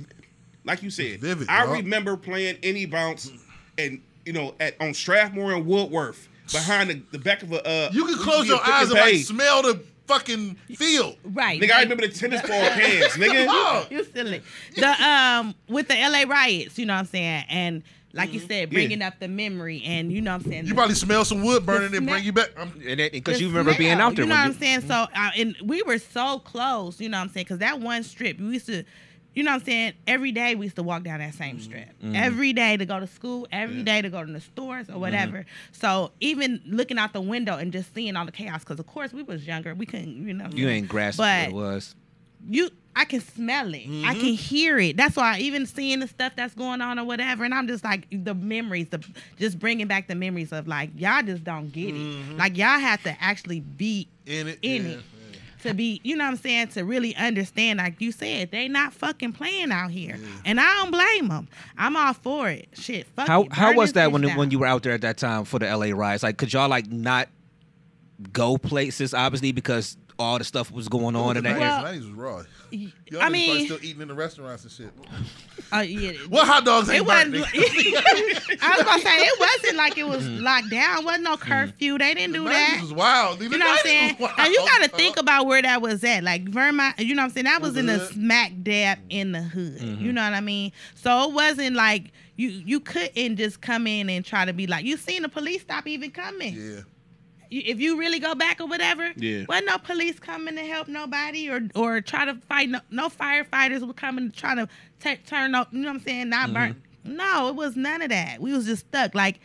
[0.64, 1.20] like you said.
[1.20, 1.76] vivid, I dog.
[1.76, 3.30] remember playing any bounce
[3.78, 7.90] and you know at on Strathmore and Woodworth behind the, the back of a uh
[7.92, 11.16] You can close to be a your eyes and and like smell the fucking field.
[11.22, 11.60] Right.
[11.60, 13.90] Nigga, I remember the tennis ball cans, nigga.
[13.90, 14.42] You silly.
[14.74, 17.82] The um with the LA riots, you know what I'm saying, and
[18.14, 20.66] like you said, bringing up the memory, and you know what I'm saying.
[20.66, 22.50] you probably smell some wood burning and bring you back.
[22.56, 24.24] Um, And because you remember being out there.
[24.24, 24.80] You know what I'm saying?
[24.82, 27.00] So, uh, and we were so close.
[27.00, 27.44] You know what I'm saying?
[27.44, 28.84] Because that one strip, we used to.
[29.38, 29.92] You know what I'm saying?
[30.08, 31.64] Every day we used to walk down that same mm-hmm.
[31.64, 31.88] strip.
[32.02, 32.16] Mm-hmm.
[32.16, 35.00] Every day to go to school, every day to go to the stores or mm-hmm.
[35.00, 35.46] whatever.
[35.70, 39.12] So even looking out the window and just seeing all the chaos, because of course
[39.12, 40.48] we was younger, we couldn't, you know.
[40.52, 41.94] You ain't grasped what it was.
[42.48, 43.86] you I can smell it.
[44.04, 44.96] I can hear it.
[44.96, 48.08] That's why even seeing the stuff that's going on or whatever, and I'm just like
[48.10, 49.06] the memories, the
[49.38, 52.36] just bringing back the memories of like y'all just don't get it.
[52.36, 54.58] Like y'all have to actually be in it.
[54.62, 55.00] in yeah, it
[55.62, 57.78] to be, you know what I'm saying, to really understand.
[57.78, 61.48] Like you said, they not fucking playing out here, and I don't blame them.
[61.76, 62.68] I'm all for it.
[62.74, 63.52] Shit, fuck How it.
[63.52, 64.36] how was that when down.
[64.36, 66.22] when you were out there at that time for the LA riots?
[66.22, 67.28] Like, could y'all like not
[68.32, 71.80] go places obviously because all the stuff was going on in that 90s, area?
[71.82, 72.36] Well, 90s was raw.
[72.36, 72.42] Y'all
[72.72, 74.90] I niggas probably mean, still eating in the restaurants and shit.
[75.72, 77.54] uh, yeah, What hot dogs ain't It burnt, wasn't.
[78.62, 80.42] I was gonna say it wasn't like it was mm.
[80.42, 81.04] locked down.
[81.04, 81.40] Wasn't no mm.
[81.40, 81.98] curfew.
[81.98, 82.76] They didn't do The that.
[82.78, 83.40] 90s was wild.
[83.40, 84.16] You know what I'm saying?
[84.38, 86.24] And you got to think about where that was at.
[86.24, 87.44] Like Vermont, you know what I'm saying?
[87.44, 88.14] That was Was in the the hood?
[88.14, 89.80] smack dab in the hood.
[89.80, 90.10] You mm-hmm.
[90.12, 90.72] know what I mean?
[90.94, 94.84] So it wasn't like you you couldn't just come in and try to be like
[94.84, 96.54] you seen the police stop even coming.
[96.54, 96.80] Yeah.
[97.50, 99.44] If you really go back or whatever, Yeah.
[99.48, 102.68] wasn't no police coming to help nobody or or try to fight.
[102.68, 104.68] No, no firefighters were coming to try to
[105.00, 105.72] ta turn up.
[105.72, 106.28] You know what I'm saying?
[106.28, 106.74] Not burn.
[106.74, 107.16] Mm-hmm.
[107.16, 108.40] No, it was none of that.
[108.40, 109.40] We was just stuck like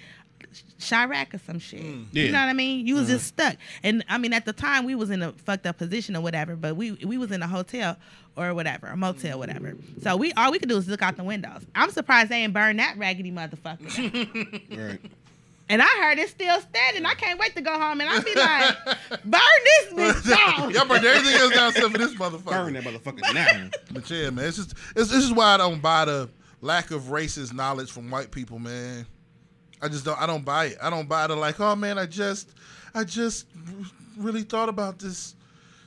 [0.80, 1.82] Chirac or some shit.
[2.12, 2.24] Yeah.
[2.24, 2.86] You know what I mean?
[2.86, 3.50] You was just mm-hmm.
[3.50, 3.60] stuck.
[3.84, 6.56] And I mean, at the time, we was in a fucked up position or whatever.
[6.56, 7.98] But we we was in a hotel
[8.36, 9.76] or whatever, a motel, whatever.
[10.02, 11.66] So we all we could do is look out the windows.
[11.76, 14.62] I'm surprised they ain't burn that raggedy motherfucker.
[14.74, 15.00] Right.
[15.70, 17.06] And I heard it's still standing.
[17.06, 18.76] I can't wait to go home and I'll be like,
[19.26, 20.72] burn this bitch down.
[20.72, 22.46] Y'all burned everything else down except for this motherfucker.
[22.46, 23.70] Burn that motherfucker now.
[23.92, 26.30] But yeah, man, it's just it's, this is why I don't buy the
[26.62, 29.06] lack of racist knowledge from white people, man.
[29.82, 30.78] I just don't I don't buy it.
[30.82, 32.50] I don't buy the like, oh man, I just
[32.94, 33.48] I just
[34.18, 35.36] really thought about this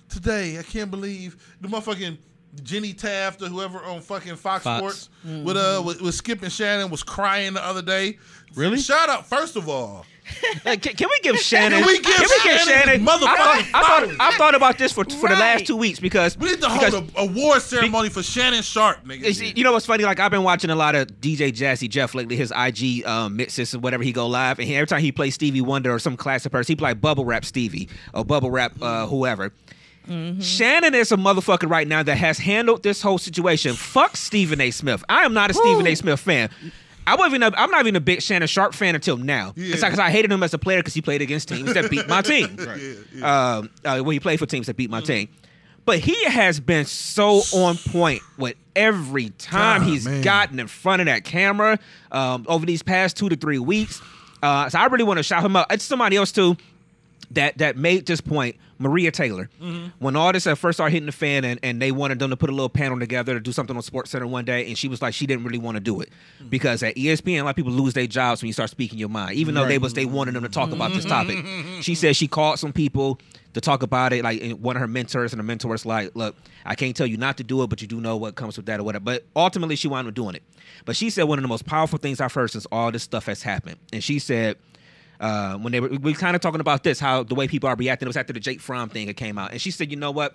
[0.09, 0.59] today.
[0.59, 2.19] I can't believe the motherfucking
[2.63, 4.79] Jenny Taft or whoever on fucking Fox, Fox.
[4.79, 8.19] Sports with uh with, with Skip and Shannon was crying the other day.
[8.55, 8.79] Really?
[8.79, 10.05] Shout out first of all.
[10.65, 11.79] Like, can, can we give Shannon?
[11.79, 13.07] Can we give Shannon Shannon?
[13.07, 14.17] motherfucking I thought, I thought.
[14.19, 16.95] I've thought about this for for the last two weeks because We need to hold
[17.17, 19.57] a award ceremony for Shannon Sharpe, nigga.
[19.57, 20.03] You know what's funny?
[20.03, 22.35] Like I've been watching a lot of DJ Jazzy Jeff lately.
[22.35, 25.35] His IG um, mixes and whatever he go live, and he, every time he plays
[25.35, 28.73] Stevie Wonder or some classic person, he play like bubble rap Stevie or bubble rap
[28.83, 29.53] uh, whoever.
[30.41, 33.75] Shannon is a motherfucker right now that has handled this whole situation.
[33.75, 34.71] Fuck Stephen A.
[34.71, 35.05] Smith.
[35.09, 35.95] I am not a Stephen A.
[35.95, 36.51] Smith fan.
[37.09, 37.43] I wasn't.
[37.43, 39.53] Even a, I'm not even a big Shannon Sharpe fan until now.
[39.57, 39.75] Yeah.
[39.75, 42.09] It's because I hated him as a player because he played against teams that beat
[42.09, 42.81] my team Right.
[42.81, 43.57] Yeah, yeah.
[43.59, 45.29] um, uh, when he played for teams that beat my team.
[45.85, 50.23] But he has been so on point with every time God, he's man.
[50.23, 51.79] gotten in front of that camera
[52.11, 54.03] um, over these past two to three weeks.
[54.43, 55.67] Uh, so I really want to shout him out.
[55.71, 56.57] It's somebody else too
[57.33, 58.57] that that made this point.
[58.79, 59.87] Maria Taylor, mm-hmm.
[60.01, 62.37] when all this at first started hitting the fan, and, and they wanted them to
[62.37, 64.87] put a little panel together to do something on Sports Center one day, and she
[64.87, 66.49] was like, she didn't really want to do it mm-hmm.
[66.49, 69.09] because at ESPN, a lot of people lose their jobs when you start speaking your
[69.09, 71.39] mind, even though they was they wanted them to talk about this topic.
[71.39, 71.81] Mm-hmm.
[71.81, 73.19] she said she called some people
[73.55, 76.37] to talk about it, like one of her mentors, and the mentors like, look,
[76.67, 78.67] I can't tell you not to do it, but you do know what comes with
[78.67, 79.05] that or whatever.
[79.05, 80.43] But ultimately, she wound up doing it.
[80.85, 83.25] But she said one of the most powerful things I've heard since all this stuff
[83.25, 84.59] has happened, and she said
[85.21, 87.77] uh, when they were we kind of talking about this, how the way people are
[87.77, 88.07] reacting.
[88.07, 90.11] It was after the Jake Fromm thing that came out, and she said, "You know
[90.11, 90.35] what?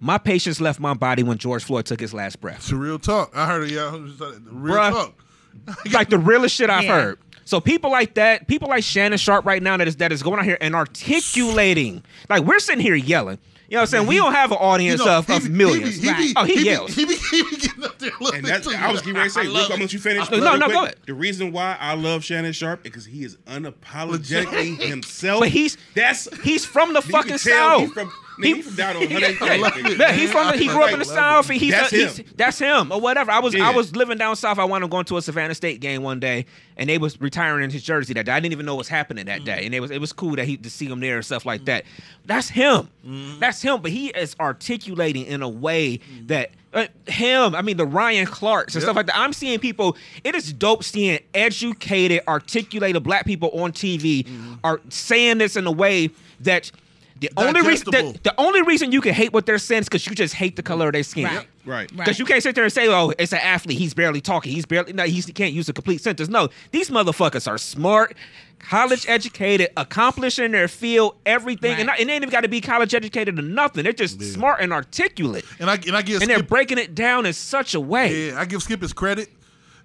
[0.00, 2.56] My patience left my body when George Floyd took his last breath.
[2.58, 3.30] It's a real talk.
[3.36, 3.70] I heard it.
[3.70, 4.90] Yeah, real Bruh.
[4.90, 5.14] talk.
[5.92, 7.00] like the realest shit I've Yeah.
[7.00, 10.22] heard." So people like that, people like Shannon Sharpe right now that is that is
[10.22, 12.02] going out here and articulating.
[12.28, 13.38] Like we're sitting here yelling.
[13.72, 14.06] You know what I'm saying?
[14.06, 15.96] We don't have an audience You know, of, he of millions.
[15.96, 16.94] He be, oh, he be, Oh, he be- yells.
[16.94, 18.10] He be, he be getting up there.
[18.20, 18.74] a And that's too.
[18.76, 19.40] I was getting ready to say.
[19.40, 20.30] I Look, love I'm gonna let you finish.
[20.30, 20.72] No, real no, quick.
[20.74, 20.96] go ahead.
[21.06, 25.40] The reason why I love Shannon Sharpe because he is unapologetically himself.
[25.40, 27.92] But he's- that's He's from the fucking South.
[27.92, 29.42] from, He- nigga, he's from down on 100.
[29.42, 29.98] I love it.
[29.98, 31.48] Yeah, he from the, he grew up in the South.
[31.50, 32.26] and He's, That's he's him.
[32.36, 33.30] that's him or whatever.
[33.30, 34.58] I was I was living down south.
[34.58, 36.46] I wound up going to a Savannah State game one day,
[36.76, 38.32] and they was retiring in his jersey that day.
[38.32, 40.36] I didn't even know what was happening that day, and it was it was cool
[40.36, 41.84] that he to see him there and stuff like that.
[42.26, 42.88] That's him.
[43.38, 43.80] That's him.
[43.82, 46.50] But he is articulating in a way that.
[46.74, 48.86] Uh, him, I mean the Ryan Clarks and Yep.
[48.86, 49.18] stuff like that.
[49.18, 49.94] I'm seeing people.
[50.24, 54.26] It is dope seeing educated, articulated black people on TV
[54.64, 56.08] are saying this in a way
[56.40, 56.72] that
[57.22, 58.12] the only reason Digestible.
[58.12, 60.56] that, the only reason you can hate what they're saying is because you just hate
[60.56, 61.24] the color of their skin.
[61.24, 61.36] Right.
[61.36, 61.46] Right.
[61.64, 61.90] Right.
[61.96, 63.78] Because you can't sit there and say, "Oh, it's an athlete.
[63.78, 64.52] He's barely talking.
[64.52, 65.04] He's barely no.
[65.04, 68.16] He's, he can't use a complete sentence." No, these motherfuckers are smart,
[68.58, 71.86] college educated, accomplished in their field, everything, and, Right.
[71.86, 73.84] not, and they ain't even got to be college educated or nothing.
[73.84, 77.26] They're just smart and articulate, And I and I give and they're breaking it down
[77.26, 78.28] in such a way.
[78.30, 79.28] yeah, I give Skip his credit.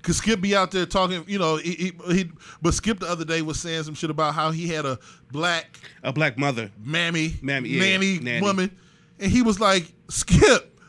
[0.08, 1.74] Cause Skip be out there talking, you know, he,
[2.08, 2.32] he, he
[2.62, 4.98] but Skip the other day was saying some shit about how he had a
[5.34, 6.72] black A black mother.
[6.82, 8.42] mammy, Mammy, yeah, nanny, nanny.
[8.42, 8.72] woman,
[9.20, 10.80] and he was like, Skip,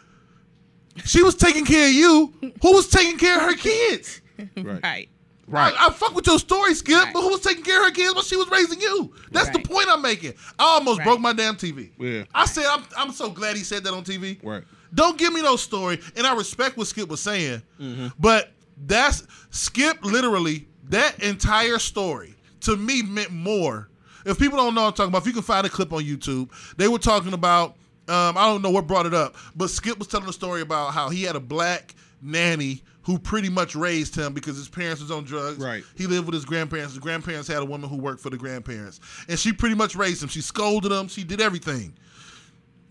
[1.05, 2.33] she was taking care of you.
[2.63, 4.21] Who was taking care of her kids?
[4.57, 4.83] Right.
[4.83, 5.09] Right.
[5.51, 5.73] Right.
[5.79, 7.11] I, I fuck with your story, Skip, Right.
[7.15, 9.15] but who was taking care of her kids when she was raising you?
[9.31, 10.35] That's the point I'm making.
[10.59, 11.07] I almost Right.
[11.07, 11.89] broke my damn TV.
[11.99, 12.25] Yeah.
[12.35, 14.39] I said, I'm, I'm so glad he said that on TV.
[14.43, 14.63] Right.
[14.93, 16.01] Don't give me no story.
[16.19, 18.09] And I respect what Skip was saying, Mm-hmm.
[18.21, 18.51] but
[18.87, 23.89] that's Skip literally, that entire story to me meant more.
[24.25, 26.03] If people don't know what I'm talking about, if you can find a clip on
[26.03, 27.71] YouTube, they were talking about,
[28.09, 30.93] um, I don't know what brought it up, but Skip was telling a story about
[30.93, 35.11] how he had a black nanny who pretty much raised him because his parents was
[35.11, 35.57] on drugs.
[35.57, 35.83] Right.
[35.97, 36.93] He lived with his grandparents.
[36.93, 39.01] His grandparents had a woman who worked for the grandparents.
[39.31, 40.29] And she pretty much raised him.
[40.29, 41.09] She scolded him.
[41.09, 41.95] She did everything.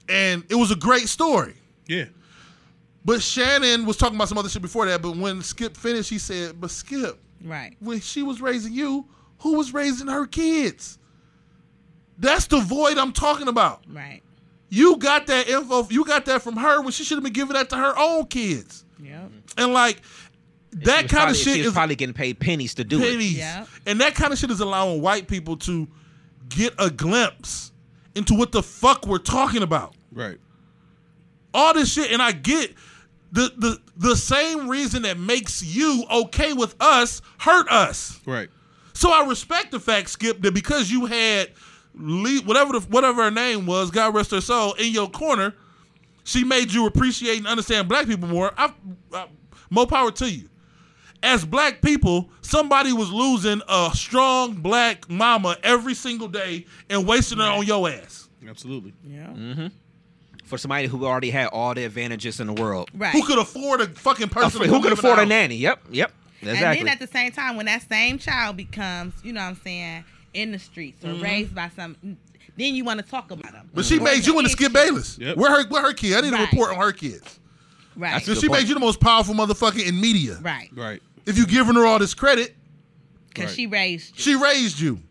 [0.09, 1.53] And it was a great story.
[1.87, 2.05] Yeah.
[3.07, 5.01] But Shannon was talking about some other shit before that.
[5.01, 7.73] But when Skip finished, he said, "But Skip, Right.
[7.79, 9.05] when she was raising you,
[9.39, 10.99] who was raising her kids?
[12.17, 13.85] That's the void I'm talking about.
[13.87, 14.21] Right.
[14.69, 15.87] You got that info.
[15.89, 18.25] You got that from her when she should have been giving that to her own
[18.25, 18.83] kids.
[19.01, 19.31] Yep.
[19.57, 20.01] And like
[20.71, 23.21] that kind probably- of shit she was is probably getting paid pennies to do it.
[23.21, 23.65] Yeah.
[23.85, 25.87] And that kind of shit is allowing white people to
[26.49, 27.71] get a glimpse
[28.15, 29.95] into what the fuck we're talking about.
[30.11, 30.39] Right.
[31.53, 32.75] all this shit, and I get
[33.31, 38.19] the the the same reason that makes you okay with us hurt us.
[38.25, 38.49] Right.
[38.93, 41.51] So I respect the fact, Skip, that because you had
[41.93, 45.53] Lee, whatever the, whatever her name was, God rest her soul, in your corner,
[46.23, 48.51] she made you appreciate and understand black people more.
[48.57, 48.73] I,
[49.13, 49.27] I,
[49.69, 50.49] more power to you.
[51.23, 57.39] As black people, somebody was losing a strong black mama every single day and wasting
[57.39, 58.29] her on your ass.
[58.47, 58.93] Absolutely.
[59.03, 59.27] Yeah.
[59.27, 59.67] Mm-hmm.
[60.47, 63.11] For somebody who already had all the advantages in the world, Right.
[63.11, 64.61] Who could afford a fucking person?
[64.61, 65.29] to who could afford a house?
[65.29, 65.55] nanny?
[65.57, 66.11] Yep, yep,
[66.41, 66.65] exactly.
[66.79, 69.61] And then at the same time, when that same child becomes, you know what I'm
[69.63, 71.23] saying, in the streets or mm-hmm.
[71.23, 71.97] raised by some,
[72.55, 73.69] then you want to talk about them.
[73.73, 75.17] But she made you into Skip Bayless.
[75.19, 75.37] Yep.
[75.37, 76.15] Where her where her kid?
[76.15, 77.39] I need a report on her kids.
[77.95, 78.11] Right.
[78.11, 78.61] That's So she point.
[78.61, 80.37] made you the most powerful motherfucker in media.
[80.41, 80.69] right.
[80.73, 81.01] Right.
[81.25, 82.55] If you giving her all this credit,
[83.29, 83.55] Because Right.
[83.55, 84.21] she raised you.
[84.23, 85.01] she raised you.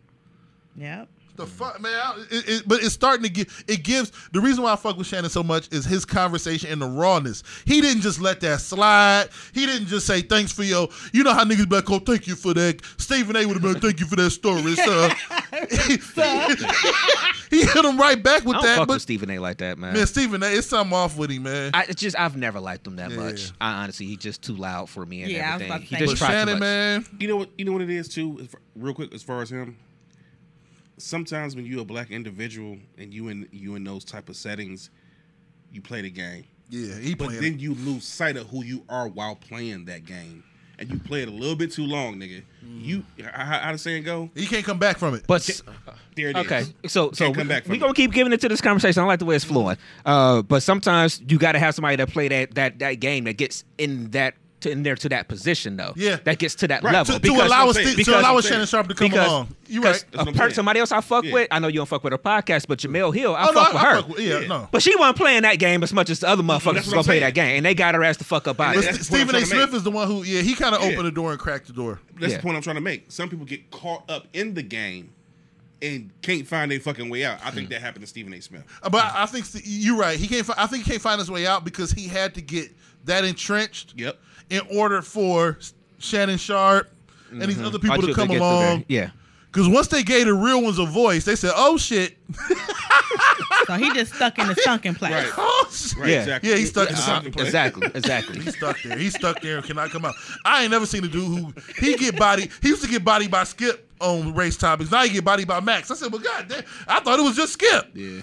[0.77, 1.09] Yep.
[1.37, 1.93] The fuck, man!
[1.95, 3.65] I- It, it, but it's starting to give.
[3.69, 6.81] It gives the reason why I fuck with Shannon so much is his conversation and
[6.81, 7.43] the rawness.
[7.67, 9.29] He didn't just let that slide.
[9.53, 10.89] He didn't just say thanks for your.
[11.13, 13.45] You know how niggas be like, "Oh, thank you for that." Stephen A.
[13.47, 15.11] would have been, "Thank you for that story, sir."
[17.51, 18.77] he hit him right back with I don't that.
[18.79, 19.39] fuck But with Stephen A.
[19.39, 19.95] like that, man.
[19.95, 20.47] man, Stephen A.
[20.47, 21.71] It's something off with him, man.
[21.75, 23.17] I it's just I've never liked him that Yeah.
[23.17, 23.53] much.
[23.61, 25.71] I honestly, he's just too loud for me and Yeah, I was everything.
[25.71, 26.01] about to he say.
[26.01, 26.61] just but tried too Shannon, much.
[26.61, 27.51] man, You know what?
[27.59, 28.49] You know what it is too.
[28.75, 29.77] Real quick, as far as him,
[30.99, 34.91] sometimes when you're a black individual and you in you in those type of settings,
[35.73, 37.43] you play the game, yeah, he but playing.
[37.43, 40.43] then you lose sight of who you are while playing that game,
[40.79, 42.43] and you play it a little bit too long, nigga.
[42.79, 44.31] You how, how the saying go?
[44.35, 45.25] he can't come back from it.
[45.27, 45.63] But s-
[46.17, 46.45] There it is.
[46.47, 47.81] okay, so so Can't come we, back from we it.
[47.81, 49.03] gonna keep giving it to this conversation.
[49.03, 49.77] I like the way it's flowing.
[50.05, 53.37] Uh, but sometimes you got to have somebody that play that that that game that
[53.37, 54.35] gets in that.
[54.61, 56.17] To, in there to that position though, Yeah.
[56.25, 57.89] that gets to that Right, level to, to because allow us I'm saying.
[57.91, 58.47] to, Because allow I'm us.
[58.49, 59.49] Shannon Sharpe to come because, along.
[59.67, 60.13] You because right?
[60.13, 61.33] That's what per- somebody else I fuck Yeah.
[61.35, 63.53] with, I know you don't fuck with her podcast, but Jemele Hill, I Oh, no,
[63.53, 63.97] fuck with I her.
[63.97, 64.47] fuck with- yeah, Yeah.
[64.47, 64.69] no.
[64.73, 67.19] But she wasn't playing that game as much as the other motherfuckers was gonna play
[67.21, 68.93] that game, and they got her ass the fuck up out of But it.
[68.95, 69.47] that's the point I'm Stephen A.
[69.67, 71.75] Smith is the one who, yeah, he kind of opened the door and cracked the
[71.75, 72.01] door.
[72.19, 73.05] That's the point I'm trying to make.
[73.13, 75.11] Some people get caught up in the game
[75.83, 77.39] and can't find a fucking way out.
[77.45, 77.73] I think mm.
[77.73, 78.41] that happened to Stephen A.
[78.41, 78.63] Smith.
[78.91, 80.19] But I think you're right.
[80.19, 80.49] He can't.
[80.59, 82.71] I think he can't find his way out because he had to get
[83.05, 84.19] that entrenched Yep.
[84.51, 85.59] In order for
[85.99, 86.89] Shannon Sharpe
[87.31, 88.63] and these other people Until to come along.
[88.63, 88.85] there.
[88.89, 89.11] Yeah.
[89.53, 92.17] Because once they gave the real ones a voice, they said, "Oh shit,
[93.67, 95.13] So he just stuck in the sunken place.
[95.13, 95.33] Right.
[95.37, 95.65] oh.
[95.69, 96.11] oh right.
[96.11, 96.19] Yeah.
[96.21, 96.51] Exactly.
[96.51, 97.47] Yeah, he's stuck in the sunken place.
[97.47, 97.87] Exactly.
[97.95, 98.41] Exactly.
[98.41, 98.99] He's stuck there.
[98.99, 100.15] He's stuck there and cannot come out.
[100.45, 102.51] I ain't never seen a dude who he get body.
[102.63, 104.91] He used to get body by Skip on race topics.
[104.91, 105.91] Now he get body by Max.
[105.91, 108.21] I said, "Well, God damn, I thought it was just Skip." Yeah.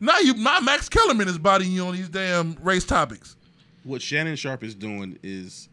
[0.00, 3.36] Now you, now Max Kellerman is bodying you on these damn race topics.
[3.84, 5.68] What Shannon Sharpe is doing is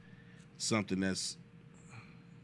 [0.58, 1.38] something that's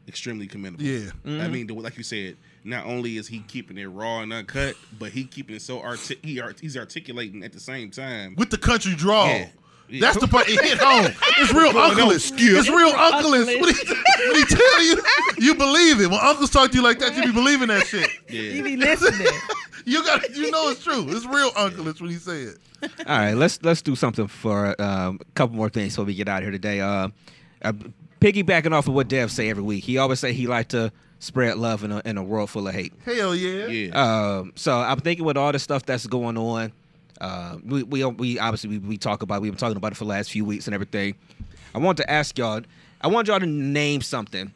[0.08, 0.84] extremely commendable.
[0.84, 1.10] Yeah.
[1.24, 1.52] I mm-hmm.
[1.52, 5.24] mean, like you said, not only is he keeping it raw and uncut, but he
[5.24, 8.34] keeping it so arti- he art- he's articulating at the same time.
[8.36, 9.26] with the country draw.
[9.26, 9.48] Yeah.
[9.88, 10.00] Yeah.
[10.00, 11.12] That's the part it hit home.
[11.38, 13.22] It's real Going on, It's real uncleish.
[13.22, 13.60] Uncleish.
[13.60, 15.02] When he, when he tell you,
[15.38, 16.10] you believe it.
[16.10, 18.10] When uncles talk to you like that, you be believing that shit.
[18.28, 18.40] Yeah.
[18.40, 18.62] You Yeah.
[18.62, 19.28] be listening.
[19.86, 21.06] You got, you know, it's true.
[21.08, 22.56] It's real uncleish what he said.
[22.82, 26.28] All right, let's let's do something for um, a couple more things before we get
[26.28, 26.80] out of here today.
[26.80, 27.08] Uh,
[27.62, 27.72] uh,
[28.20, 30.90] piggybacking off of what Dev say every week, he always say he like to
[31.20, 32.92] spread love in a, in a world full of hate.
[33.04, 33.66] Hell yeah.
[33.68, 34.38] Yeah.
[34.38, 36.72] Um, so I'm thinking with all the stuff that's going on,
[37.20, 40.04] uh, we, we we obviously we, we talk about we've been talking about it for
[40.04, 41.14] the last few weeks and everything.
[41.76, 42.62] I want to ask y'all.
[43.02, 44.52] I want y'all to name something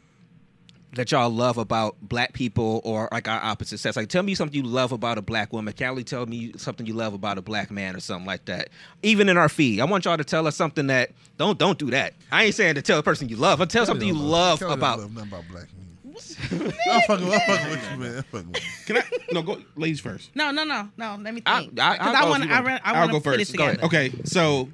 [0.93, 3.95] that y'all love about black people or like our opposite sex.
[3.95, 5.73] Like tell me something you love about a black woman.
[5.77, 8.69] Callie, tell me something you love about a black man or something like that.
[9.01, 9.79] Even in our feed.
[9.79, 12.13] I want y'all to tell us something that don't don't do that.
[12.31, 14.69] I ain't saying to tell a person you love, but tell something you love Kelly
[14.71, 15.77] don't about love nothing about black men.
[16.91, 18.23] I'm fucking, I'm fucking with you, man.
[18.23, 18.85] Fucking with you.
[18.85, 19.03] Can I?
[19.31, 20.35] No, go ladies first.
[20.35, 21.17] No, no, no, no.
[21.21, 21.79] Let me I- think.
[21.79, 22.81] I- Because I'll I wanna, I, want.
[22.85, 23.57] I want to put it first.
[23.57, 23.87] Go together.
[23.87, 24.09] ahead.
[24.11, 24.67] Okay, so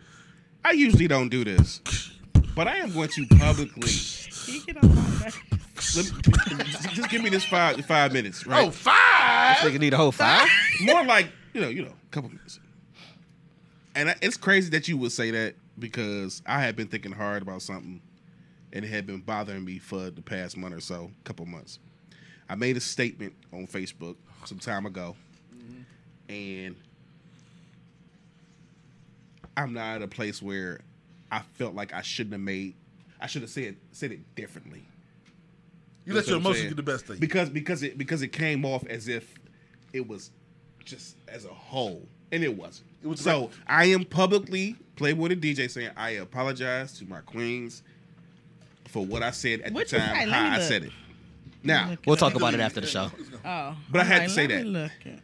[0.65, 1.79] I usually don't do this,
[2.55, 3.91] but I am going to publicly.
[4.47, 5.33] You get on my back.
[5.95, 6.13] let
[6.57, 6.63] me-
[6.93, 8.67] just give me this five five minutes, right?
[8.67, 9.57] Oh, five.
[9.57, 10.47] Nigga need a whole five.
[10.81, 12.59] more like you know, you know, a couple minutes.
[13.95, 17.41] And I, it's crazy that you would say that because I had been thinking hard
[17.41, 17.99] about something,
[18.73, 21.79] and it had been bothering me for the past month or so, a couple months.
[22.49, 24.15] I made a statement on Facebook
[24.45, 25.15] some time ago,
[26.29, 26.75] and
[29.55, 30.79] I'm not at a place where
[31.31, 32.75] I felt like I shouldn't have made.
[33.19, 34.83] I should have said said it differently
[36.05, 36.69] You let your emotions saying.
[36.69, 37.19] get the best of you.
[37.19, 39.33] because because it because it came off as if
[39.93, 40.31] it was
[40.85, 42.87] just as a whole, and it wasn't.
[43.03, 47.83] It was so I am publicly Playboy the DJ saying I apologize to my queens
[48.87, 50.29] for what I said at What the time, say?
[50.31, 50.61] How I look.
[50.61, 50.91] said it.
[51.63, 52.37] Now, We'll it talk up.
[52.37, 53.11] about it after the show.
[53.43, 54.79] Oh, But I had to say let me that.
[55.05, 55.19] look.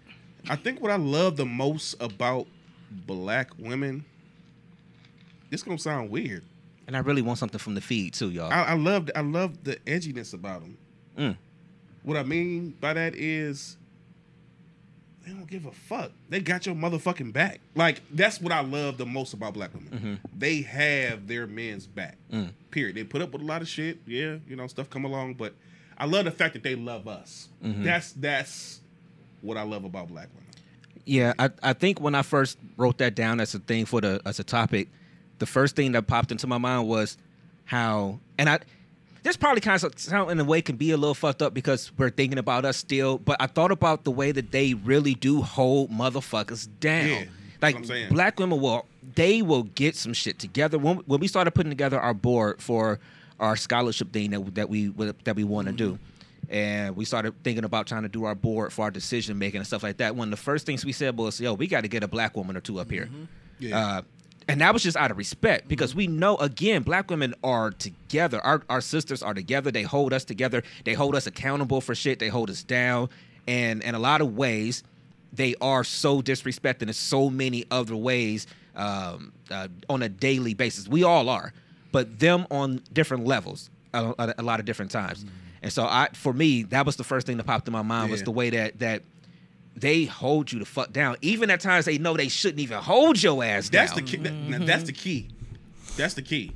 [0.50, 2.48] I think what I love the most about
[2.92, 4.04] black women.
[5.50, 6.44] This gonna sound weird.
[6.88, 8.52] And I really want something from the feed too, y'all.
[8.52, 10.78] I, I love I love the edginess about them.
[11.18, 11.38] Mm.
[12.04, 13.78] What I mean by that is
[15.26, 16.12] they don't give a fuck.
[16.28, 17.62] They got your motherfucking back.
[17.76, 20.20] Like that's what I love the most about black women.
[20.38, 22.18] They have their men's back.
[22.32, 22.52] Mm.
[22.72, 22.96] Period.
[22.96, 24.00] They put up with a lot of shit.
[24.06, 25.54] Yeah, you know stuff come along, but
[25.98, 27.48] I love the fact that they love us.
[27.62, 28.82] That's that's
[29.42, 30.50] what I love about black women.
[31.06, 34.22] Yeah, I, I think when I first wrote that down as a thing for the
[34.26, 34.90] as a topic,
[35.40, 37.18] the first thing that popped into my mind was
[37.66, 38.60] how and I
[39.24, 41.92] this probably kind of sound in a way can be a little fucked up because
[41.98, 45.42] we're thinking about us still, but I thought about the way that they really do
[45.42, 47.08] hold motherfuckers down.
[47.08, 47.24] Yeah,
[47.62, 48.10] like what I'm saying.
[48.10, 48.86] black women will
[49.16, 50.78] they will get some shit together.
[50.78, 53.00] When when we started putting together our board for
[53.40, 54.88] our scholarship thing that that we
[55.24, 55.98] that we want to do,
[56.50, 59.68] and we started thinking about trying to do our board for our decision making and
[59.68, 60.16] stuff like that.
[60.16, 62.36] One of the first things we said was, "Yo, we got to get a black
[62.36, 63.10] woman or two up here."
[63.60, 63.78] Yeah.
[63.78, 64.02] Uh,
[64.48, 68.40] and that was just out of respect because we know again black women are together.
[68.42, 69.72] Our, our sisters are together.
[69.72, 70.64] They hold us together.
[70.84, 72.20] They hold us accountable for shit.
[72.20, 73.10] They hold us down.
[73.48, 74.84] And in a lot of ways
[75.32, 78.46] they are so disrespected in so many other ways
[78.76, 80.88] um, uh, on a daily basis.
[80.88, 81.54] We all are
[81.94, 85.24] but them on different levels a, a, a lot of different times.
[85.62, 88.12] And so i for me that was the first thing that popped in my mind
[88.12, 89.04] was the way that that
[89.76, 93.22] they hold you the fuck down even at times they know they shouldn't even hold
[93.22, 94.18] your ass down That's the key.
[94.18, 95.30] that- that's the key.
[95.98, 96.52] That's the key.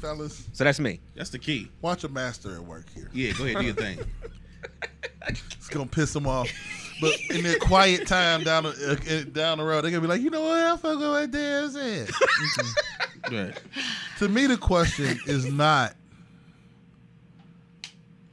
[0.00, 1.00] Fellas, So that's me.
[1.16, 1.70] That's the key.
[1.82, 3.10] watch a master at work here.
[3.12, 3.98] Yeah, go ahead, do your thing.
[5.28, 6.48] It's gonna piss them off.
[7.00, 8.70] But in their quiet time down the
[9.28, 10.58] uh, down the road, they're gonna be like, you know what?
[10.58, 12.10] I fuck with what Dan said.
[13.30, 13.60] Right.
[14.20, 15.94] to me, the question is not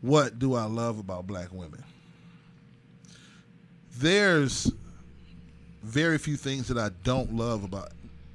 [0.01, 1.83] what do I love about black women.
[3.97, 4.71] There's
[5.83, 7.91] very few things that I don't love about.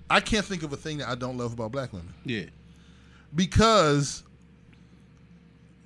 [0.08, 2.44] I can't think of a thing that I don't love about black women Yeah.
[3.34, 4.22] because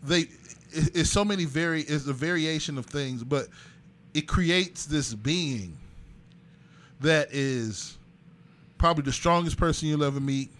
[0.02, 0.26] they
[0.72, 3.46] it's so many very it's a variation of things but
[4.12, 5.76] it creates this being
[7.00, 7.96] that is
[8.78, 10.50] probably the strongest person you'll ever meet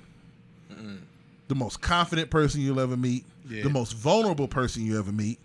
[1.49, 3.62] the most confident person you'll ever meet Yeah.
[3.65, 5.39] the most vulnerable person you ever meet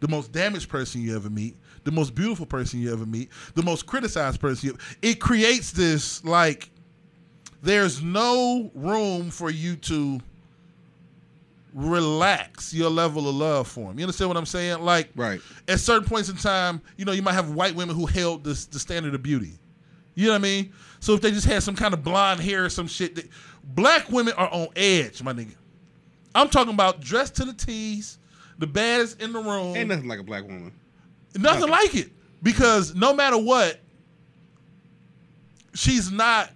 [0.00, 3.62] the most damaged person you ever meet the most beautiful person you ever meet the
[3.62, 6.70] most criticized person you it creates this like
[7.62, 10.20] there's no room for you to
[11.74, 13.98] relax your level of love for him.
[13.98, 14.80] You understand what I'm saying?
[14.80, 15.40] Like, Right.
[15.68, 18.64] at certain points in time, you know, you might have white women who held this
[18.66, 19.58] the standard of beauty.
[20.14, 20.72] You know what I mean?
[21.00, 23.28] So if they just had some kind of blonde hair or some shit, that,
[23.64, 25.54] black women are on edge, my nigga.
[26.34, 28.18] I'm talking about dressed to the T's,
[28.58, 29.76] the baddest in the room.
[29.76, 30.72] Ain't nothing like a black woman.
[31.38, 32.10] Nothing like it.
[32.42, 33.80] Because no matter what,
[35.74, 36.50] she's not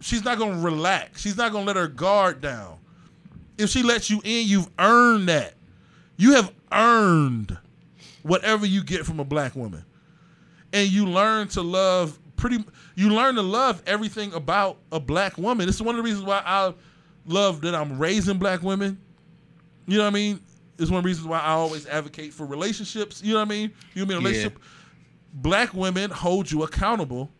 [0.00, 1.20] she's not gonna relax.
[1.20, 2.78] She's not gonna let her guard down.
[3.58, 5.54] If she lets you in, you've earned that.
[6.16, 7.56] You have earned
[8.22, 9.84] whatever you get from a black woman.
[10.72, 15.66] And you learn to love pretty you learn to love everything about a black woman.
[15.66, 16.74] This is one of the reasons why I
[17.26, 18.98] love that I'm raising black women.
[19.86, 20.40] You know what I mean?
[20.82, 23.22] It's one of the reasons why I always advocate for relationships.
[23.22, 23.72] You know what I mean?
[23.94, 24.26] You mean a Yeah.
[24.26, 24.58] relationship?
[25.34, 27.30] Black women hold you accountable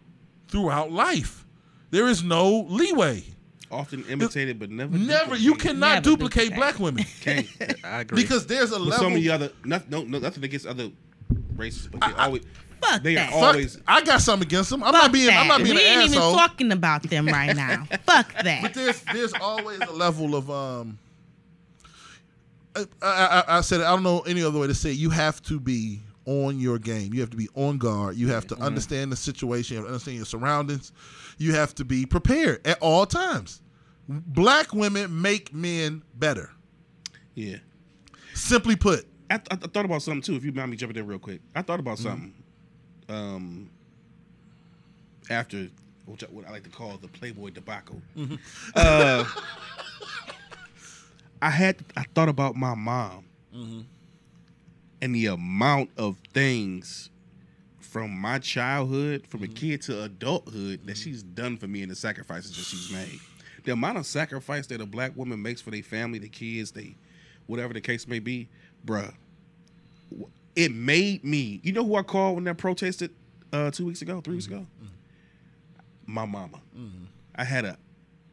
[0.48, 1.44] throughout life.
[1.90, 3.24] There is no leeway.
[3.70, 4.96] Often imitated, but never.
[4.96, 6.56] Never, you cannot Never duplicate duplicate.
[6.56, 7.46] black women Can't.
[7.84, 8.22] I agree.
[8.22, 9.04] because there's a But level.
[9.04, 10.90] so many other, not, no, no, nothing against other
[11.56, 12.42] races, but they always,
[12.82, 13.30] Fuck they are that.
[13.30, 13.78] Fuck, always.
[13.86, 14.82] I got something against them.
[14.82, 15.30] I'm Fuck not being.
[15.34, 17.84] I'm not being we an ain't even talking about them right now.
[18.06, 18.60] Fuck that.
[18.62, 20.98] But there's there's always a level of um.
[22.76, 24.96] I, I, I- said it, I don't know any other way to say it.
[24.98, 27.12] You have to be on your game.
[27.12, 28.16] You have to be on guard.
[28.16, 29.74] You have to understand the situation.
[29.74, 30.92] You have to understand your surroundings.
[31.38, 33.60] You have to be prepared at all times.
[34.08, 36.50] Black women make men better.
[37.34, 37.56] Yeah.
[38.34, 40.34] Simply put, I, I, I thought about something too.
[40.36, 42.32] If you mind me jumping in real quick, I thought about something.
[43.08, 43.68] Um,
[45.30, 45.68] after
[46.06, 48.00] which I, what I like to call the Playboy debacle.
[48.74, 49.24] Uh,
[51.42, 53.24] I had I thought about my mom
[53.54, 53.80] mm-hmm.
[55.02, 57.10] and the amount of things
[57.80, 59.54] from my childhood, from a mm-hmm.
[59.54, 61.02] kid to adulthood, that mm-hmm.
[61.02, 63.18] she's done for me and the sacrifices that she's made.
[63.64, 66.94] The amount of sacrifice that a black woman makes for their family, the kids, they
[67.46, 68.48] whatever the case may be,
[68.86, 69.12] bruh.
[70.54, 71.60] It made me.
[71.64, 73.10] You know who I called when I protested
[73.52, 74.66] uh, two weeks ago, 3 weeks ago?
[76.06, 76.60] My mama.
[77.34, 77.78] I had a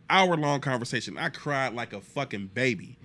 [0.09, 1.17] hour long conversation.
[1.17, 2.97] I cried like a fucking baby.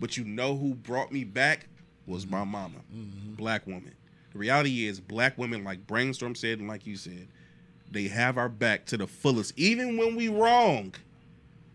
[0.00, 1.68] But you know who brought me back
[2.06, 3.34] was my mama, mm-hmm.
[3.34, 3.94] black woman.
[4.32, 7.28] The reality is, black women, like Brainstorm said and like you said,
[7.90, 10.94] they have our back to the fullest, even when we wrong.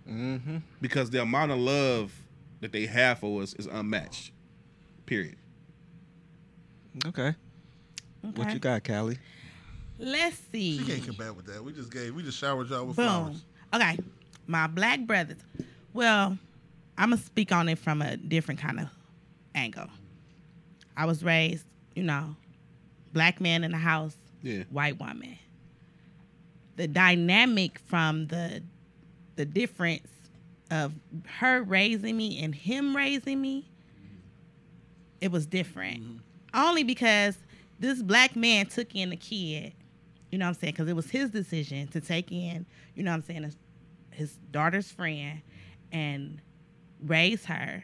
[0.10, 0.58] Mm-hmm.
[0.82, 2.14] Because the amount of love
[2.62, 4.32] that they have for us is unmatched.
[5.06, 5.36] Period.
[7.06, 7.36] okay.
[8.34, 9.20] What you got, Callie?
[10.00, 10.78] Let's see.
[10.78, 11.64] you can't combat with that.
[11.64, 12.16] We just gave.
[12.16, 13.06] We just showered y'all with Boom.
[13.06, 13.44] flowers.
[13.74, 14.00] Okay.
[14.48, 15.38] My black brothers.
[15.94, 16.38] Well,
[16.98, 18.88] I'm to speak on it from a different kind of
[19.54, 19.88] angle.
[20.98, 21.66] I was raised,
[21.96, 22.36] you know,
[23.14, 24.64] black man in the house, Yeah.
[24.70, 25.38] white woman.
[26.76, 28.62] The dynamic from the
[29.38, 30.08] the difference
[30.72, 30.94] of
[31.40, 33.70] her raising me and him raising me,
[35.20, 36.02] it was different.
[36.02, 36.18] Mm-hmm.
[36.54, 37.38] Only because
[37.80, 39.74] this black man took in the kid,
[40.32, 40.74] you know what I'm saying?
[40.74, 42.66] Because it was his decision to take in,
[42.96, 43.44] you know what I'm saying,
[44.16, 45.42] his, daughter's friend
[45.92, 46.42] and
[47.06, 47.84] raise her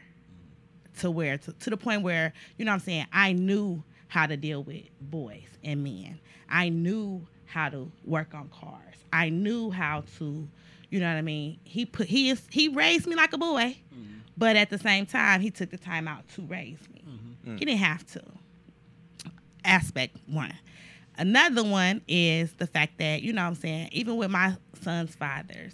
[0.98, 4.26] to where to, to the point where you know what I'm saying I knew how
[4.26, 6.20] to deal with boys and men.
[6.48, 8.94] I knew how to work on cars.
[9.10, 10.48] I knew how to,
[10.90, 11.58] you know what I mean.
[11.64, 14.18] He put he is he raised me like a boy, mm-hmm.
[14.36, 17.02] but at the same time he took the time out to raise me.
[17.08, 17.56] Mm-hmm.
[17.56, 18.22] He didn't have to.
[19.64, 20.54] Aspect one.
[21.16, 25.14] Another one is the fact that, you know what I'm saying, even with my son's
[25.14, 25.72] fathers,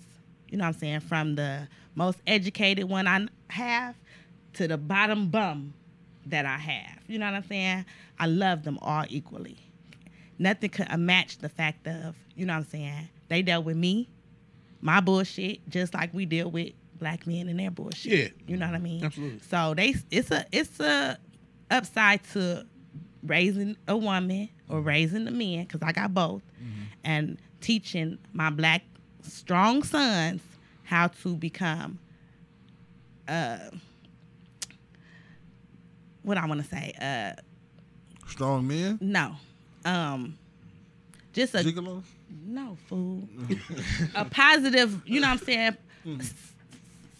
[0.48, 3.94] you know what I'm saying, from the most educated one I have
[4.54, 5.74] to the bottom bum
[6.26, 6.98] that I have.
[7.06, 7.84] You know what I'm saying?
[8.18, 9.58] I love them all equally.
[10.38, 13.76] Nothing could uh, match the fact of, you know what I'm saying, they dealt with
[13.76, 14.08] me,
[14.80, 18.12] my bullshit, just like we deal with black men and their bullshit.
[18.12, 18.28] Yeah.
[18.46, 19.04] You know what I mean?
[19.04, 19.40] Absolutely.
[19.48, 21.18] So they it's a it's a
[21.70, 22.66] upside to
[23.22, 26.82] raising a woman or raising the men because I got both, mm-hmm.
[27.04, 28.82] and teaching my black
[29.28, 30.42] strong sons
[30.84, 31.98] how to become
[33.28, 33.58] uh
[36.22, 37.40] what I want to say uh
[38.28, 39.36] Strong men, no
[39.84, 40.36] um
[41.32, 42.02] just a gigolos.
[42.46, 43.22] no fool
[44.14, 45.76] a positive you know what I'm saying
[46.20, 46.34] s-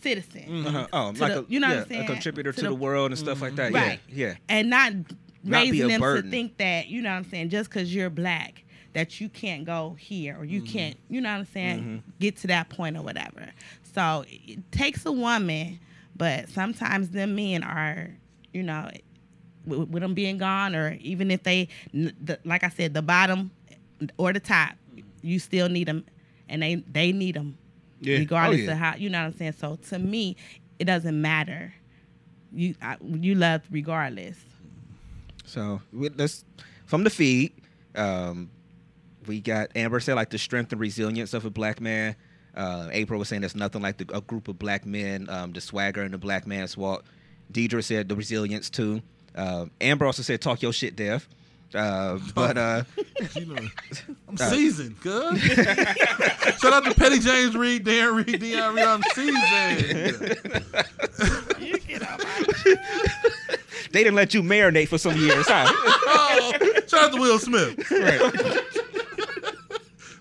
[0.03, 0.87] citizen Uh-huh.
[0.93, 2.03] Oh, like the- a you know what I'm saying?
[2.03, 3.73] a contributor To to, the, the- world and stuff like that.
[3.73, 4.01] Right.
[4.09, 4.35] Yeah, yeah.
[4.49, 4.93] and not
[5.45, 6.25] Not raising them burden.
[6.25, 9.65] to think that you know what I'm saying just because you're black that you can't
[9.65, 10.55] go here or Mm-hmm.
[10.55, 13.51] you can't you know what I'm saying get to that point or whatever.
[13.95, 15.79] So it takes a woman,
[16.17, 18.11] but sometimes them men are
[18.53, 18.91] you know
[19.67, 23.51] with, with them being gone or even if they the, like I said the bottom
[24.17, 24.71] or the top
[25.23, 26.05] you still need them
[26.49, 27.59] and they they need them
[28.01, 28.19] Yeah.
[28.19, 28.73] regardless Oh, yeah.
[28.73, 29.53] of how you know what I'm saying.
[29.53, 30.37] So to me,
[30.79, 31.75] it doesn't matter.
[32.53, 34.39] You I, you love regardless.
[35.45, 36.45] So we, let's
[36.87, 37.53] from the feed.
[37.95, 38.51] Um,
[39.29, 42.17] we got Amber said like the strength and resilience of a black man.
[42.57, 45.61] Uh, April was saying there's nothing like the, a group of black men, um, the
[45.61, 47.05] swagger and the black man's walk.
[47.53, 49.03] Deidre said the resilience too.
[49.37, 51.29] Uh, Amber also said talk your shit, Dev.
[51.75, 52.83] Uh, but uh,
[53.37, 53.69] You know,
[54.29, 55.39] I'm seasoned, good.
[55.39, 58.85] Shout out to Petty James Reed, Darren Reed, Dion Reed.
[58.85, 60.37] I'm seasoned.
[63.93, 65.67] they didn't let you marinate for some years, huh?
[65.71, 66.53] Oh,
[66.87, 67.77] shout out to Will Smith.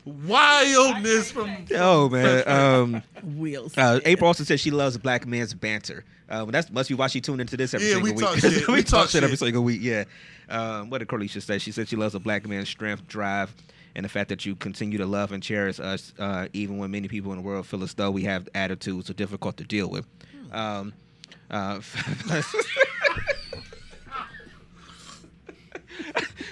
[0.08, 2.48] Wildness from oh man.
[2.48, 3.04] Um,
[3.38, 3.78] Wheels.
[3.78, 6.06] Uh, April also said she loves black men's banter.
[6.30, 8.26] Uh, that's must be why she tuned into this every Yeah, single we week.
[8.26, 8.68] talk shit.
[8.68, 9.82] we, We talk, talk shit every single week.
[9.82, 10.06] Yeah.
[10.50, 11.58] Um, what did Carlisha say?
[11.58, 13.54] She said she loves a black man's strength, drive,
[13.96, 17.08] and the fact that you continue to love and cherish us, uh, even when many
[17.08, 20.06] people in the world feel as though we have attitudes are difficult to deal with.
[20.52, 20.94] Um,
[21.52, 21.82] uh,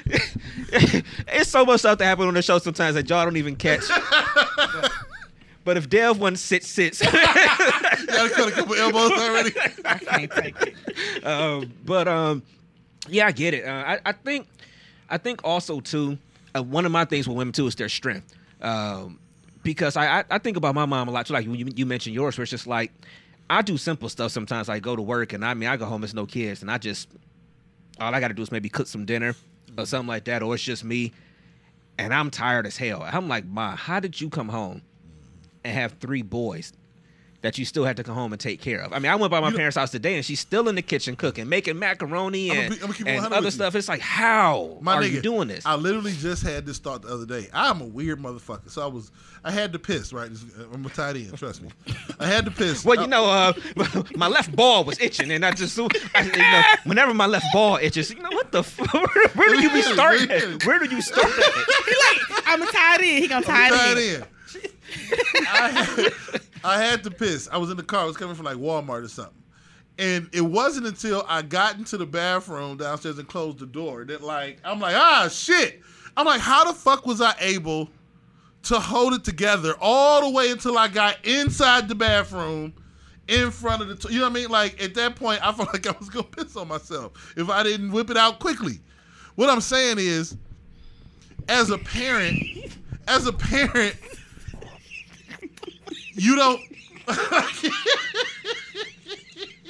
[1.28, 3.84] it's so much stuff that happen on the show sometimes that y'all don't even catch.
[5.64, 7.02] but if Dev one sits sits.
[8.16, 9.52] Y'all cut a couple elbows already.
[9.84, 11.26] I can't take it.
[11.26, 12.44] um, but um,
[13.10, 13.66] yeah, I get it.
[13.66, 14.48] Uh, I, I think,
[15.10, 16.18] I think also too,
[16.56, 18.34] uh, one of my things with women too is their strength.
[18.62, 19.20] Um,
[19.64, 21.34] because I, I, I think about my mom a lot too.
[21.34, 22.92] Like you, you mentioned yours, where it's just like
[23.50, 24.70] I do simple stuff sometimes.
[24.70, 26.78] I go to work and I mean I go home, it's no kids, and I
[26.78, 27.10] just
[28.00, 29.36] all I got to do is maybe cook some dinner
[29.78, 31.12] or something like that, or it's just me,
[31.98, 33.04] and I'm tired as hell.
[33.04, 34.82] I'm like, Ma, how did you come home
[35.64, 36.74] and have three boys
[37.46, 38.92] that you still had to come home and take care of?
[38.94, 40.82] I mean, I went by my You- parents' house today, and she's still in the
[40.82, 43.52] kitchen cooking, making macaroni I'ma and, be- I'ma keep and other with you.
[43.52, 43.76] stuff.
[43.76, 45.66] It's like, how My are nigga, you doing this?
[45.66, 47.48] I literally just had this thought the other day.
[47.54, 49.12] I'm a weird motherfucker, so I was
[49.44, 50.12] I had to piss.
[50.12, 50.30] Right,
[50.74, 51.70] I'm a tight in, Trust me,
[52.20, 52.84] I had to piss.
[52.84, 53.54] well, you know, uh,
[54.16, 55.84] my left ball was itching, and I just, I,
[56.24, 59.62] you know, whenever my left ball itches, you know, what the, f- where, where do
[59.62, 60.32] you be starting?
[60.32, 60.66] At?
[60.66, 61.26] Where do you start?
[61.28, 62.44] At?
[62.48, 63.22] I'm a tied in.
[63.22, 64.16] He gonna tie I'm tight it in.
[64.22, 64.26] end.
[65.52, 67.48] I had, I had to piss.
[67.52, 68.02] I was in the car.
[68.02, 69.34] I was coming from like Walmart or something.
[69.98, 74.22] And it wasn't until I got into the bathroom downstairs and closed the door that
[74.22, 75.82] like I'm like, ah shit.
[76.18, 77.90] I'm like, how the fuck was I able
[78.64, 82.74] to hold it together all the way until I got inside the bathroom
[83.28, 84.50] in front of the you know what I mean?
[84.50, 87.64] Like at that point I felt like I was gonna piss on myself if I
[87.64, 88.80] didn't whip it out quickly.
[89.36, 90.38] What I'm saying is,
[91.50, 92.40] as a parent,
[93.08, 93.96] as a parent,
[96.16, 96.60] you don't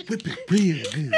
[0.07, 1.13] Whip it real good.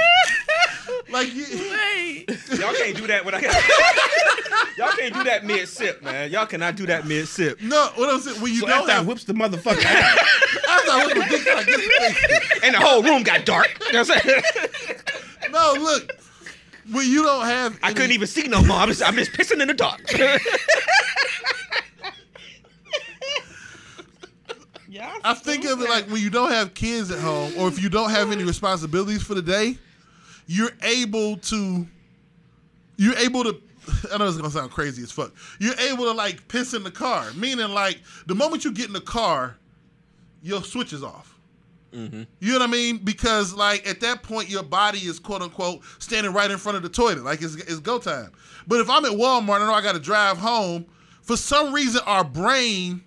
[1.12, 2.30] like you, Wait.
[2.58, 3.40] Y'all can't do that when I.
[4.78, 6.32] Y'all can't do that mid sip, man.
[6.32, 7.60] Y'all cannot do that mid sip.
[7.62, 7.90] no.
[7.96, 10.18] What I'm saying when you So don't after I have whips the motherfucker out,
[10.70, 11.90] after I whip my dick out, I get the
[12.40, 12.62] thing.
[12.64, 13.68] And the whole room got dark.
[13.88, 14.42] You know what I'm saying?
[15.52, 16.14] No, look.
[16.90, 18.78] When you don't have, I any- couldn't even see no more.
[18.78, 20.00] I'm just, I'm just pissing in the dark.
[24.90, 27.82] Y'all I think of it like when you don't have kids at home, or if
[27.82, 29.78] you don't have any responsibilities for the day,
[30.46, 31.88] you're able to
[32.98, 33.62] you're able to
[34.14, 35.34] I know it's gonna sound crazy as fuck.
[35.60, 38.94] You're able to like piss in the car, meaning like the moment you get in
[38.94, 39.58] the car,
[40.42, 41.38] your switch is off.
[41.94, 42.24] Mm-hmm.
[42.40, 42.98] You know what I mean?
[42.98, 46.84] Because like at that point, your body is quote unquote standing right in front of
[46.84, 48.32] the toilet, like it's, it's go time.
[48.68, 50.86] But if I'm at Walmart, I know I got to drive home.
[51.22, 53.04] For some reason, our brain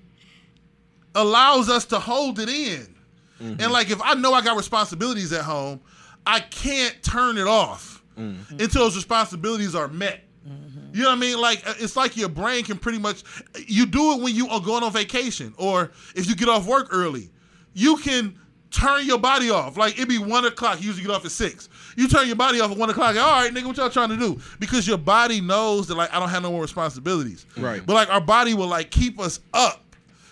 [1.14, 2.94] allows us to hold it in.
[3.38, 3.72] And mm-hmm.
[3.72, 5.80] like if I know I got responsibilities at home,
[6.26, 8.60] I can't turn it off mm-hmm.
[8.60, 10.20] until those responsibilities are met.
[10.46, 10.94] Mm-hmm.
[10.94, 11.40] You know what I mean?
[11.40, 13.22] Like uh, it's like your brain can pretty much
[13.66, 16.88] you do it when you are going on vacation or if you get off work
[16.90, 17.30] early.
[17.72, 18.38] You can
[18.70, 19.76] turn your body off.
[19.76, 20.80] Like it'd be one o'clock.
[20.80, 21.68] You usually get off at six.
[21.96, 23.16] You turn your body off at one o'clock.
[23.16, 24.40] All right, nigga, what y'all trying to do?
[24.58, 27.46] Because your body knows that like I don't have no more responsibilities.
[27.56, 27.84] Right.
[27.84, 29.89] But like our body will like keep us up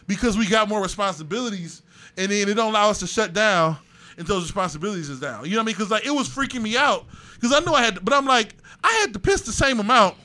[0.09, 1.83] because we got more responsibilities,
[2.17, 3.77] and then it don't allow us to shut down
[4.17, 5.45] until those responsibilities is down.
[5.45, 5.75] You know what I mean?
[5.77, 8.27] Because like it was freaking me out because I knew I had, to, but I'm
[8.27, 10.17] like I had to piss the same amount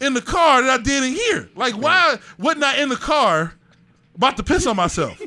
[0.00, 1.50] in the car that I did in here.
[1.54, 3.52] Like why wasn't I in the car
[4.14, 5.20] about to piss on myself?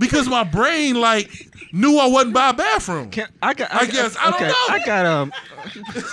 [0.00, 1.30] because my brain like
[1.72, 3.10] knew I wasn't by a bathroom.
[3.10, 3.72] Can, I got.
[3.72, 4.16] I guess.
[4.18, 4.54] I don't okay, know.
[4.68, 5.32] I got um.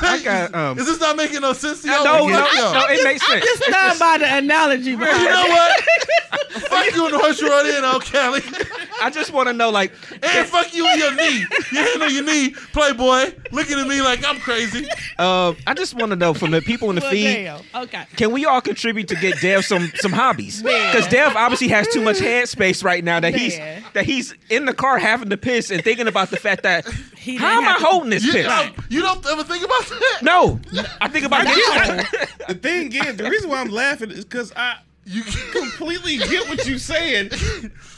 [0.01, 0.79] I got um.
[0.79, 2.03] Is this not making no sense to y'all?
[2.03, 3.43] No, Like, no, no, it makes sense.
[3.43, 5.07] Just stand by the analogy, bro.
[5.07, 5.83] You know what?
[6.51, 8.41] fuck you in the horse you run in on Kelly.
[9.01, 9.91] I just want to know, like,
[10.23, 11.45] And fuck you in your knee.
[11.71, 14.87] Your hand on your knee, Playboy, looking at me like I'm crazy.
[15.19, 17.23] um, I just want to know from the people in the Well, feed.
[17.43, 17.61] damn.
[17.75, 18.05] Okay.
[18.15, 20.61] Can we all contribute to get Dev some some hobbies?
[20.63, 23.57] Because Dev obviously has too much headspace right now that he's
[23.93, 26.85] that he's in the car having to piss and thinking about the fact that
[27.27, 28.45] He how didn't am I holding this You, piss?
[28.47, 30.19] don't- you don't ever think about that?
[30.21, 30.59] No,
[31.01, 32.05] I think about I getting
[32.47, 34.77] the thing is, the reason why I'm laughing is because I
[35.09, 37.29] You completely get what you're saying,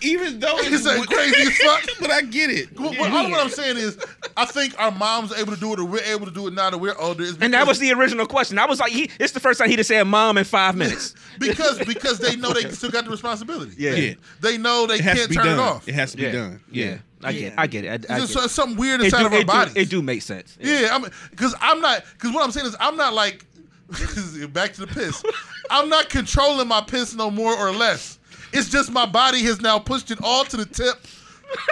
[0.02, 1.84] even though It's like crazy as fuck.
[2.00, 2.80] But I get it.
[2.80, 3.98] Well, well, all what I'm saying is,
[4.38, 6.54] I think our moms are able to do it, or we're able to do it
[6.54, 7.24] now that we're older.
[7.24, 8.60] Is And that was the original question.
[8.60, 11.16] I was like, he, it's the first time he'd have said mom in five minutes.
[11.40, 13.74] because because they know they still got the responsibility.
[13.78, 13.94] Yeah.
[13.96, 14.14] Yeah.
[14.42, 15.60] They know they It has to can't turn done.
[15.60, 15.88] it off.
[15.88, 16.32] It has to be yeah.
[16.32, 16.62] done.
[16.72, 17.54] Yeah, I get, it.
[17.58, 17.88] I get it.
[17.88, 18.28] I, I It's get it.
[18.28, 19.74] so- something weird It inside do, of our it, do, bodies.
[19.76, 20.58] it do make sense.
[20.62, 23.46] Yeah, I'm because I'm not because what I'm saying is I'm not like
[24.54, 25.24] back to the piss.
[25.70, 28.20] I'm not controlling my piss no more or less.
[28.54, 30.96] It's just my body has now pushed it all to the tip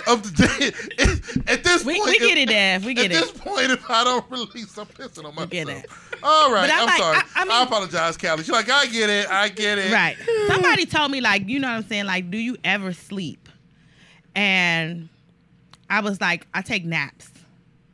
[0.07, 1.51] of the day.
[1.51, 2.85] At this We, point, we get if- it, Dad.
[2.85, 5.49] We get At get this point, if I don't release, I'm pissing on myself.
[5.49, 5.85] get it.
[6.23, 7.17] All right, I'm I'm, like, sorry.
[7.17, 8.43] I- I I, mean- apologize, Callie.
[8.43, 9.29] She's like, I get it.
[9.29, 9.91] I get it.
[9.91, 10.17] Right.
[10.47, 12.05] Somebody told me, like, you know what I'm saying?
[12.05, 13.47] Like, do you ever sleep?
[14.35, 15.09] And
[15.89, 17.29] I was like, I take naps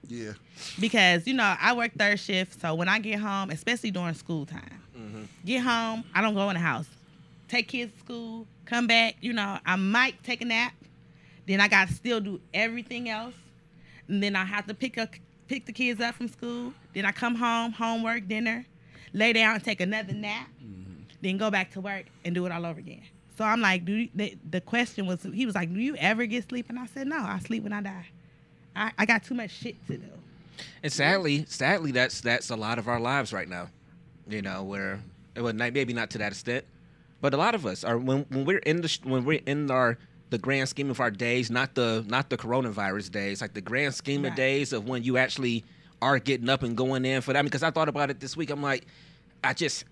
[0.08, 0.32] Yeah.
[0.80, 2.60] Because, you know, I work third shift.
[2.62, 5.24] So when I get home, especially during school time, mm-hmm.
[5.46, 6.88] get home, I don't go in the house.
[7.48, 10.74] Take kids to school, come back, you know, I might take a nap.
[11.48, 13.36] Then I got to still do everything else.
[14.08, 15.10] And then I have to pick up
[15.48, 16.74] pick the kids up from school.
[16.94, 18.66] Then I come home, homework, dinner,
[19.14, 20.48] lay down and take another nap.
[20.64, 21.04] Mm-hmm.
[21.22, 23.04] Then go back to work and do it all over again.
[23.38, 26.26] So I'm like, do you, the, the question was he was like, do you ever
[26.26, 26.68] get sleep?
[26.70, 28.06] And I said, no, I sleep when I die.
[28.76, 30.08] I, I got too much shit to do.
[30.82, 33.70] And sadly, sadly, that's that's a lot of our lives right now.
[34.28, 35.00] You know, where
[35.36, 36.66] well, maybe not to that extent,
[37.22, 39.98] but a lot of us are when when we're in the when we're in our
[40.30, 43.94] the grand scheme of our days, not the not the coronavirus days, like the grand
[43.94, 45.64] scheme of days of when you actually
[46.02, 47.44] are getting up and going in for that.
[47.44, 48.50] Because I thought about it this week.
[48.50, 48.86] I'm like,
[49.44, 49.86] I just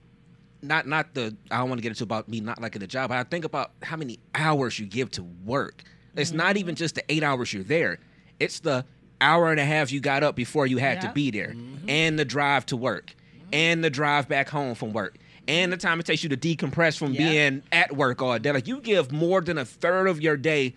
[0.62, 3.10] not not the I don't want to get into about me not liking the job,
[3.10, 5.84] but I think about how many hours you give to work.
[6.16, 6.58] It's not mm-hmm.
[6.58, 8.00] even just the eight hours you're there.
[8.40, 8.86] It's the
[9.22, 11.90] hour and a half you got up before you had to be there, mm-hmm.
[11.90, 13.50] and the drive to work, mm-hmm.
[13.54, 15.18] and the drive back home from work,
[15.48, 18.52] and the time it takes you to decompress from being at work all day.
[18.52, 20.76] Like you give more than a third of your day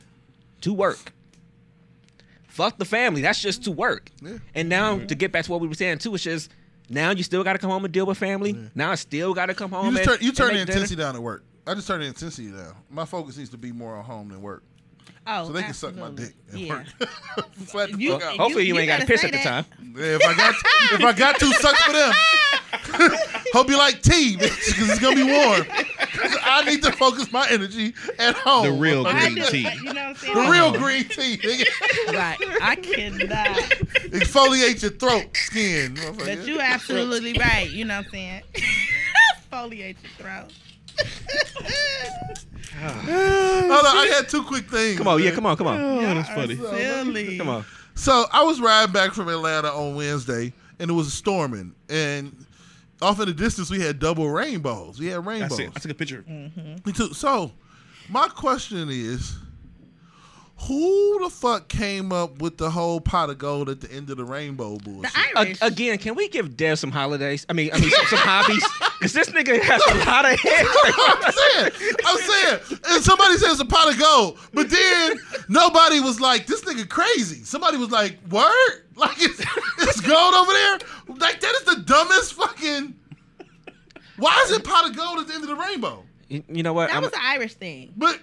[0.61, 1.13] to work.
[2.47, 3.21] Fuck the family.
[3.21, 4.11] That's just to work.
[4.23, 4.39] Yeah.
[4.55, 6.53] And now to get back to what we were saying too, it's just
[6.89, 8.57] now you still got to come home and deal with family.
[8.77, 9.93] Now I still got to come home.
[9.93, 10.73] You and, turn, you turn the make dinner.
[10.79, 11.43] intensity down at work.
[11.67, 12.75] I just turn the intensity down.
[12.91, 14.63] My focus needs to be more on home than work.
[15.27, 16.53] Oh, So they can suck my dick absolutely.
[16.53, 16.75] at Yeah.
[16.75, 17.47] work.
[17.67, 18.33] Flat the You- fuck out.
[18.35, 19.65] you- Hopefully you, ain't got to piss say at the time.
[19.97, 20.55] Yeah, if I got
[20.93, 22.13] if I got to, sucks for them.
[23.55, 25.63] Hope you like tea, bitch, because it's gonna be warm.
[26.45, 28.65] I need to focus my energy at home.
[28.67, 29.69] The real green do- tea.
[29.83, 30.35] You know what I'm saying?
[30.35, 31.65] The real green tea.
[32.09, 32.37] Right.
[32.61, 33.57] I cannot.
[34.11, 35.95] Exfoliate your throat, skin.
[35.95, 36.47] But motherfucker.
[36.47, 37.71] you absolutely right.
[37.71, 38.43] You know what I'm saying?
[39.53, 40.53] Exfoliate your throat.
[42.77, 44.99] Hold on, I had two quick things.
[44.99, 46.57] Come on, yeah, come on, come on, Oh, that's funny.
[46.57, 47.39] Silly.
[47.39, 47.65] come on.
[47.95, 52.35] So I was riding back from Atlanta on Wednesday, and it was storming, and
[53.01, 54.99] off in the distance we had double rainbows.
[54.99, 55.57] We had I, rainbows.
[55.57, 56.25] see, I took a picture.
[56.29, 56.75] Mm-hmm.
[56.85, 57.15] Me too.
[57.15, 57.53] So,
[58.09, 59.37] my question is,
[60.69, 64.17] Who the fuck came up with the whole pot of gold at the end of
[64.17, 65.13] the rainbow bullshit?
[65.13, 67.45] The A- again, can we give Dev some holidays?
[67.49, 68.65] I mean, I mean some, some hobbies
[68.99, 70.65] because this nigga has a lot of hair.
[70.85, 75.19] I'm saying, I'm saying, and somebody says a pot of gold, but then
[75.49, 79.41] nobody was like, "This nigga crazy." Somebody was like, "Word, like it's,
[79.81, 80.79] it's gold over there."
[81.09, 82.95] Like that is the dumbest fucking.
[84.17, 86.05] Why is it pot of gold at the end of the rainbow?
[86.29, 86.87] You you know what?
[86.89, 87.93] that I'm- was an Irish thing.
[87.97, 88.19] But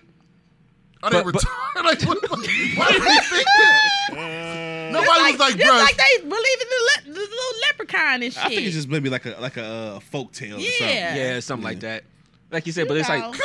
[1.03, 1.47] are they But- but- retarded?
[1.83, 3.81] Like, what, why do they think that?
[4.91, 8.33] Nobody was like, just "Bruh." like they believe in the, le- the little leprechaun and
[8.33, 8.45] shit.
[8.45, 9.63] I think it's just maybe like a like a
[9.95, 10.87] uh, folk tale or something.
[10.87, 11.15] Yeah.
[11.15, 12.03] yeah, something like that.
[12.51, 13.15] Like you said, but You it's know.
[13.29, 13.35] like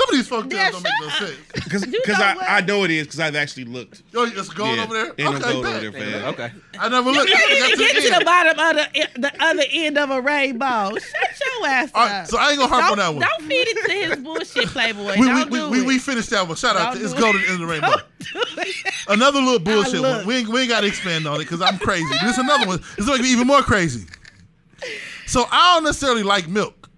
[0.00, 1.28] Some of these folk tales Yeah, don't make no shut up.
[1.28, 1.64] sense.
[1.64, 2.36] Because You know I.
[2.48, 4.02] I know it is because I've actually looked.
[4.12, 5.06] Yo, it's gold Yeah, over there.
[5.06, 6.24] ain't no okay, gold over there, fam.
[6.34, 6.50] okay.
[6.78, 7.28] I never looked.
[7.28, 8.76] You I can't even to get the to the bottom of
[9.14, 10.90] the, the other end of a rainbow.
[10.94, 12.26] Shut your ass All up.
[12.28, 13.20] so I ain't gonna harp don't, on that one.
[13.20, 15.14] Don't feed it to his bullshit, Playboy.
[15.16, 15.86] we, we, don't we, do we, it.
[15.86, 16.56] we finished that one.
[16.56, 17.50] Shout out Don't to It's do Gold it.
[17.50, 17.88] in the Rainbow.
[17.90, 18.76] Don't do it.
[19.08, 20.24] Another little bullshit one.
[20.26, 22.06] We ain't, we ain't got to expand on it because I'm crazy.
[22.10, 22.80] But this another one.
[22.96, 24.06] It's making me even more crazy.
[25.26, 26.88] So I don't necessarily like milk,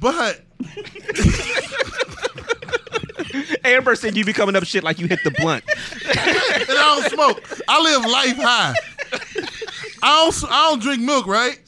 [0.00, 0.40] but
[3.64, 5.64] Amber said you be coming up shit like you hit the blunt.
[5.68, 7.42] and I don't smoke.
[7.68, 8.74] I live life high.
[10.02, 11.58] I don't I don't drink milk, right?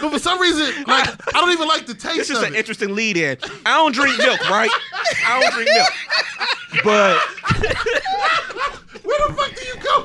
[0.00, 2.54] But for some reason, like I don't even like the taste This is of an
[2.54, 2.58] it.
[2.58, 3.36] interesting lead in.
[3.66, 4.70] I don't drink milk, right?
[5.26, 5.92] I don't drink milk.
[6.84, 7.18] But
[9.02, 10.02] Where the fuck do you go?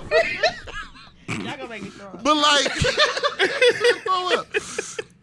[1.27, 1.41] from?
[1.45, 2.23] Y'all gonna make me throw up.
[2.23, 2.71] But like,
[4.07, 4.47] Hold up.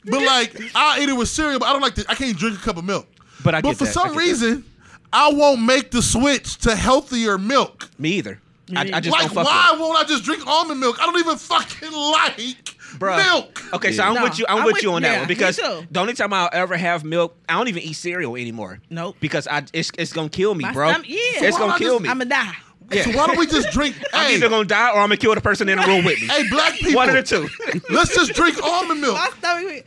[0.05, 1.59] But like, I eat it with cereal.
[1.59, 2.05] But I don't like to.
[2.09, 3.07] I can't drink a cup of milk.
[3.45, 4.17] But I But get for that, I some that.
[4.19, 4.65] reason,
[5.13, 7.91] I won't make the switch to healthier milk.
[7.99, 8.41] me either.
[8.75, 10.97] I, I just like, don't fuck why with won't I just drink almond milk?
[11.01, 13.17] I don't even fucking like Bruh.
[13.19, 13.61] milk.
[13.67, 13.75] it.
[13.75, 14.47] Okay, so I'm No, with you.
[14.49, 15.83] I'm, I'm with with- you on that one because too.
[15.91, 18.79] the only time I'll ever have milk, I don't even eat cereal anymore.
[18.89, 19.17] Nope.
[19.21, 20.89] Because I it's, it's gonna kill me, My bro.
[20.91, 21.17] stomach- yeah.
[21.19, 22.09] It's So gonna not kill just- me.
[22.09, 22.57] I'm gonna die.
[22.93, 23.05] Yeah.
[23.05, 23.97] So why don't we just drink?
[24.13, 26.21] I'm hey, either gonna die or I'm gonna kill the person in the room with
[26.21, 26.27] me.
[26.27, 26.95] hey, black people.
[26.95, 27.49] One of the two.
[27.91, 29.15] Let's just drink almond milk.
[29.15, 29.87] My stomach.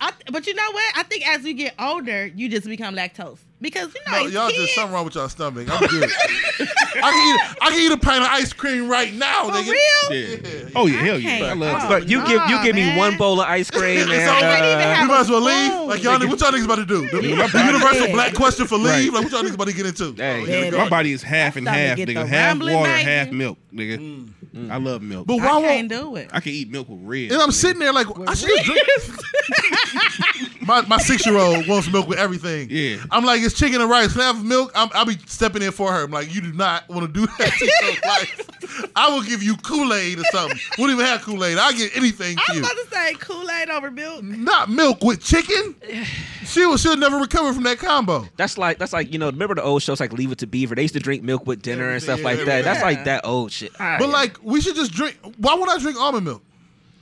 [0.00, 0.96] I, but you know what?
[0.96, 4.48] I think as we get older, you just become lactose because you know, no, y'all
[4.50, 5.66] kids, just something wrong with y'all stomach.
[5.70, 6.10] I'm good.
[6.98, 7.56] I can eat.
[7.62, 9.46] I can eat a pint of ice cream right now.
[9.46, 9.70] for nigga.
[9.70, 10.12] real.
[10.64, 10.68] Yeah.
[10.74, 11.28] Oh yeah, hell yeah.
[11.38, 11.44] can't.
[11.44, 14.00] I love Oh, But you give you nah, give me one bowl of ice cream
[14.00, 14.40] and It's over.
[14.40, 15.72] can't even uh, have We might as well leave.
[15.72, 15.88] spoon.
[15.88, 17.08] Like y'all, what y'all niggas about to do?
[17.08, 19.12] The, the universal black question for leave.
[19.12, 19.22] Right.
[19.22, 20.12] Like what y'all niggas about to get into?
[20.14, 20.42] Hey.
[20.42, 20.70] Oh, Yeah.
[20.84, 22.26] My body is half and half, nigga.
[22.26, 23.02] Half water, baby.
[23.04, 24.30] half milk, nigga.
[24.70, 25.26] I love milk.
[25.26, 25.64] But why I won't?
[25.66, 26.30] can't do it.
[26.32, 27.30] I can eat milk with red.
[27.32, 28.82] And I'm sitting there like I should just drink.
[30.66, 32.68] my my six year old wants milk with everything.
[32.70, 32.98] Yeah.
[33.10, 34.12] I'm like it's chicken and rice.
[34.12, 34.72] Can I have milk?
[34.74, 36.04] I'm, I'll be stepping in for her.
[36.04, 38.90] I'm like you do not want to do that to your life.
[38.96, 40.58] I will give you Kool Aid or something.
[40.78, 41.56] Won't even have Kool Aid.
[41.58, 42.64] I'll get anything I to was you.
[42.64, 44.22] about to say Kool Aid over milk.
[44.22, 45.74] Not milk with chicken.
[46.44, 48.26] She will she'll never recover from that combo.
[48.36, 50.74] That's like that's like you know remember the old shows like Leave It to Beaver.
[50.74, 52.64] They used to drink milk with dinner and stuff Yeah, like yeah, that.
[52.64, 53.72] That's like that old shit.
[53.78, 54.12] Ah, But yeah.
[54.14, 55.16] like we should just drink.
[55.38, 56.42] Why would I drink almond milk?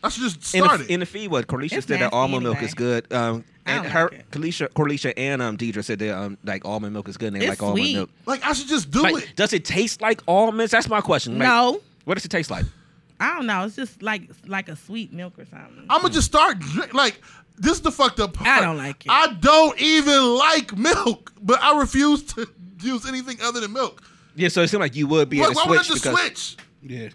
[0.04, 0.90] I should just in start the, it.
[0.90, 3.10] in the feed, what Corlicia It's said that nasty almond milk is good.
[3.12, 4.30] Um, I and don't her like it.
[4.30, 7.32] Corlicia, Corlicia and um Deidre said that um like almond milk is good.
[7.32, 7.94] and They It's like almond sweet.
[7.96, 8.10] milk.
[8.26, 9.32] like I should just do Like, it.
[9.36, 10.70] does it taste like almonds?
[10.70, 11.38] That's my question.
[11.38, 12.66] Like, No, What does it taste like?
[13.20, 13.64] I don't know.
[13.64, 15.86] It's just like like a sweet milk or something.
[15.88, 17.20] I'm gonna just start drink, like
[17.56, 17.72] this.
[17.76, 18.48] Is the fucked up part.
[18.48, 19.10] I don't like it.
[19.10, 22.46] I don't even like milk, but I refuse to
[22.82, 24.02] use anything other than milk.
[24.36, 26.02] Yeah, so it seemed like you would be Why, able to why would I switch
[26.02, 26.56] just because switch?
[26.82, 27.08] Yeah.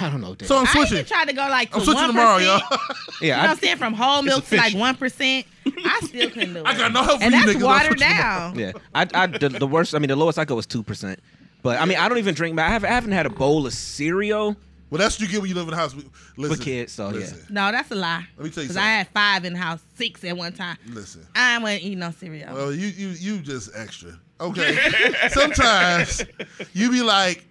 [0.00, 0.34] I don't know.
[0.34, 0.48] Dan.
[0.48, 0.80] So I'm switching.
[0.80, 0.98] I switching.
[0.98, 2.60] even tried to go like to I'm switching 1%, tomorrow, y'all.
[2.70, 2.78] yeah,
[3.20, 3.76] You know I, what I'm saying?
[3.76, 5.46] From whole milk to like one percent.
[5.66, 6.66] I still couldn't do it.
[6.66, 7.56] I got no help for and you that's niggas.
[7.56, 8.58] I'm watered switching down.
[8.58, 8.72] yeah.
[8.94, 9.94] I, I the, the worst.
[9.94, 11.20] I mean, the lowest I go was two percent.
[11.62, 12.58] But I mean, I don't even drink.
[12.58, 14.56] I haven't, I haven't had a bowl of cereal
[14.88, 16.08] Well, that's what you get when you live in a house with,
[16.38, 16.92] listen, with kids.
[16.92, 18.26] So listen, No, that's a lie.
[18.38, 20.78] Let me tell you Because I had five in the house, six at one time.
[20.88, 21.26] Listen.
[21.34, 22.54] I wasn't eating no cereal.
[22.54, 24.18] Well, you you you just extra.
[24.40, 24.78] Okay.
[25.28, 26.24] Sometimes
[26.72, 27.44] you be like,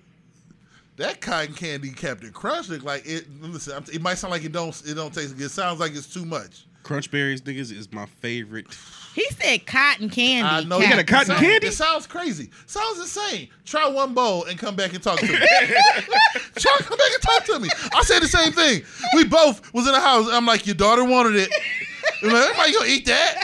[0.99, 3.25] that cotton candy Captain Crunch look like it.
[3.41, 5.45] Listen, it might sound like it don't it don't taste good.
[5.45, 6.65] It sounds like it's too much.
[6.83, 8.65] Crunch berries, niggas, is my favorite.
[9.13, 10.47] he said cotton candy.
[10.49, 11.67] I know Captain got a cotton Sounds- candy?
[11.67, 12.49] It sounds crazy.
[12.67, 13.49] Sounds insane.
[13.65, 15.33] Try one bowl and come back and talk to me.
[15.37, 17.69] Try come back and talk to me.
[17.93, 18.81] I said the same thing.
[19.15, 20.27] We both was in the house.
[20.31, 21.49] I'm like, your daughter wanted it.
[22.23, 23.43] I'm like, everybody gonna eat that.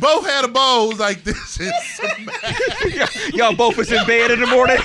[0.00, 0.88] Both had a bowl.
[0.88, 3.34] Was like this is smack.
[3.34, 4.78] y'all both was in bed in the morning.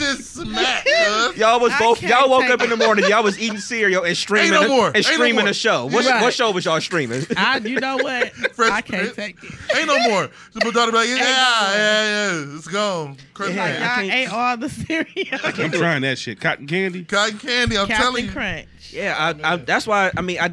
[0.00, 0.84] This is smack.
[0.84, 1.36] cuz.
[1.36, 2.00] Y'all was I both.
[2.00, 3.04] can't Y'all woke take up in the morning.
[3.08, 4.86] Y'all was eating cereal and streaming no a- more.
[4.88, 5.48] and Ain't no streaming more.
[5.50, 5.86] a show.
[5.86, 6.22] What, Right.
[6.22, 7.24] what show was y'all streaming?
[7.36, 8.32] I, you know what?
[8.54, 9.16] Fresh I can't Prince.
[9.16, 9.76] take it.
[9.76, 10.28] Ain't no more.
[10.52, 11.76] So my daughter be like, yeah, no more.
[11.76, 12.04] yeah,
[12.48, 13.16] yeah, it's gone.
[13.34, 13.62] Crunch Yeah.
[13.62, 13.84] Like, candy.
[13.84, 15.64] I y'all can't- ate all the cereal.
[15.64, 16.40] I'm trying that shit.
[16.40, 17.04] Cotton candy.
[17.04, 17.78] Cotton candy.
[17.78, 18.30] I'm telling Captain you.
[18.32, 18.66] Crunch.
[18.92, 20.10] Yeah, I, I, that's why.
[20.16, 20.52] I mean, I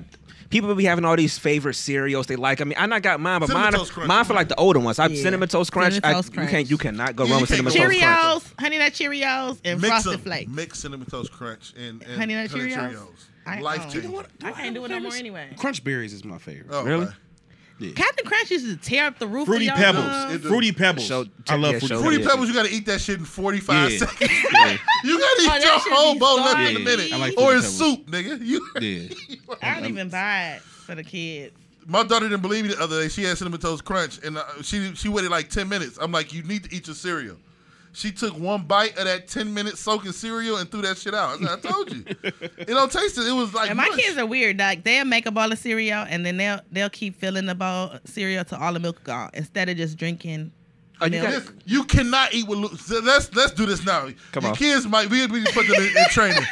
[0.49, 2.61] people be having all these favorite cereals they like.
[2.61, 4.07] I mean, I not got mine, but Cinnamon mine, Toast Crunch.
[4.07, 4.99] mine for like the older ones.
[4.99, 5.21] I Yeah.
[5.21, 5.95] cinnamon toast crunch.
[5.95, 8.43] Cinnamon I, Toast You can't, you cannot go Yeah, wrong with cinnamon go toast crunch.
[8.43, 10.21] Cheerios, Honey Nut Cheerios, and Mix Frosted.
[10.21, 10.51] Flakes.
[10.51, 13.07] Mix cinnamon toast crunch and, and Honey Nut Cheerios?
[13.45, 13.83] I- Life oh.
[13.83, 14.01] changing.
[14.03, 14.27] You know what?
[14.43, 15.47] I can't do it no more anyway.
[15.57, 16.67] Crunch berries is my favorite.
[16.69, 17.05] Oh, Really?
[17.05, 17.13] okay.
[17.95, 19.45] Captain Crunch used to tear up the roof.
[19.45, 20.05] Fruity of your Pebbles.
[20.05, 20.41] gums.
[20.45, 21.05] Fruity Pebbles.
[21.05, 22.47] Show- I love yeah, Fruity show- Fruity Pebbles.
[22.47, 23.97] You got to eat that shit in 45 Yeah.
[23.99, 24.31] seconds.
[24.53, 24.77] Yeah.
[25.03, 26.73] You got to eat Oh, your whole bowl less starving.
[26.73, 27.13] than a minute.
[27.13, 28.45] I like or Fruity in soup, nigga.
[28.45, 29.35] You, Yeah.
[29.61, 31.55] I don't even buy it for the kids.
[31.85, 33.07] My daughter didn't believe me the other day.
[33.09, 35.97] She had cinnamon toast crunch, and uh, she she waited like ten minutes.
[36.01, 37.37] I'm like, you need to eat your cereal.
[37.97, 41.29] She took one bite of that ten minute soaking cereal and threw that shit out.
[41.29, 43.25] I, said, I told you, it don't taste it.
[43.27, 43.97] It was like And my mush.
[43.97, 44.59] kids are weird.
[44.59, 47.89] Like they'll make a bowl of cereal and then they'll they'll keep filling the bowl
[47.89, 50.51] of cereal to all the milk gone instead of just drinking.
[51.01, 51.27] You milk.
[51.27, 52.59] This- you cannot eat with.
[52.59, 54.09] Lu- so let's let's do this now.
[54.31, 54.57] Come Your on.
[54.57, 56.43] kids might we we put them in, in training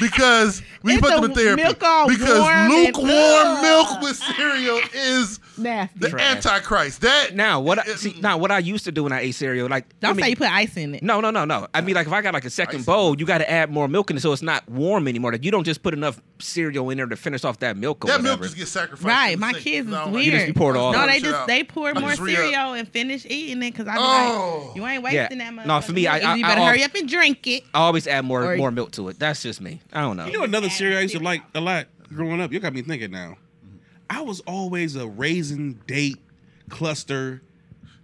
[0.00, 4.80] because we It's put them in therapy milk all because warm lukewarm milk with cereal
[4.94, 5.98] is Nasty.
[5.98, 6.36] the Trash.
[6.36, 7.00] antichrist.
[7.02, 7.78] That Now what?
[7.78, 8.22] I, see, mm.
[8.22, 10.30] now what I used to do when I ate cereal, like I Don't mean- say
[10.30, 11.02] you put ice in it.
[11.02, 11.66] No, no, no, no.
[11.74, 12.86] I mean, like if I got like a second Ice.
[12.86, 15.32] bowl, you got to add more milk in it, so it's not warm anymore.
[15.32, 18.08] Like you don't just put enough cereal in there to finish off that milk or
[18.08, 18.28] that whatever.
[18.38, 19.04] milk just gets sacrificed.
[19.04, 19.64] Right, my sink.
[19.64, 20.24] kids is I weird.
[20.26, 21.46] You just- you pour it all no, they just out.
[21.46, 22.38] they pour more just re-up.
[22.40, 24.64] cereal and finish eating it because I'm Oh.
[24.68, 25.20] like, you ain't Yeah.
[25.22, 25.66] wasting that much.
[25.66, 27.64] No, for me, I- I- you better I- hurry up and drink it.
[27.74, 29.18] I always add more Or- more milk to it.
[29.18, 29.80] That's just me.
[29.92, 30.26] I don't know.
[30.26, 32.52] You know another cereal I used to like a lot growing up.
[32.52, 33.36] You got me thinking now.
[34.12, 36.18] I was always a raisin date
[36.68, 37.42] cluster.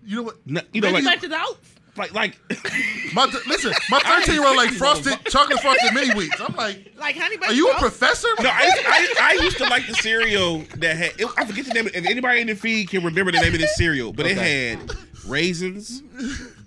[0.04, 0.36] You know what?
[0.48, 1.74] n- You know, Pretty like much is oats.
[1.96, 2.38] like like.
[3.14, 6.38] My th- listen, my thirteen year old like frosted chocolate frosted mini wheats.
[6.40, 7.52] I'm like, Like honey butter.
[7.52, 7.80] are you a Toast.
[7.82, 8.28] professor?
[8.40, 11.12] No, I, I, I used to like the cereal that had.
[11.18, 11.86] It, I forget the name.
[11.88, 14.78] If anybody in the feed can remember the name of this cereal, but it had
[15.26, 16.02] raisins,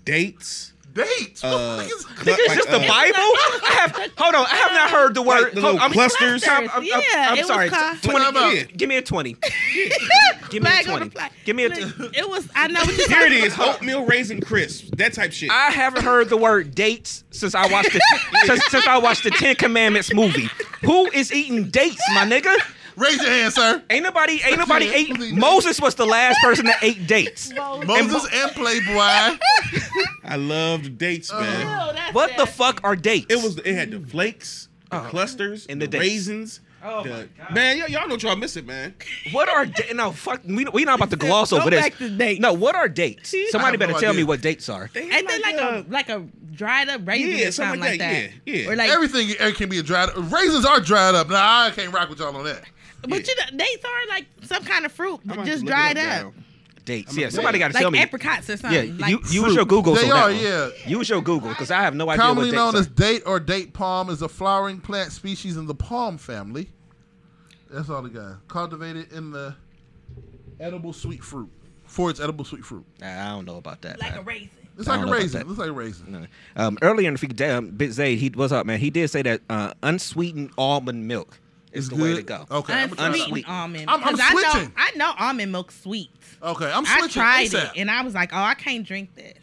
[0.04, 0.71] dates.
[0.94, 1.42] Dates.
[1.42, 3.18] What Uh, the fuck is- cl- This is like, just the uh, Bible.
[3.18, 5.42] I have, hold on, I have not heard the word.
[5.42, 6.44] Like the hold- little clusters.
[6.46, 7.68] I'm, I'm, Yeah, I'm sorry.
[7.70, 8.24] ca- Twenty.
[8.32, 9.36] What Give me a twenty.
[10.50, 11.30] Give me a Flag on twenty.
[11.44, 11.68] Give me a.
[11.70, 12.48] Look, T- it was.
[12.54, 13.54] I know what you're Here it is.
[13.54, 15.50] talking is: oatmeal raisin crisps, that type shit.
[15.50, 18.00] I haven't heard the word dates since I watched the
[18.46, 20.48] since, since I watched the Ten Commandments movie.
[20.84, 22.54] Who is eating dates, my nigga?
[22.96, 23.82] Raise your hand, sir.
[23.90, 25.32] Ain't nobody, ain't nobody ate.
[25.34, 27.52] Moses was the last person that ate dates.
[27.56, 29.38] Moses and Playboy.
[30.24, 31.40] I loved dates, uh-huh.
[31.40, 31.66] man.
[31.66, 32.52] Oh, that's What the nasty.
[32.56, 33.26] fuck are dates?
[33.30, 33.58] It was.
[33.58, 35.10] It had the flakes, the uh-huh.
[35.10, 36.02] clusters, And the, the dates.
[36.02, 36.60] raisins.
[36.84, 37.54] Oh the- my God.
[37.54, 38.94] Man, y'all, y'all know y'all miss it, man.
[39.30, 40.40] What are da- no fuck?
[40.44, 41.80] We we not about to gloss Go over this.
[41.80, 42.40] back to dates.
[42.40, 43.32] No, what are dates?
[43.50, 44.26] Somebody have better no tell me idea.
[44.26, 44.90] what dates are.
[44.96, 47.90] Ain't they like a um, like a dried up raisin Yeah, or something something like
[47.90, 48.30] like that?
[48.30, 48.30] that.
[48.46, 48.68] Yeah, yeah.
[48.70, 50.08] Or like, Everything can be a dried.
[50.16, 51.28] Raisins are dried up.
[51.30, 52.62] Nah, I can't rock with y'all on that.
[53.08, 56.26] But you know, dates are like some kind of fruit, I'm but just dried up
[56.26, 56.34] up.
[56.84, 57.16] Dates.
[57.16, 58.00] Yeah, somebody got to like tell me.
[58.00, 58.98] apricots or Yeah, something.
[58.98, 59.94] like you use your Google.
[59.94, 60.40] They on that are, one.
[60.42, 60.68] yeah.
[60.88, 63.38] Use your Google because I have no idea Commonly what known dates as date or
[63.38, 66.70] date palm is a flowering plant species in the palm family.
[67.70, 68.34] That's all the guy.
[68.48, 69.54] Cultivated in the
[70.58, 71.50] edible sweet fruit.
[71.84, 72.84] For its edible sweet fruit.
[73.02, 74.00] I don't know about that.
[74.00, 74.18] like man.
[74.18, 74.50] a raisin.
[74.78, 75.50] It's I like don't a know raisin.
[75.50, 76.12] It's like a raisin.
[76.12, 76.26] No.
[76.56, 78.80] Um, earlier in the feed, um, Bit Zayd, he was up, man?
[78.80, 81.38] He did say that uh, unsweetened almond milk
[81.72, 82.46] is the way to go.
[82.50, 82.72] Okay.
[82.74, 83.28] I'm, gonna try Unsweetened that.
[83.28, 83.48] Unsweet.
[83.48, 83.90] almond.
[83.90, 84.72] I'm- I'm 'Cause I know switching.
[84.76, 86.10] I know almond milk sweet.
[86.42, 87.04] Okay, I'm switching.
[87.04, 87.64] I tried ASAP.
[87.64, 89.34] it and I was like, oh, I can't drink this.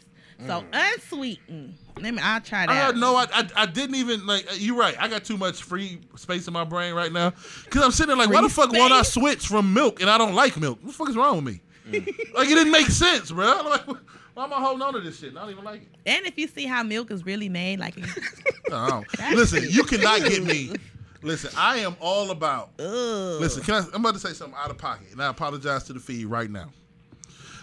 [0.46, 1.74] So unsweetened.
[2.00, 2.20] Let me.
[2.22, 2.70] I'll try that.
[2.72, 4.50] I had no, I, I, I didn't even like.
[4.50, 4.94] uh, You're right.
[4.98, 7.34] I got too much free space in my brain right now
[7.64, 10.16] because I'm sitting there like, why the fuck won't I switch from milk and I
[10.16, 10.78] don't like milk?
[10.80, 11.60] What the fuck is wrong with me?
[12.34, 13.58] like it didn't make sense, bro.
[13.58, 13.86] I'm like,
[14.32, 15.36] why am I holding on to this shit?
[15.36, 15.88] I don't even like it.
[16.06, 17.96] And if you see how milk is really made, like,
[18.70, 19.04] No.
[19.34, 20.72] Listen, you cannot get me.
[21.22, 22.70] Listen, I am all about.
[22.78, 23.40] ugh.
[23.40, 25.92] Listen, can I, I'm about to say something out of pocket, and I apologize to
[25.92, 26.70] the feed right now.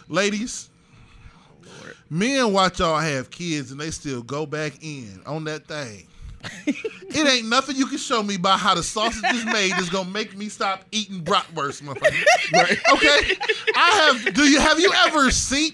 [0.08, 0.70] Ladies,
[2.10, 6.08] men watch y'all have kids, and they still go back in on that thing.
[6.66, 10.10] it ain't nothing you can show me about how the sausage is made that's gonna
[10.10, 12.24] make me stop eating bratwurst, motherfucker.
[12.54, 12.78] Right?
[12.94, 13.36] Okay.
[13.76, 13.90] I
[14.24, 14.34] have.
[14.34, 15.74] Do you have you ever seen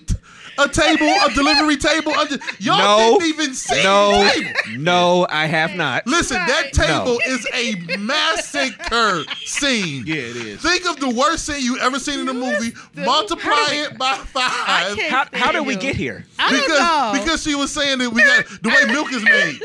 [0.57, 2.13] a table, a delivery table?
[2.13, 3.19] Under, y'all No.
[3.19, 4.51] didn't even see No, the table.
[4.81, 6.05] no, I have not.
[6.07, 7.33] Listen, that table No.
[7.33, 10.03] is a massacre scene.
[10.05, 10.61] Yeah, it is.
[10.61, 12.73] Think of the worst scene you ever seen in a movie.
[12.95, 14.99] Multiply it by five.
[15.09, 16.03] How, how did we get you.
[16.03, 16.25] here?
[16.39, 17.11] I don't Because know.
[17.23, 19.59] because she was saying that we got the way milk is made,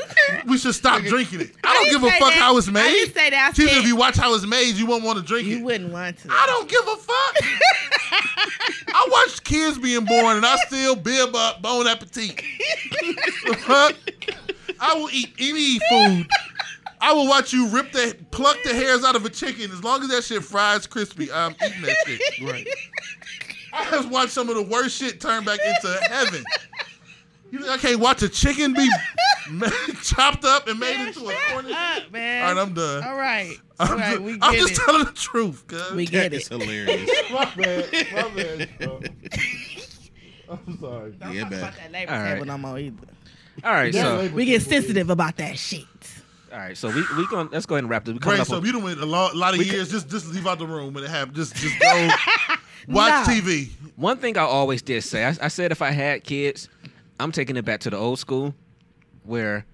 [0.46, 1.50] we should stop drinking it.
[1.64, 2.38] I don't didn't give a fuck that.
[2.38, 2.90] how it's made.
[2.90, 3.50] didn't say that.
[3.50, 5.46] I She said said- if you watch how it's made, you won't want to drink
[5.46, 5.58] you it.
[5.58, 6.28] You wouldn't want to.
[6.30, 7.36] I don't give a fuck.
[8.94, 12.36] I watched kids being born and I still bib up bon appetit.
[13.46, 13.94] The fuck?
[14.80, 16.28] I will eat any food.
[17.00, 20.02] I will watch you rip the pluck the hairs out of a chicken as long
[20.02, 21.30] as that shit fries crispy.
[21.32, 22.20] I'm eating that shit.
[22.42, 22.66] Right.
[23.72, 26.42] I have watched some of the worst shit turn back into heaven.
[27.50, 28.86] You think I can't watch a chicken be
[30.02, 31.70] chopped up and made Man, into a shut corner.
[31.72, 32.42] up, man.
[32.48, 33.04] All right, I'm done.
[33.04, 33.56] All right.
[33.80, 34.76] I'm, right, just, we I'm just it.
[34.84, 35.92] telling the truth, cuz.
[35.92, 36.60] We get It's it.
[36.60, 37.10] hilarious.
[37.32, 37.88] My bad.
[38.12, 39.12] My bad.
[40.48, 40.58] Bro.
[40.66, 41.10] I'm sorry.
[41.12, 42.32] Don't Yeah, talk about that labor All right.
[42.34, 43.06] table no more either.
[43.64, 45.84] All right, Yeah, so labor- We get sensitive about that shit.
[46.52, 48.14] all right, so we we gonna let's go ahead and wrap this.
[48.14, 49.90] We coming Brain up so on- you done went a lot, lot of We years.
[49.90, 51.36] just just leave out the room when it happens.
[51.36, 52.08] Just just go
[52.88, 53.34] watch No.
[53.34, 53.70] TV.
[53.96, 56.68] One thing I always did say, I, I said if I had kids,
[57.20, 58.54] I'm taking it back to the old school,
[59.24, 59.66] where,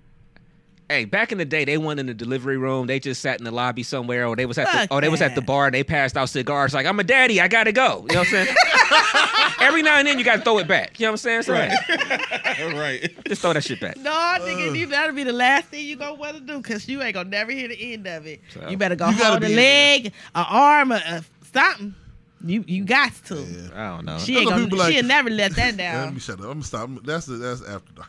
[0.88, 3.44] hey, back in the day, they went in the delivery room, they just sat in
[3.44, 5.46] the lobby somewhere, or they was at Fuck the, or they was at the that.
[5.46, 6.74] bar, they passed out cigars.
[6.74, 8.04] Like I'm a daddy, I gotta go.
[8.08, 8.56] You know what I'm saying?
[9.60, 10.98] Every now and then you gotta throw it back.
[11.00, 11.42] You know what I'm saying?
[11.42, 11.70] So, Right.
[11.70, 13.24] hey, right.
[13.26, 13.96] just throw that shit back.
[13.96, 17.02] No, nigga, you that'll be the last thing you gonna want to do because you
[17.02, 18.40] ain't gonna never hear the end of it.
[18.52, 20.12] So- You better go You hold be a leg, an
[20.48, 21.20] arm, or uh,
[21.52, 21.94] something.
[22.46, 23.70] You you got to.
[23.74, 24.18] I don't know.
[24.18, 24.66] She ain't gonna.
[24.66, 26.04] like- she'll never let that down.
[26.04, 26.44] Let me shut up.
[26.44, 26.90] I'm gonna stop.
[27.02, 28.08] That's the, that's after dark.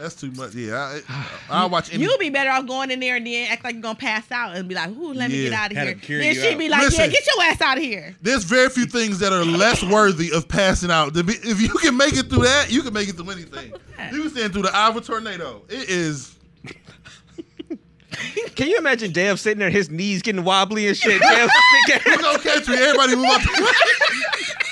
[0.00, 0.54] That's too much.
[0.54, 1.92] Yeah, I, I'll watch.
[1.92, 4.30] Any, You'll be better off going in there and then act like you're gonna pass
[4.30, 5.50] out and be like, "Ooh, let me Yeah.
[5.50, 6.58] get out of Had here." Then you she out.
[6.58, 7.00] be like, Listen.
[7.00, 10.32] "Yeah, get your ass out of here." There's very few things that are less worthy
[10.32, 11.12] of passing out.
[11.14, 13.72] To If you can make it through that, you can make it through anything.
[14.12, 15.62] You can stand through the Iowa tornado.
[15.68, 16.34] It is.
[18.56, 21.20] Can you imagine Dev sitting there, his knees getting wobbly and shit?
[21.22, 21.48] Dev,
[22.06, 22.74] We're gonna catch me.
[22.74, 23.40] Everybody move up.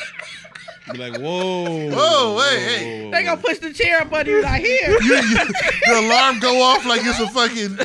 [0.93, 1.90] Be like, whoa.
[1.90, 3.10] Whoa, hey, hey.
[3.10, 4.90] They gonna push the chair up on you like here.
[5.01, 7.78] You- you- the alarm go off like it's a fucking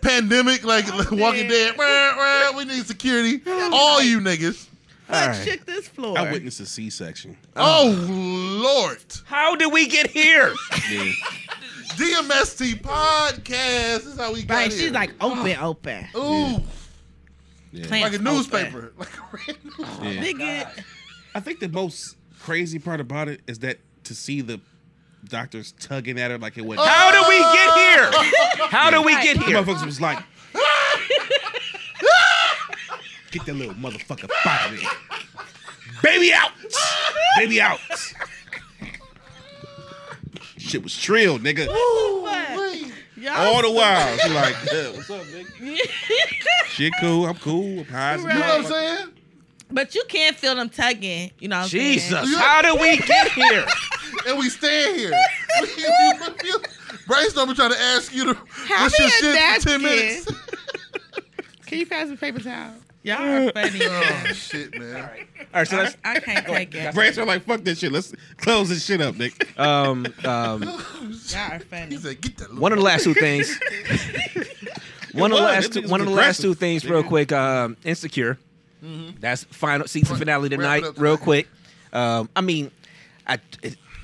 [0.00, 1.76] pandemic, like oh, Walking Dead.
[1.76, 3.40] Wah, wah, We need security.
[3.46, 4.66] Oh, All you niggas.
[5.08, 5.48] All Like, right.
[5.48, 6.18] shook this floor.
[6.18, 7.36] I witnessed a C-section.
[7.56, 9.02] Oh Lord.
[9.26, 10.52] How did we get here?
[10.90, 11.12] Yeah.
[11.96, 13.44] DMST podcast.
[13.44, 14.80] This is how we got Right, here.
[14.82, 16.06] she's like open, open.
[16.16, 16.62] ooh,
[17.72, 17.86] Yeah.
[17.86, 18.24] Plant- like a Open.
[18.24, 20.04] newspaper, like a red newspaper.
[20.08, 20.22] Yeah.
[20.64, 20.82] Nigga,
[21.34, 24.60] I think the most crazy part about it is that to see the
[25.24, 26.78] doctors tugging at her like it was.
[26.78, 26.84] Oh.
[26.84, 28.10] How do we get here?
[28.68, 29.34] How do we get here?
[29.36, 29.56] The here?
[29.62, 30.18] motherfuckers was like,
[33.30, 34.90] get that little motherfucker out of there.
[36.02, 36.50] Baby out!
[37.38, 37.80] Baby out!
[40.58, 41.66] Shit was trill, nigga.
[43.26, 45.78] All the while, she like, "Yeah, what's up, nigga?
[46.66, 48.34] Shit cool, I'm cool, I'm high as a Right.
[48.34, 49.13] You know what I'm saying?
[49.74, 51.32] But you can't feel them tugging.
[51.40, 51.94] You know what I'm saying?
[51.94, 53.66] Jesus, how did we get here?
[54.26, 55.10] And we stand here.
[57.08, 60.26] Brainstorming trying to ask you to Have what's your shit for ten minutes.
[61.66, 62.74] Can you pass the paper towel?
[63.02, 63.80] Y'all are funny.
[63.82, 64.96] oh shit, man.
[64.96, 65.10] All
[65.52, 66.94] right, so I, let's I can't take it.
[66.94, 67.92] Branch are like, fuck this shit.
[67.92, 69.58] Let's close this shit up, Nick.
[69.58, 70.80] um um Y'all
[71.52, 71.96] are funny.
[71.96, 73.58] He said, "Get that." One of the last two things.
[75.12, 75.52] one of the was.
[75.52, 77.32] last Them two, niggas one of the last two things, real quick.
[77.32, 78.38] Um, insecure.
[79.20, 80.84] That's final season finale tonight.
[80.96, 81.48] Real quick.
[81.92, 82.70] Um, I mean,
[83.26, 83.38] I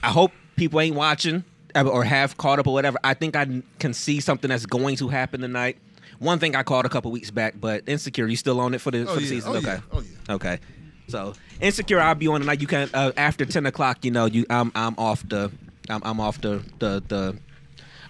[0.02, 1.44] I hope people ain't watching
[1.74, 2.98] uh, or have caught up or whatever.
[3.05, 5.78] I think I can see something that's going to happen tonight.
[6.19, 8.27] One thing I called a couple weeks back, but insecure.
[8.27, 9.28] You still on it for the Oh for the yeah.
[9.28, 9.52] season?
[9.52, 9.66] Oh okay.
[9.74, 9.81] yeah.
[9.93, 10.35] Oh yeah.
[10.35, 10.59] Okay.
[11.09, 12.61] So insecure, I'll be on tonight.
[12.61, 14.05] You can uh, after ten o'clock.
[14.05, 15.51] You know, you I'm I'm off the
[15.89, 17.39] I'm, I'm off the the the.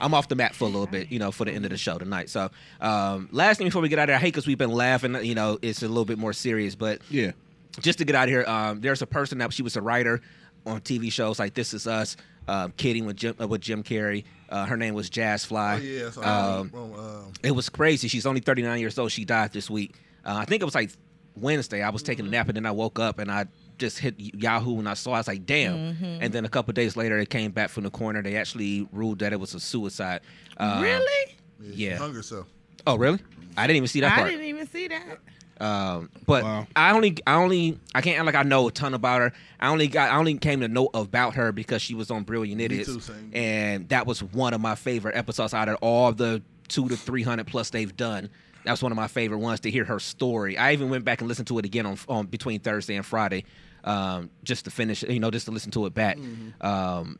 [0.00, 1.76] I'm off the map for a little bit, you know, for the end of the
[1.76, 2.30] show tonight.
[2.30, 2.50] So,
[2.80, 5.14] um, last thing before we get out of there, I hate because we've been laughing.
[5.24, 7.32] You know, it's a little bit more serious, but Yeah.
[7.80, 10.20] just to get out of here, um, there's a person that she was a writer
[10.66, 12.16] on TV shows like This Is Us,
[12.48, 14.24] um, kidding with Jim uh, with Jim Carrey.
[14.48, 15.74] Uh, her name was Jas Fly.
[15.74, 16.10] Oh yeah.
[16.10, 18.08] So, um, um, um, it was crazy.
[18.08, 19.12] She's only 39 years old.
[19.12, 19.94] She died this week.
[20.24, 20.90] Uh, I think it was like
[21.36, 21.82] Wednesday.
[21.82, 23.46] I was taking a nap and then I woke up and I
[23.80, 25.10] just hit Yahoo and I saw.
[25.10, 25.14] It.
[25.14, 25.96] I was like, damn.
[26.20, 28.22] And then a couple days later, they came back from the corner.
[28.22, 30.20] They actually ruled that it was a suicide.
[30.56, 31.34] Uh, really?
[31.60, 31.96] yeah.
[31.96, 32.46] Hung herself.
[32.86, 33.18] Oh, really?
[33.56, 34.30] I didn't even see that I part.
[34.30, 35.18] didn't even see that.
[35.60, 36.66] Um, but Wow.
[36.74, 39.32] I only, I only, I can't act like I know a ton about her.
[39.58, 42.60] I only got, I only came to know about her because she was on Brilliant
[42.62, 43.30] Idiots, too, same.
[43.34, 47.22] and that was one of my favorite episodes out of all the two to three
[47.22, 48.30] hundred plus they've done.
[48.64, 50.56] That was one of my favorite ones to hear her story.
[50.56, 53.44] I even went back and listened to it again on, on between Thursday and Friday,
[53.84, 56.18] um, just to finish, you know, just to listen to it back.
[56.60, 57.18] Um,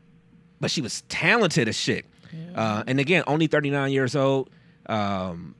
[0.61, 2.05] but she was talented as shit.
[2.55, 4.51] Uh, and again, only 39 years old.
[4.87, 5.55] Um,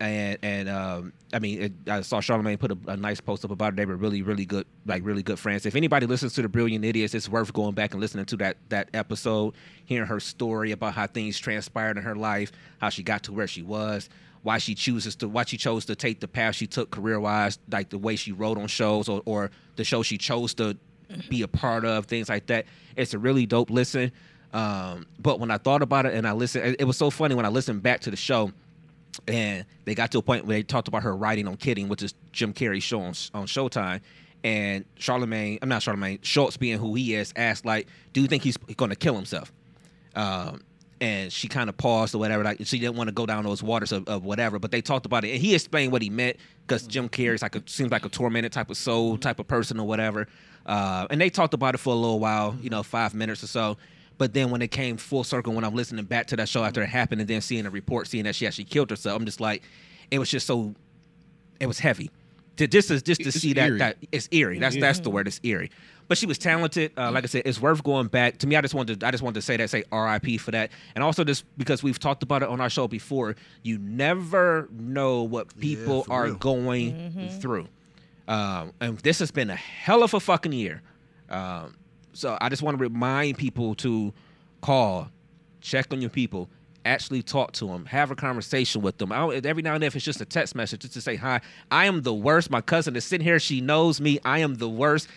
[0.00, 3.50] and and um, I mean, it, I saw Charlamagne put a, a nice post up
[3.50, 3.76] about it.
[3.76, 5.66] They were really, really good, like really good friends.
[5.66, 8.58] If anybody listens to the Brilliant Idiots, it's worth going back and listening to that
[8.68, 9.54] that episode,
[9.84, 13.46] hearing her story about how things transpired in her life, how she got to where
[13.46, 14.08] she was,
[14.42, 17.58] why she chooses to, why she chose to take the path she took career wise,
[17.70, 20.76] like the way she wrote on shows or, or the show she chose to
[21.28, 22.66] be a part of, things like that.
[22.96, 24.12] It's a really dope listen.
[24.52, 27.34] Um, but when I thought about it and I listened, it, it was so funny
[27.34, 28.52] when I listened back to the show
[29.26, 32.02] and they got to a point where they talked about her writing on Kidding, which
[32.02, 34.00] is Jim Carrey's show on, on Showtime.
[34.44, 38.44] And Charlamagne, I'm not Charlamagne, Schulz being who he is, asked like, "Do you think
[38.44, 39.52] he's going to kill himself?"
[40.14, 40.62] Um,
[41.00, 42.42] and she kind of paused or whatever.
[42.42, 44.58] Like she didn't want to go down those waters of, of whatever.
[44.58, 46.36] But they talked about it, and he explained what he meant
[46.66, 49.78] because Jim Carrey's like a seems like a tormented type of soul type of person
[49.78, 50.26] or whatever.
[50.64, 53.46] Uh, and they talked about it for a little while, you know, five minutes or
[53.46, 53.76] so.
[54.18, 56.82] But then when it came full circle, when I'm listening back to that show after
[56.82, 59.40] it happened, and then seeing the report, seeing that she actually killed herself, I'm just
[59.40, 59.62] like,
[60.10, 60.74] it was just so,
[61.60, 62.10] it was heavy.
[62.56, 63.78] To just to, just to It's see that eerie.
[63.78, 64.58] that it's eerie.
[64.58, 65.26] That's that's the word.
[65.28, 65.70] It's eerie.
[66.08, 66.92] But she was talented.
[66.96, 68.38] Uh, like I said, it's worth going back.
[68.38, 70.38] To me, I just wanted to, I just wanted to say that, say R.I.P.
[70.38, 73.34] for that, and also just because we've talked about it on our show before.
[73.62, 76.34] You never know what people for are real.
[76.36, 77.66] going through,
[78.28, 80.80] um, and this has been a hell of a fucking year.
[81.28, 81.74] Um,
[82.12, 84.14] so I just want to remind people to
[84.62, 85.08] call,
[85.60, 86.48] check on your people,
[86.86, 89.12] actually talk to them, have a conversation with them.
[89.12, 91.40] I every now and then, if it's just a text message, just to say hi.
[91.70, 92.50] I am the worst.
[92.50, 93.38] My cousin is sitting here.
[93.38, 94.18] She knows me.
[94.24, 95.08] I am the worst.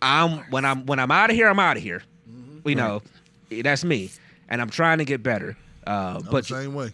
[0.00, 1.48] I'm when I'm when I'm out of here.
[1.48, 2.02] I'm out of here.
[2.64, 3.02] You know,
[3.50, 4.10] that's me,
[4.48, 5.56] and I'm trying to get better.
[5.86, 6.90] Uh, but the same way.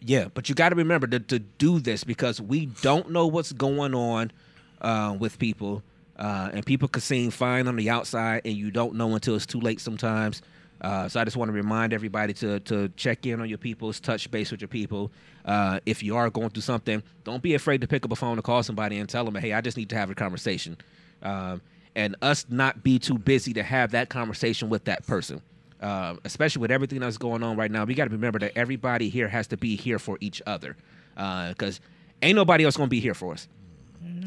[0.00, 3.52] yeah, but you got to remember to, to do this because we don't know what's
[3.52, 4.32] going on
[4.80, 5.82] uh, with people,
[6.18, 9.46] uh, and people can seem fine on the outside, and you don't know until it's
[9.46, 10.42] too late sometimes.
[10.84, 14.00] Uh, so I just want to remind everybody to to check in on your peoples,
[14.00, 15.10] touch base with your people.
[15.44, 18.36] Uh, if you are going through something, don't be afraid to pick up a phone
[18.38, 20.76] and call somebody and tell them, "Hey, I just need to have a conversation,"
[21.22, 21.62] um,
[21.94, 25.40] and us not be too busy to have that conversation with that person
[25.84, 29.10] uh, especially with everything that's going on right now, we got to remember that everybody
[29.10, 30.76] here has to be here for each other,
[31.14, 31.80] because
[32.22, 33.48] ain't nobody else gonna be here for us.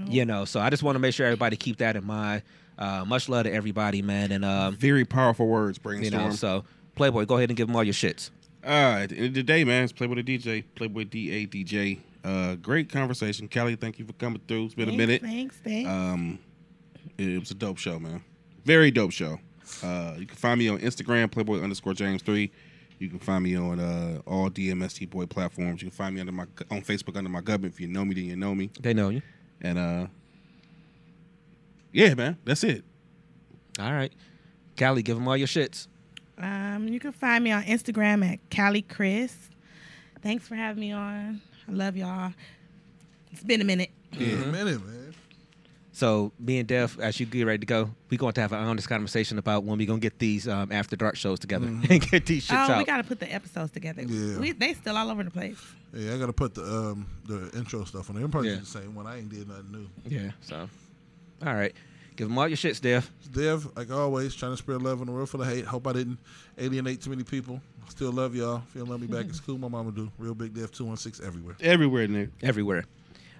[0.08, 2.44] You know, so I just want to make sure everybody keep that in mind.
[2.78, 6.24] Uh, much love to everybody, man, and um, Very powerful words, you brainstorm.
[6.24, 6.64] know, so
[6.95, 8.30] Playboy, go ahead and give them all your shits.
[8.64, 11.48] Uh, at the end of the day, man, it's Playboy the DJ, Playboy D A
[11.48, 11.99] DJ.
[12.24, 13.76] Uh, great conversation, Kelly.
[13.76, 14.66] Thank you for coming through.
[14.66, 15.22] It's been a minute.
[15.22, 15.90] Thanks, thanks.
[15.90, 16.40] Um,
[17.18, 18.22] it was a dope show, man.
[18.66, 19.40] Very dope show.
[19.84, 22.52] Uh, you can find me on Instagram, Playboy underscore James three.
[22.99, 25.82] You can find me on uh, all DMST boy platforms.
[25.82, 27.74] You can find me under my on Facebook under my government.
[27.76, 28.72] If you know me, then you know me.
[28.80, 29.22] They know you.
[29.62, 30.08] And uh,
[31.98, 32.84] yeah, man, that's it.
[33.80, 34.14] All right,
[34.78, 35.88] Callie, give them all your shits.
[36.38, 39.36] Um, you can find me on Instagram at Callie Chris.
[40.22, 41.41] Thanks for having me on.
[41.68, 42.34] I love y'all.
[43.32, 43.90] It's been a minute.
[44.11, 45.14] Yeah, a minute, man.
[45.91, 48.60] So me and Dev, as you get ready to go, we're going to have an
[48.60, 52.28] honest conversation about when we're gonna get these um, after dark shows together and get
[52.28, 52.78] these shits oh, out.
[52.78, 54.03] we gotta put the episodes together.
[54.03, 54.38] Yeah.
[54.38, 55.60] We, they still all over the place.
[55.94, 58.26] Yeah, I gotta put the um the intro stuff on there.
[58.26, 58.57] I'm probably Yeah.
[58.57, 59.07] the same one.
[59.07, 59.88] I ain't did nothing new.
[60.06, 60.32] yeah.
[60.41, 60.69] So,
[61.46, 61.74] all right,
[62.16, 63.10] give them all your shits, Dev.
[63.32, 65.66] Dev, like always, trying to spread love in a world full of hate.
[65.66, 66.18] Hope I didn't
[66.58, 67.62] alienate too many people.
[67.90, 68.64] Still love y'all.
[68.68, 69.58] If you don't love me back, it's cool.
[69.58, 70.12] My mama do.
[70.18, 71.56] Real big Dev two one six everywhere.
[71.62, 72.32] Everywhere, nigga.
[72.44, 72.86] everywhere.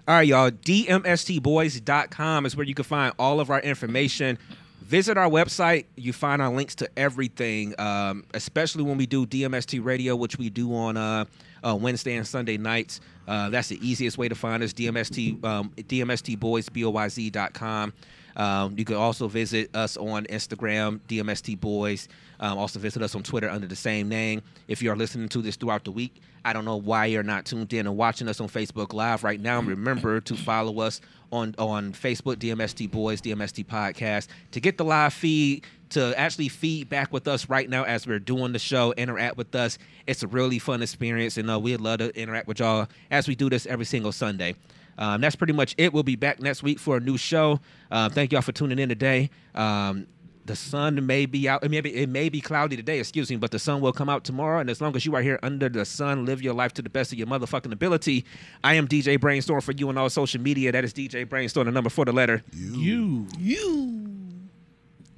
[0.08, 0.52] All right, y'all.
[0.52, 4.38] DMSTboys.com is where you can find all of our information.
[4.82, 5.86] Visit our website.
[5.98, 10.50] You find our links to everything, um, especially when we do DMST Radio, which we
[10.50, 11.26] do on uh,
[11.64, 13.00] uh, Wednesday and Sunday nights.
[13.28, 14.74] Uh, that's the easiest way to find us.
[14.74, 17.94] DMST um, DMSTboys.com.
[18.38, 22.08] Um, you can also visit us on Instagram, DMST Boys.
[22.40, 24.44] Um, also visit us on Twitter under the same name.
[24.68, 27.46] If you are listening to this throughout the week, I don't know why you're not
[27.46, 29.60] tuned in and watching us on Facebook Live right now.
[29.60, 31.02] Remember to follow us
[31.32, 36.90] on on Facebook, DMST Boys, DMST Podcast, to get the live feed, to actually feed
[36.90, 39.78] back with us right now as we're doing the show, interact with us.
[40.06, 43.36] It's a really fun experience, and uh, we'd love to interact with y'all as we
[43.36, 44.56] do this every single Sunday.
[44.98, 45.94] Um, that's pretty much it.
[45.94, 47.60] We'll be back next week for a new show.
[47.92, 49.30] Uh, thank y'all for tuning in today.
[49.54, 50.08] Um,
[50.48, 51.64] the sun may be out.
[51.64, 54.10] It may be, it may be cloudy today, excuse me, but the sun will come
[54.10, 54.60] out tomorrow.
[54.60, 56.90] And as long as you are here under the sun, live your life to the
[56.90, 58.26] best of your motherfucking ability.
[58.64, 60.72] I am DJ Brainstorm for you on all social media.
[60.72, 62.44] That is DJ Brainstorm, the number for the letter.
[62.54, 63.28] You.
[63.38, 64.07] You,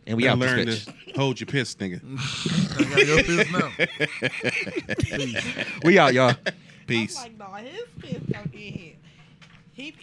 [0.10, 2.02] And we we out learn this to hold your piss, nigga.
[2.04, 3.52] I gotta piss
[5.54, 5.70] now.
[5.84, 6.34] We out, y'all.
[6.88, 7.16] Peace.
[7.16, 8.94] I'm like, no, his fist come in here.
[9.74, 9.94] He,